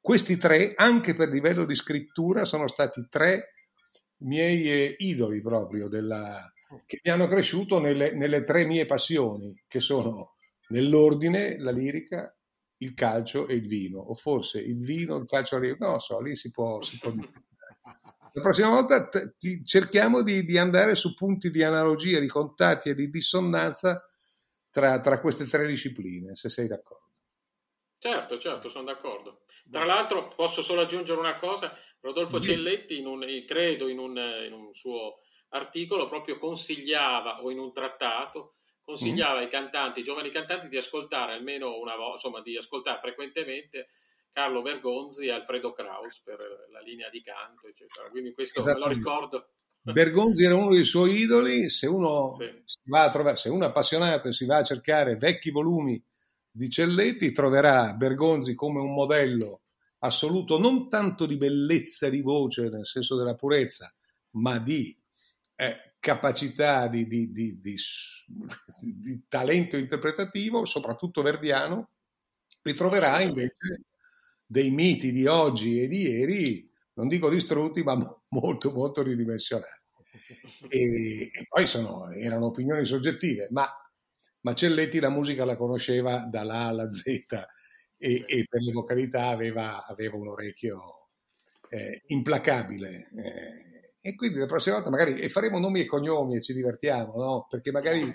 Questi 0.00 0.36
tre, 0.36 0.72
anche 0.74 1.14
per 1.14 1.28
livello 1.28 1.64
di 1.64 1.74
scrittura, 1.74 2.44
sono 2.44 2.68
stati 2.68 3.06
tre 3.08 3.54
miei 4.18 4.64
eh, 4.64 4.94
idoli 4.98 5.40
proprio 5.40 5.88
della, 5.88 6.52
che 6.86 7.00
mi 7.02 7.10
hanno 7.10 7.26
cresciuto 7.26 7.80
nelle, 7.80 8.12
nelle 8.12 8.44
tre 8.44 8.64
mie 8.64 8.86
passioni, 8.86 9.62
che 9.66 9.80
sono 9.80 10.36
nell'ordine 10.68 11.58
la 11.58 11.70
lirica, 11.70 12.36
il 12.78 12.94
calcio 12.94 13.46
e 13.46 13.54
il 13.54 13.66
vino, 13.66 14.00
o 14.00 14.14
forse 14.14 14.58
il 14.58 14.84
vino, 14.84 15.16
il 15.16 15.26
calcio 15.26 15.56
e 15.56 15.58
la 15.58 15.64
lirica, 15.66 15.86
non 15.86 16.00
so, 16.00 16.20
lì 16.20 16.34
si 16.34 16.50
può, 16.50 16.82
si 16.82 16.98
può 16.98 17.10
dire. 17.10 17.30
La 18.34 18.40
prossima 18.40 18.70
volta 18.70 19.08
t- 19.08 19.34
cerchiamo 19.64 20.22
di, 20.22 20.42
di, 20.44 20.56
andare 20.56 20.94
su 20.94 21.14
punti 21.14 21.50
di 21.50 21.62
analogia, 21.62 22.18
di 22.18 22.28
contatti 22.28 22.88
e 22.88 22.94
di 22.94 23.10
dissonanza 23.10 24.02
tra, 24.70 25.00
tra 25.00 25.20
queste 25.20 25.44
tre 25.44 25.66
discipline, 25.66 26.34
se 26.34 26.48
sei 26.48 26.66
d'accordo. 26.66 27.10
Certo, 27.98 28.38
certo, 28.38 28.68
sono 28.70 28.84
d'accordo. 28.84 29.42
Tra 29.70 29.84
l'altro 29.84 30.34
posso 30.34 30.62
solo 30.62 30.80
aggiungere 30.80 31.20
una 31.20 31.36
cosa, 31.36 31.76
Rodolfo 32.00 32.40
Celletti, 32.40 32.98
in 32.98 33.06
un, 33.06 33.24
credo 33.46 33.88
in 33.88 33.98
un, 33.98 34.16
in 34.16 34.52
un, 34.52 34.74
suo 34.74 35.20
articolo, 35.50 36.08
proprio 36.08 36.38
consigliava, 36.38 37.42
o 37.42 37.50
in 37.50 37.58
un 37.58 37.72
trattato, 37.72 38.56
consigliava 38.82 39.38
mm. 39.38 39.42
ai 39.42 39.50
cantanti, 39.50 39.98
ai 40.00 40.04
giovani 40.04 40.30
cantanti, 40.30 40.68
di 40.68 40.78
ascoltare 40.78 41.34
almeno 41.34 41.78
una 41.78 41.94
volta, 41.94 42.14
insomma, 42.14 42.40
di 42.40 42.56
ascoltare 42.56 42.98
frequentemente 42.98 43.90
Carlo 44.32 44.62
Bergonzi 44.62 45.26
e 45.26 45.32
Alfredo 45.32 45.72
Kraus 45.72 46.20
per 46.24 46.38
la 46.70 46.80
linea 46.80 47.10
di 47.10 47.22
canto, 47.22 47.68
eccetera. 47.68 48.08
Quindi 48.08 48.32
questo 48.32 48.62
me 48.62 48.78
lo 48.78 48.88
ricordo. 48.88 49.48
Bergonzi 49.82 50.44
era 50.44 50.54
uno 50.54 50.70
dei 50.70 50.84
suoi 50.84 51.16
idoli, 51.22 51.68
se 51.68 51.86
uno, 51.86 52.36
sì. 52.64 52.80
va 52.84 53.02
a 53.02 53.10
trovare, 53.10 53.36
se 53.36 53.48
uno 53.48 53.64
è 53.64 53.68
appassionato 53.68 54.28
e 54.28 54.32
si 54.32 54.46
va 54.46 54.58
a 54.58 54.62
cercare 54.62 55.16
vecchi 55.16 55.50
volumi 55.50 56.02
di 56.50 56.70
Celletti, 56.70 57.32
troverà 57.32 57.92
Bergonzi 57.94 58.54
come 58.54 58.80
un 58.80 58.94
modello 58.94 59.62
assoluto, 59.98 60.58
non 60.58 60.88
tanto 60.88 61.26
di 61.26 61.36
bellezza 61.36 62.08
di 62.08 62.22
voce 62.22 62.68
nel 62.68 62.86
senso 62.86 63.16
della 63.16 63.34
purezza, 63.34 63.92
ma 64.32 64.58
di 64.58 64.96
eh, 65.56 65.94
capacità 65.98 66.88
di, 66.88 67.06
di, 67.06 67.32
di, 67.32 67.60
di, 67.60 69.24
talento 69.28 69.76
interpretativo, 69.76 70.64
soprattutto 70.64 71.22
verdiano, 71.22 71.90
e 72.62 72.74
troverà 72.74 73.20
invece 73.20 73.84
dei 74.52 74.70
miti 74.70 75.12
di 75.12 75.26
oggi 75.26 75.80
e 75.80 75.88
di 75.88 76.02
ieri, 76.02 76.70
non 76.94 77.08
dico 77.08 77.30
distrutti, 77.30 77.82
ma 77.82 77.96
molto, 78.28 78.70
molto 78.70 79.02
ridimensionati. 79.02 79.80
E, 80.68 81.22
e 81.22 81.46
poi 81.48 81.66
sono, 81.66 82.10
erano 82.10 82.46
opinioni 82.46 82.84
soggettive, 82.84 83.48
ma 83.50 83.66
Macelletti 84.40 85.00
la 85.00 85.08
musica 85.08 85.46
la 85.46 85.56
conosceva 85.56 86.26
dall'A 86.26 86.66
alla 86.66 86.92
Z 86.92 87.06
e, 87.06 88.24
e 88.26 88.46
per 88.46 88.60
le 88.60 88.72
vocalità 88.72 89.28
aveva, 89.28 89.86
aveva 89.86 90.16
un 90.16 90.28
orecchio 90.28 91.08
eh, 91.70 92.02
implacabile. 92.08 93.08
Eh, 93.16 93.92
e 94.02 94.14
quindi 94.14 94.38
la 94.38 94.46
prossima 94.46 94.74
volta 94.74 94.90
magari 94.90 95.28
faremo 95.30 95.58
nomi 95.58 95.80
e 95.80 95.86
cognomi 95.86 96.36
e 96.36 96.42
ci 96.42 96.52
divertiamo, 96.52 97.14
no? 97.16 97.46
Perché 97.48 97.70
magari 97.70 98.14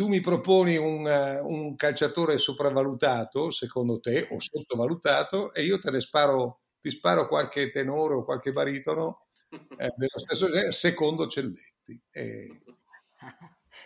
tu 0.00 0.08
mi 0.08 0.22
proponi 0.22 0.78
un, 0.78 1.04
un, 1.04 1.76
calciatore 1.76 2.38
sopravvalutato, 2.38 3.50
secondo 3.50 4.00
te, 4.00 4.28
o 4.30 4.40
sottovalutato, 4.40 5.52
e 5.52 5.62
io 5.62 5.78
te 5.78 5.90
ne 5.90 6.00
sparo, 6.00 6.60
ti 6.80 6.88
sparo 6.88 7.28
qualche 7.28 7.70
tenore 7.70 8.14
o 8.14 8.24
qualche 8.24 8.50
baritono 8.50 9.26
eh, 9.50 9.92
dello 9.94 10.18
stesso 10.18 10.46
genere, 10.46 10.72
secondo 10.72 11.26
Celletti. 11.26 12.00
E, 12.10 12.62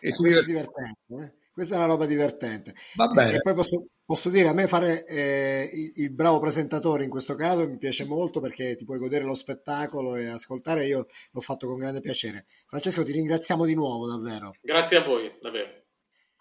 e 0.01 0.11
questo 0.15 0.39
è 0.39 0.45
divertente, 0.45 1.15
eh? 1.19 1.35
questa 1.53 1.75
è 1.75 1.79
una 1.79 1.89
roba 1.89 2.07
divertente. 2.07 2.75
Va 2.95 3.09
bene. 3.09 3.35
E 3.35 3.41
poi 3.41 3.55
posso, 3.55 3.85
posso 4.05 4.31
dire, 4.31 4.47
a 4.47 4.55
me 4.55 4.69
fare 4.69 5.05
eh, 5.07 5.69
il, 5.73 5.95
il, 5.97 6.13
bravo 6.13 6.39
presentatore 6.39 7.03
in 7.03 7.11
questo 7.11 7.35
caso 7.35 7.69
mi 7.69 7.77
piace 7.77 8.05
molto 8.05 8.39
perché 8.39 8.77
ti 8.77 8.85
puoi 8.85 9.01
godere 9.01 9.25
lo 9.25 9.35
spettacolo 9.35 10.15
e 10.15 10.29
ascoltare, 10.29 10.87
io 10.87 11.09
l'ho 11.33 11.41
fatto 11.41 11.67
con 11.67 11.79
grande 11.79 12.01
piacere. 12.01 12.47
Francesco, 12.69 13.03
ti 13.03 13.11
ringraziamo 13.11 13.65
di 13.65 13.75
nuovo, 13.75 14.07
davvero. 14.07 14.53
Grazie 14.61 14.99
a 14.99 15.03
voi, 15.03 15.37
davvero. 15.43 15.83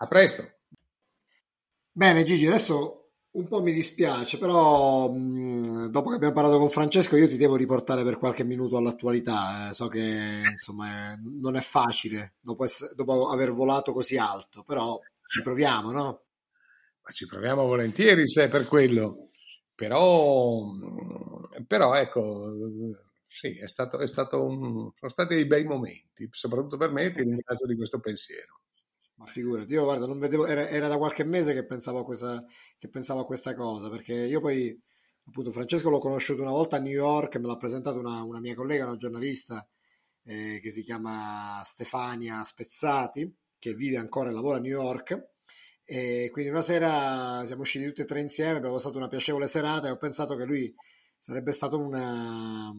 A 0.03 0.07
presto. 0.07 0.43
Bene 1.89 2.23
Gigi, 2.23 2.45
adesso 2.45 3.11
un 3.31 3.47
po' 3.47 3.61
mi 3.61 3.71
dispiace, 3.71 4.37
però 4.37 5.09
mh, 5.09 5.87
dopo 5.87 6.09
che 6.09 6.15
abbiamo 6.15 6.33
parlato 6.33 6.59
con 6.59 6.69
Francesco 6.69 7.15
io 7.15 7.29
ti 7.29 7.37
devo 7.37 7.55
riportare 7.55 8.03
per 8.03 8.17
qualche 8.17 8.43
minuto 8.43 8.75
all'attualità. 8.75 9.69
Eh. 9.69 9.73
So 9.73 9.87
che 9.87 10.41
insomma 10.51 11.15
non 11.21 11.55
è 11.55 11.61
facile 11.61 12.33
dopo, 12.41 12.65
essere, 12.65 12.93
dopo, 12.95 13.29
aver 13.29 13.53
volato 13.53 13.93
così 13.93 14.17
alto, 14.17 14.63
però 14.63 14.99
ci 15.25 15.41
proviamo, 15.41 15.91
no? 15.91 16.23
Ma 17.01 17.11
ci 17.11 17.25
proviamo 17.25 17.65
volentieri 17.65 18.29
se 18.29 18.43
è 18.43 18.47
per 18.49 18.67
quello. 18.67 19.29
Però, 19.73 20.63
però 21.65 21.93
ecco, 21.95 22.51
sì, 23.25 23.57
è 23.57 23.69
stato, 23.69 23.99
è 23.99 24.07
stato 24.07 24.43
un, 24.43 24.91
sono 24.95 25.11
stati 25.11 25.35
dei 25.35 25.45
bei 25.45 25.63
momenti, 25.63 26.27
soprattutto 26.29 26.75
per 26.75 26.91
me, 26.91 27.09
ti 27.11 27.21
ringrazio 27.21 27.67
di 27.67 27.77
questo 27.77 27.99
pensiero. 28.01 28.62
Ma 29.15 29.25
figurati, 29.25 29.71
io 29.73 29.83
guarda, 29.83 30.05
non 30.07 30.19
vedevo, 30.19 30.45
era, 30.45 30.67
era 30.67 30.87
da 30.87 30.97
qualche 30.97 31.23
mese 31.23 31.53
che 31.53 31.65
pensavo, 31.65 31.99
a 31.99 32.03
questa, 32.03 32.43
che 32.77 32.89
pensavo 32.89 33.21
a 33.21 33.25
questa 33.25 33.53
cosa, 33.53 33.89
perché 33.89 34.13
io 34.13 34.39
poi, 34.41 34.77
appunto, 35.27 35.51
Francesco 35.51 35.89
l'ho 35.89 35.99
conosciuto 35.99 36.41
una 36.41 36.51
volta 36.51 36.77
a 36.77 36.79
New 36.79 36.91
York, 36.91 37.37
me 37.37 37.47
l'ha 37.47 37.57
presentato 37.57 37.99
una, 37.99 38.23
una 38.23 38.39
mia 38.39 38.55
collega, 38.55 38.85
una 38.85 38.95
giornalista 38.95 39.67
eh, 40.23 40.59
che 40.61 40.71
si 40.71 40.83
chiama 40.83 41.61
Stefania 41.63 42.43
Spezzati, 42.43 43.31
che 43.57 43.73
vive 43.75 43.97
ancora 43.97 44.29
e 44.29 44.33
lavora 44.33 44.57
a 44.57 44.59
New 44.61 44.71
York. 44.71 45.31
E 45.85 46.29
quindi 46.31 46.49
una 46.49 46.61
sera 46.61 47.43
siamo 47.45 47.61
usciti 47.61 47.85
tutti 47.85 48.01
e 48.01 48.05
tre 48.05 48.21
insieme, 48.21 48.57
abbiamo 48.57 48.75
passato 48.75 48.97
una 48.97 49.09
piacevole 49.09 49.47
serata 49.47 49.87
e 49.87 49.91
ho 49.91 49.97
pensato 49.97 50.35
che 50.35 50.45
lui 50.45 50.73
sarebbe 51.19 51.51
stato 51.51 51.79
una, 51.79 52.71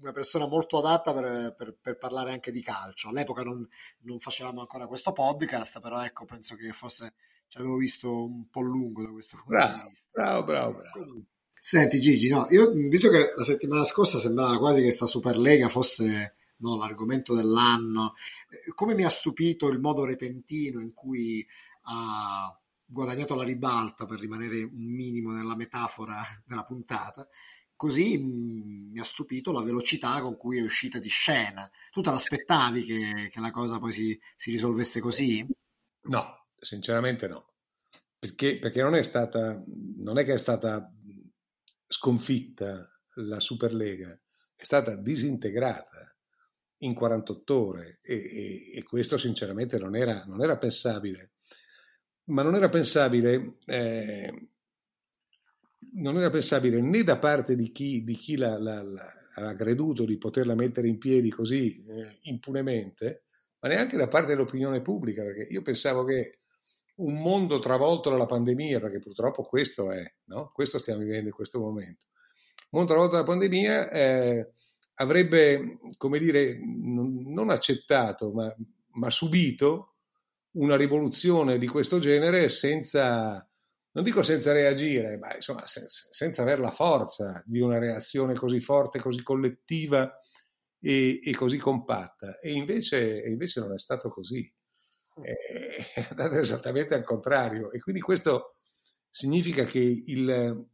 una 0.00 0.12
persona 0.12 0.46
molto 0.46 0.78
adatta 0.78 1.12
per, 1.12 1.54
per, 1.56 1.76
per, 1.80 1.98
parlare 1.98 2.32
anche 2.32 2.50
di 2.50 2.62
calcio. 2.62 3.08
All'epoca 3.08 3.42
non, 3.42 3.66
non, 4.00 4.18
facevamo 4.18 4.60
ancora 4.60 4.86
questo 4.86 5.12
podcast, 5.12 5.80
però 5.80 6.02
ecco, 6.04 6.24
penso 6.24 6.54
che 6.56 6.72
forse 6.72 7.14
ci 7.48 7.58
avevo 7.58 7.76
visto 7.76 8.24
un 8.24 8.48
po' 8.48 8.60
lungo 8.60 9.02
da 9.02 9.10
questo 9.10 9.36
punto 9.36 9.52
bravo, 9.52 9.82
di 9.82 9.88
vista. 9.88 10.08
Bravo, 10.12 10.44
bravo, 10.44 10.72
bravo. 10.72 11.22
Senti 11.58 12.00
Gigi, 12.00 12.30
no, 12.30 12.46
io 12.50 12.72
visto 12.72 13.10
che 13.10 13.34
la 13.36 13.44
settimana 13.44 13.84
scorsa 13.84 14.18
sembrava 14.18 14.58
quasi 14.58 14.80
che 14.80 14.90
sta 14.90 15.04
Superlega 15.04 15.68
fosse 15.68 16.36
no, 16.56 16.78
l'argomento 16.78 17.34
dell'anno, 17.34 18.14
eh, 18.48 18.72
come 18.74 18.94
mi 18.94 19.04
ha 19.04 19.10
stupito 19.10 19.68
il 19.68 19.78
modo 19.78 20.04
repentino 20.04 20.80
in 20.80 20.94
cui 20.94 21.46
ha 21.82 22.58
guadagnato 22.84 23.34
la 23.34 23.44
ribalta 23.44 24.06
per 24.06 24.18
rimanere 24.18 24.62
un 24.62 24.84
minimo 24.84 25.32
nella 25.32 25.54
metafora 25.54 26.22
della 26.44 26.64
puntata, 26.64 27.28
così 27.80 28.18
mh, 28.18 28.90
mi 28.90 29.00
ha 29.00 29.04
stupito 29.04 29.52
la 29.52 29.62
velocità 29.62 30.20
con 30.20 30.36
cui 30.36 30.58
è 30.58 30.62
uscita 30.62 30.98
di 30.98 31.08
scena. 31.08 31.66
Tu 31.90 32.02
te 32.02 32.10
l'aspettavi 32.10 32.84
che, 32.84 33.30
che 33.32 33.40
la 33.40 33.50
cosa 33.50 33.78
poi 33.78 33.90
si, 33.90 34.20
si, 34.36 34.50
risolvesse 34.50 35.00
così? 35.00 35.46
No, 36.02 36.46
sinceramente 36.58 37.26
no. 37.26 37.54
Perché, 38.18 38.58
perché 38.58 38.82
non, 38.82 38.94
è 38.96 39.02
stata, 39.02 39.64
non 40.02 40.18
è 40.18 40.26
che 40.26 40.34
è 40.34 40.38
stata 40.38 40.92
sconfitta 41.86 42.86
la 43.14 43.40
Superlega, 43.40 44.10
è 44.54 44.62
stata 44.62 44.94
disintegrata 44.94 46.14
in 46.82 46.92
48 46.92 47.66
ore 47.66 47.98
e, 48.02 48.14
e, 48.14 48.70
e 48.74 48.82
questo 48.82 49.16
sinceramente 49.16 49.78
non 49.78 49.96
era, 49.96 50.24
non 50.26 50.42
era, 50.42 50.58
pensabile. 50.58 51.32
Ma 52.24 52.42
non 52.42 52.54
era 52.54 52.68
pensabile 52.68 53.56
eh, 53.64 54.48
non 55.94 56.16
era 56.18 56.30
pensabile 56.30 56.80
né 56.80 57.02
da 57.02 57.18
parte 57.18 57.56
di 57.56 57.70
chi, 57.72 58.04
di 58.04 58.14
chi 58.14 58.36
la, 58.36 58.58
la, 58.58 58.82
la, 58.82 59.12
aveva 59.34 59.54
creduto 59.54 60.04
di 60.04 60.18
poterla 60.18 60.54
mettere 60.54 60.88
in 60.88 60.98
piedi 60.98 61.30
così 61.30 61.84
eh, 61.86 62.18
impunemente, 62.22 63.24
ma 63.60 63.68
neanche 63.68 63.96
da 63.96 64.08
parte 64.08 64.28
dell'opinione 64.28 64.82
pubblica, 64.82 65.22
perché 65.22 65.46
io 65.50 65.62
pensavo 65.62 66.04
che 66.04 66.40
un 66.96 67.14
mondo 67.14 67.58
travolto 67.58 68.10
dalla 68.10 68.26
pandemia, 68.26 68.80
perché 68.80 68.98
purtroppo 68.98 69.42
questo 69.42 69.90
è, 69.90 70.02
no? 70.26 70.50
questo 70.52 70.78
stiamo 70.78 71.00
vivendo 71.00 71.28
in 71.28 71.34
questo 71.34 71.58
momento, 71.58 72.06
un 72.70 72.78
mondo 72.78 72.92
travolto 72.92 73.14
dalla 73.16 73.26
pandemia 73.26 73.90
eh, 73.90 74.50
avrebbe, 74.94 75.78
come 75.96 76.18
dire, 76.18 76.58
non, 76.62 77.22
non 77.26 77.50
accettato, 77.50 78.32
ma, 78.32 78.54
ma 78.92 79.10
subito 79.10 79.94
una 80.52 80.76
rivoluzione 80.76 81.58
di 81.58 81.66
questo 81.66 81.98
genere 81.98 82.48
senza 82.48 83.49
non 83.92 84.04
dico 84.04 84.22
senza 84.22 84.52
reagire, 84.52 85.16
ma 85.18 85.34
insomma 85.34 85.66
senza, 85.66 86.06
senza 86.10 86.42
avere 86.42 86.60
la 86.60 86.70
forza 86.70 87.42
di 87.44 87.60
una 87.60 87.78
reazione 87.78 88.34
così 88.34 88.60
forte, 88.60 89.00
così 89.00 89.22
collettiva 89.22 90.12
e, 90.80 91.20
e 91.22 91.34
così 91.34 91.58
compatta. 91.58 92.38
E 92.38 92.52
invece, 92.52 93.22
e 93.22 93.28
invece, 93.30 93.60
non 93.60 93.72
è 93.72 93.78
stato 93.78 94.08
così. 94.08 94.50
È 95.20 96.06
andato 96.08 96.38
esattamente 96.38 96.94
al 96.94 97.02
contrario. 97.02 97.72
E 97.72 97.80
quindi 97.80 98.00
questo 98.00 98.54
significa 99.10 99.64
che 99.64 99.80
il, 99.80 100.66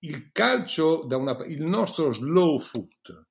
il 0.00 0.32
calcio, 0.32 1.04
da 1.04 1.16
una, 1.16 1.44
il 1.44 1.62
nostro 1.62 2.12
slow 2.12 2.58
foot, 2.58 3.26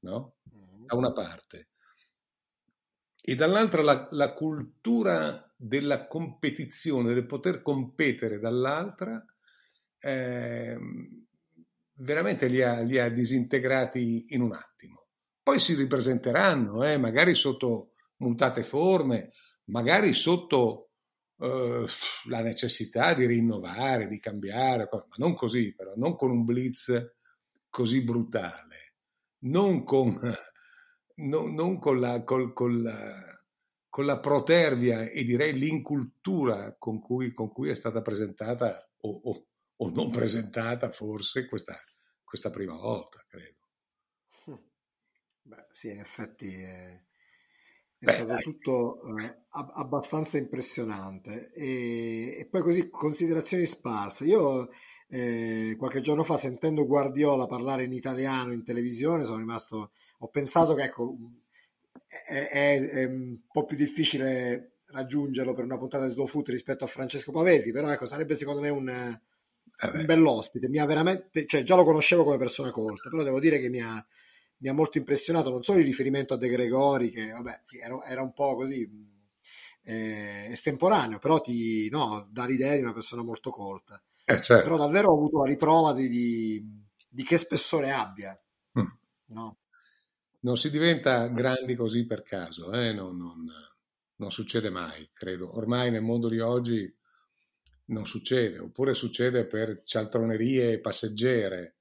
no? 0.00 0.36
da 0.42 0.96
una 0.96 1.12
parte, 1.12 1.68
e 3.20 3.34
dall'altra 3.34 3.82
la, 3.82 4.08
la 4.12 4.32
cultura 4.32 5.45
della 5.56 6.06
competizione, 6.06 7.14
del 7.14 7.26
poter 7.26 7.62
competere 7.62 8.38
dall'altra, 8.38 9.24
eh, 9.98 10.76
veramente 11.94 12.46
li 12.46 12.62
ha, 12.62 12.80
li 12.80 12.98
ha, 12.98 13.08
disintegrati 13.08 14.26
in 14.28 14.42
un 14.42 14.52
attimo. 14.52 15.06
Poi 15.42 15.58
si 15.58 15.74
ripresenteranno, 15.74 16.84
eh, 16.84 16.98
magari 16.98 17.34
sotto 17.34 17.92
mutate 18.18 18.62
forme, 18.62 19.32
magari 19.64 20.12
sotto 20.12 20.90
eh, 21.38 21.84
la 22.28 22.42
necessità 22.42 23.14
di 23.14 23.26
rinnovare, 23.26 24.08
di 24.08 24.18
cambiare, 24.18 24.88
ma 24.90 25.04
non 25.16 25.34
così 25.34 25.74
però, 25.74 25.94
non 25.96 26.16
con 26.16 26.30
un 26.30 26.44
blitz 26.44 27.14
così 27.70 28.02
brutale. 28.02 28.94
non 29.40 29.84
con, 29.84 30.18
non, 31.16 31.54
non 31.54 31.78
con, 31.78 32.00
la, 32.00 32.22
col, 32.24 32.52
col 32.52 32.82
la, 32.82 33.35
con, 33.96 34.04
la, 34.04 34.20
protervia 34.20 35.08
e 35.08 35.24
direi 35.24 35.54
l'incultura 35.54 36.76
con 36.78 37.00
cui, 37.00 37.32
con 37.32 37.48
cui 37.48 37.70
è 37.70 37.74
stata 37.74 38.02
presentata 38.02 38.86
o, 39.00 39.20
o, 39.24 39.46
o 39.76 39.90
non 39.90 40.10
presentata 40.10 40.92
forse 40.92 41.46
questa, 41.46 41.74
questa 42.22 42.50
prima 42.50 42.76
volta, 42.76 43.24
credo. 43.26 43.56
Beh, 45.40 45.66
sì, 45.70 45.92
in 45.92 46.00
effetti 46.00 46.46
è, 46.46 46.92
è 46.92 48.04
Beh, 48.04 48.12
stato 48.12 48.26
dai. 48.26 48.42
tutto 48.42 49.00
eh, 49.18 49.44
abbastanza 49.50 50.36
impressionante. 50.36 51.50
E, 51.54 52.36
e, 52.38 52.48
poi 52.50 52.60
così 52.60 52.90
considerazioni 52.90 53.64
sparse. 53.64 54.26
Io 54.26 54.68
eh, 55.08 55.74
qualche 55.78 56.02
giorno 56.02 56.22
fa, 56.22 56.36
sentendo 56.36 56.84
Guardiola 56.84 57.46
parlare 57.46 57.84
in 57.84 57.94
italiano 57.94 58.52
in 58.52 58.62
televisione, 58.62 59.24
sono 59.24 59.38
rimasto. 59.38 59.92
Ho 60.18 60.28
pensato 60.28 60.74
che 60.74 60.82
ecco, 60.82 61.16
è, 62.06 62.48
è, 62.48 62.80
è 62.90 63.04
un 63.04 63.38
po' 63.50 63.64
più 63.64 63.76
difficile 63.76 64.78
raggiungerlo 64.86 65.52
per 65.54 65.64
una 65.64 65.78
puntata 65.78 66.06
di 66.06 66.12
Slow 66.12 66.26
Food 66.26 66.50
rispetto 66.50 66.84
a 66.84 66.88
Francesco 66.88 67.32
Pavesi, 67.32 67.72
però 67.72 67.90
ecco, 67.90 68.06
sarebbe 68.06 68.36
secondo 68.36 68.60
me 68.60 68.68
un, 68.68 68.88
eh 68.88 69.22
un 69.92 70.04
bell'ospite. 70.04 70.68
Mi 70.68 70.78
ha 70.78 70.86
veramente, 70.86 71.44
cioè, 71.46 71.62
già 71.62 71.76
lo 71.76 71.84
conoscevo 71.84 72.24
come 72.24 72.38
persona 72.38 72.70
colta, 72.70 73.10
però 73.10 73.22
devo 73.22 73.40
dire 73.40 73.58
che 73.58 73.68
mi 73.68 73.80
ha 73.80 74.06
mi 74.58 74.68
ha 74.68 74.72
molto 74.72 74.98
impressionato 74.98 75.50
non 75.50 75.62
solo 75.62 75.80
il 75.80 75.84
riferimento 75.84 76.34
a 76.34 76.36
De 76.36 76.48
Gregori, 76.48 77.10
che 77.10 77.30
vabbè, 77.30 77.60
sì, 77.62 77.78
era, 77.78 78.02
era 78.06 78.22
un 78.22 78.32
po' 78.32 78.54
così 78.54 78.88
eh, 79.82 80.48
estemporaneo, 80.50 81.18
però 81.18 81.40
ti 81.40 81.88
no, 81.90 82.26
dà 82.30 82.46
l'idea 82.46 82.74
di 82.74 82.80
una 82.80 82.92
persona 82.92 83.22
molto 83.22 83.50
colta. 83.50 84.02
Eh, 84.24 84.40
certo. 84.42 84.62
Però 84.62 84.76
davvero 84.76 85.10
ho 85.10 85.16
avuto 85.16 85.42
la 85.42 85.48
riprova 85.48 85.92
di, 85.92 86.08
di, 86.08 86.64
di 87.08 87.22
che 87.22 87.36
spessore 87.36 87.92
abbia. 87.92 88.38
Mm. 88.78 88.86
No? 89.28 89.56
Non 90.46 90.56
si 90.56 90.70
diventa 90.70 91.26
grandi 91.26 91.74
così 91.74 92.06
per 92.06 92.22
caso, 92.22 92.72
eh? 92.72 92.92
non, 92.92 93.16
non, 93.16 93.50
non 94.14 94.30
succede 94.30 94.70
mai, 94.70 95.10
credo. 95.12 95.56
Ormai 95.56 95.90
nel 95.90 96.02
mondo 96.02 96.28
di 96.28 96.38
oggi 96.38 96.88
non 97.86 98.06
succede, 98.06 98.60
oppure 98.60 98.94
succede 98.94 99.46
per 99.46 99.82
cialtronerie 99.84 100.78
passeggere 100.78 101.78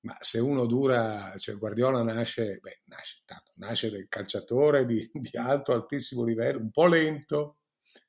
ma 0.00 0.16
se 0.20 0.40
uno 0.40 0.66
dura, 0.66 1.32
cioè 1.38 1.56
Guardiola 1.56 2.02
nasce, 2.02 2.58
beh, 2.60 2.80
nasce, 2.86 3.22
tanto, 3.24 3.52
nasce 3.54 3.88
del 3.88 4.08
calciatore 4.08 4.84
di, 4.84 5.08
di, 5.12 5.38
alto, 5.38 5.72
altissimo 5.72 6.24
livello, 6.24 6.58
un 6.58 6.72
po' 6.72 6.88
lento 6.88 7.58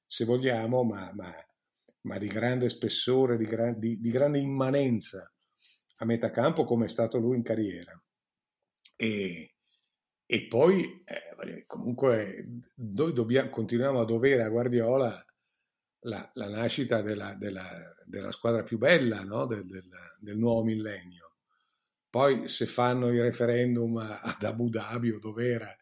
se 0.07 0.25
vogliamo, 0.25 0.83
ma, 0.83 1.11
ma, 1.13 1.31
ma 2.01 2.17
di 2.17 2.27
grande 2.27 2.69
spessore, 2.69 3.37
di, 3.37 3.45
gran, 3.45 3.77
di, 3.77 3.99
di, 3.99 4.09
grande 4.09 4.39
immanenza 4.39 5.31
a 5.97 6.05
metà 6.05 6.31
campo 6.31 6.63
come 6.63 6.85
è 6.85 6.89
stato 6.89 7.19
lui 7.19 7.35
in 7.35 7.43
carriera. 7.43 8.01
E, 8.95 9.52
e 10.34 10.47
poi 10.47 11.03
eh, 11.05 11.65
comunque 11.67 12.61
noi 12.75 13.13
dobbiamo, 13.13 13.49
continuiamo 13.49 13.99
a 13.99 14.05
dovere 14.05 14.43
a 14.43 14.49
Guardiola 14.49 15.23
la, 16.05 16.31
la 16.34 16.49
nascita 16.49 17.01
della, 17.01 17.36
della, 17.36 17.93
della, 18.05 18.31
squadra 18.31 18.63
più 18.63 18.77
bella 18.77 19.23
no? 19.23 19.45
del, 19.45 19.65
del, 19.65 19.88
del 20.19 20.38
nuovo 20.38 20.63
millennio 20.63 21.23
poi 22.09 22.47
se 22.47 22.67
fanno 22.67 23.11
i 23.11 23.19
referendum 23.19 23.97
ad 23.97 24.43
Abu 24.43 24.69
Dhabi 24.69 25.09
o 25.09 25.17
dov'era, 25.17 25.75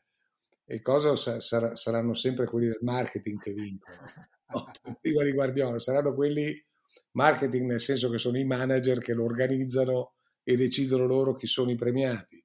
e 0.63 0.81
cosa 0.81 1.13
sar- 1.17 1.73
saranno 1.77 2.13
sempre 2.13 2.45
quelli 2.45 2.67
del 2.67 2.79
marketing 2.81 3.37
che 3.39 3.51
vincono. 3.51 3.97
No, 4.51 4.69
prima 4.99 5.23
di 5.23 5.31
Guardiola, 5.31 5.79
saranno 5.79 6.13
quelli 6.13 6.53
marketing 7.11 7.67
nel 7.67 7.79
senso 7.79 8.09
che 8.09 8.17
sono 8.17 8.37
i 8.37 8.43
manager 8.43 8.99
che 8.99 9.13
lo 9.13 9.23
organizzano 9.23 10.15
e 10.43 10.57
decidono 10.57 11.05
loro 11.05 11.37
chi 11.37 11.47
sono 11.47 11.71
i 11.71 11.75
premiati. 11.75 12.40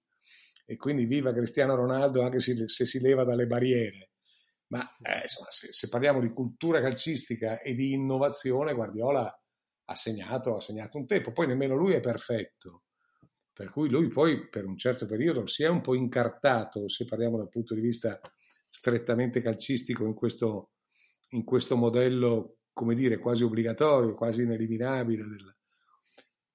E 0.66 0.76
quindi 0.76 1.06
viva 1.06 1.32
Cristiano 1.32 1.74
Ronaldo 1.74 2.22
anche 2.22 2.40
se, 2.40 2.68
se 2.68 2.84
si 2.84 3.00
leva 3.00 3.24
dalle 3.24 3.46
barriere. 3.46 4.10
Ma 4.68 4.82
eh, 5.00 5.22
insomma, 5.22 5.50
se, 5.50 5.72
se, 5.72 5.88
parliamo 5.88 6.20
di 6.20 6.32
cultura 6.32 6.80
calcistica 6.80 7.60
e 7.60 7.74
di 7.74 7.92
innovazione, 7.92 8.74
Guardiola 8.74 9.32
ha 9.88 9.94
segnato, 9.94 10.56
ha 10.56 10.60
segnato 10.60 10.98
un 10.98 11.06
tempo. 11.06 11.32
Poi 11.32 11.46
nemmeno 11.46 11.76
lui 11.76 11.92
è 11.92 12.00
perfetto 12.00 12.82
per 13.56 13.70
cui 13.70 13.88
lui 13.88 14.08
poi 14.08 14.50
per 14.50 14.66
un 14.66 14.76
certo 14.76 15.06
periodo 15.06 15.46
si 15.46 15.62
è 15.62 15.68
un 15.68 15.80
po' 15.80 15.94
incartato, 15.94 16.90
se 16.90 17.06
parliamo 17.06 17.38
dal 17.38 17.48
punto 17.48 17.72
di 17.72 17.80
vista 17.80 18.20
strettamente 18.68 19.40
calcistico, 19.40 20.04
in 20.04 20.12
questo, 20.12 20.72
in 21.30 21.42
questo 21.42 21.74
modello, 21.74 22.58
come 22.74 22.94
dire, 22.94 23.16
quasi 23.16 23.44
obbligatorio, 23.44 24.14
quasi 24.14 24.42
ineliminabile 24.42 25.24
del, 25.24 25.55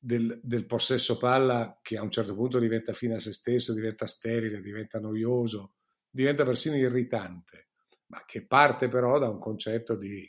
del, 0.04 0.40
del, 0.42 0.66
possesso 0.66 1.18
palla 1.18 1.80
che 1.82 1.96
a 1.98 2.02
un 2.02 2.10
certo 2.10 2.34
punto 2.34 2.58
diventa 2.58 2.92
fine 2.92 3.16
a 3.16 3.20
se 3.20 3.34
stesso, 3.34 3.74
diventa 3.74 4.08
sterile, 4.08 4.60
diventa 4.60 5.00
noioso, 5.00 5.76
diventa 6.10 6.44
persino 6.44 6.76
irritante, 6.76 7.70
ma 8.08 8.24
che 8.26 8.46
parte 8.48 8.88
però 8.88 9.20
da 9.20 9.30
un 9.30 9.40
concetto 9.40 9.96
di, 9.96 10.28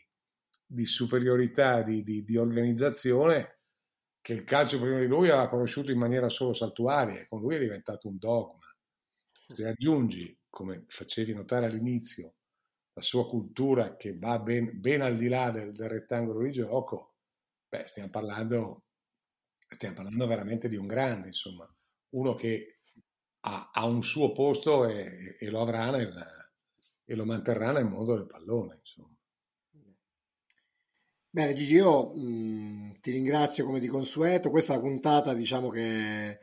di 0.66 0.84
superiorità, 0.84 1.80
di, 1.82 2.02
di, 2.02 2.22
di 2.22 2.36
organizzazione 2.36 3.60
che 4.20 4.34
il 4.34 4.44
calcio 4.44 4.78
prima 4.78 5.00
di 5.00 5.06
lui 5.06 5.30
aveva 5.30 5.48
conosciuto 5.48 5.90
in 5.90 5.98
maniera 5.98 6.28
solo 6.28 6.52
saltuaria 6.52 7.20
e 7.20 7.26
con 7.26 7.40
lui 7.40 7.56
è 7.56 7.58
diventato 7.58 8.08
un 8.08 8.18
dogma. 8.18 8.64
Se 9.32 9.66
aggiungi, 9.66 10.38
come 10.48 10.84
facevi 10.86 11.34
notare 11.34 11.66
all'inizio, 11.66 12.34
la 12.92 13.02
sua 13.02 13.26
cultura 13.26 13.96
che 13.96 14.16
va 14.18 14.38
ben, 14.38 14.78
ben 14.80 15.00
al 15.00 15.16
di 15.16 15.28
là 15.28 15.50
del, 15.50 15.74
del, 15.74 15.88
rettangolo 15.88 16.42
di 16.42 16.52
gioco, 16.52 17.16
beh, 17.68 17.86
stiamo 17.86 18.10
parlando, 18.10 18.84
stiamo 19.74 19.94
parlando 19.94 20.26
veramente 20.26 20.68
di 20.68 20.76
un 20.76 20.86
grande, 20.86 21.28
insomma, 21.28 21.68
uno 22.10 22.34
che 22.34 22.80
ha, 23.40 23.70
ha 23.72 23.86
un 23.86 24.02
suo 24.02 24.32
posto 24.32 24.86
e, 24.86 25.36
e 25.38 25.50
lo 25.50 25.60
avrà 25.60 25.90
nel, 25.90 26.12
e 27.04 27.14
lo 27.14 27.24
manterrà 27.24 27.72
nel 27.72 27.86
mondo 27.86 28.14
del 28.14 28.26
pallone, 28.26 28.76
insomma. 28.80 29.16
Bene 31.34 31.54
Gigi, 31.54 31.74
io 31.74 32.12
mh, 32.14 33.00
ti 33.00 33.10
ringrazio 33.10 33.64
come 33.64 33.80
di 33.80 33.86
consueto. 33.86 34.50
Questa 34.50 34.78
puntata 34.78 35.32
diciamo 35.32 35.70
che 35.70 36.38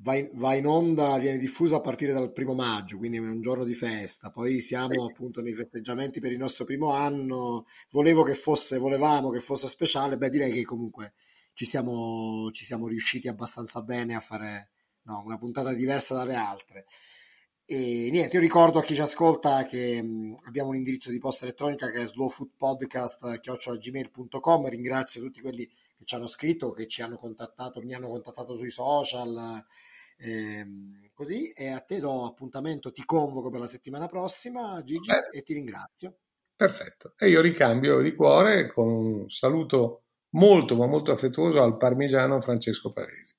va 0.00 0.14
in, 0.14 0.30
va 0.32 0.54
in, 0.54 0.66
onda, 0.66 1.18
viene 1.18 1.36
diffusa 1.36 1.76
a 1.76 1.80
partire 1.80 2.12
dal 2.12 2.32
primo 2.32 2.54
maggio, 2.54 2.96
quindi 2.96 3.18
è 3.18 3.20
un 3.20 3.42
giorno 3.42 3.64
di 3.64 3.74
festa. 3.74 4.30
Poi 4.30 4.62
siamo 4.62 5.04
appunto 5.04 5.42
nei 5.42 5.52
festeggiamenti 5.52 6.20
per 6.20 6.32
il 6.32 6.38
nostro 6.38 6.64
primo 6.64 6.92
anno. 6.92 7.66
Volevo 7.90 8.22
che 8.22 8.34
fosse, 8.34 8.78
volevamo 8.78 9.28
che 9.28 9.40
fosse 9.40 9.68
speciale. 9.68 10.16
Beh, 10.16 10.30
direi 10.30 10.52
che 10.52 10.64
comunque 10.64 11.12
ci 11.54 11.64
siamo, 11.64 12.50
ci 12.52 12.64
siamo 12.64 12.88
riusciti 12.88 13.28
abbastanza 13.28 13.82
bene 13.82 14.14
a 14.14 14.20
fare 14.20 14.70
no, 15.02 15.22
una 15.24 15.38
puntata 15.38 15.72
diversa 15.72 16.14
dalle 16.14 16.34
altre. 16.34 16.86
E 17.64 18.08
niente, 18.10 18.36
io 18.36 18.42
ricordo 18.42 18.78
a 18.78 18.82
chi 18.82 18.94
ci 18.94 19.00
ascolta 19.00 19.64
che 19.64 20.02
mh, 20.02 20.34
abbiamo 20.46 20.68
un 20.70 20.76
indirizzo 20.76 21.10
di 21.10 21.18
posta 21.18 21.44
elettronica 21.44 21.90
che 21.90 22.02
è 22.02 22.06
slowfoodpodcast.gmail.com. 22.06 24.68
Ringrazio 24.68 25.22
tutti 25.22 25.40
quelli 25.40 25.66
che 25.66 26.04
ci 26.04 26.14
hanno 26.14 26.26
scritto, 26.26 26.72
che 26.72 26.86
ci 26.86 27.00
hanno 27.02 27.16
contattato, 27.16 27.80
mi 27.80 27.94
hanno 27.94 28.08
contattato 28.08 28.54
sui 28.54 28.70
social. 28.70 29.64
Ehm, 30.18 31.10
così 31.14 31.50
e 31.50 31.70
a 31.70 31.80
te 31.80 32.00
do 32.00 32.26
appuntamento, 32.26 32.92
ti 32.92 33.04
convoco 33.04 33.50
per 33.50 33.60
la 33.60 33.66
settimana 33.66 34.06
prossima, 34.06 34.82
Gigi, 34.82 35.10
Beh, 35.10 35.38
e 35.38 35.42
ti 35.42 35.54
ringrazio. 35.54 36.18
Perfetto. 36.54 37.14
E 37.16 37.28
io 37.28 37.40
ricambio 37.40 38.00
di 38.02 38.14
cuore 38.14 38.70
con 38.72 38.88
un 38.88 39.30
saluto 39.30 40.02
molto 40.32 40.76
ma 40.76 40.86
molto 40.86 41.12
affettuoso 41.12 41.62
al 41.62 41.76
parmigiano 41.76 42.40
Francesco 42.40 42.92
Paresi. 42.92 43.34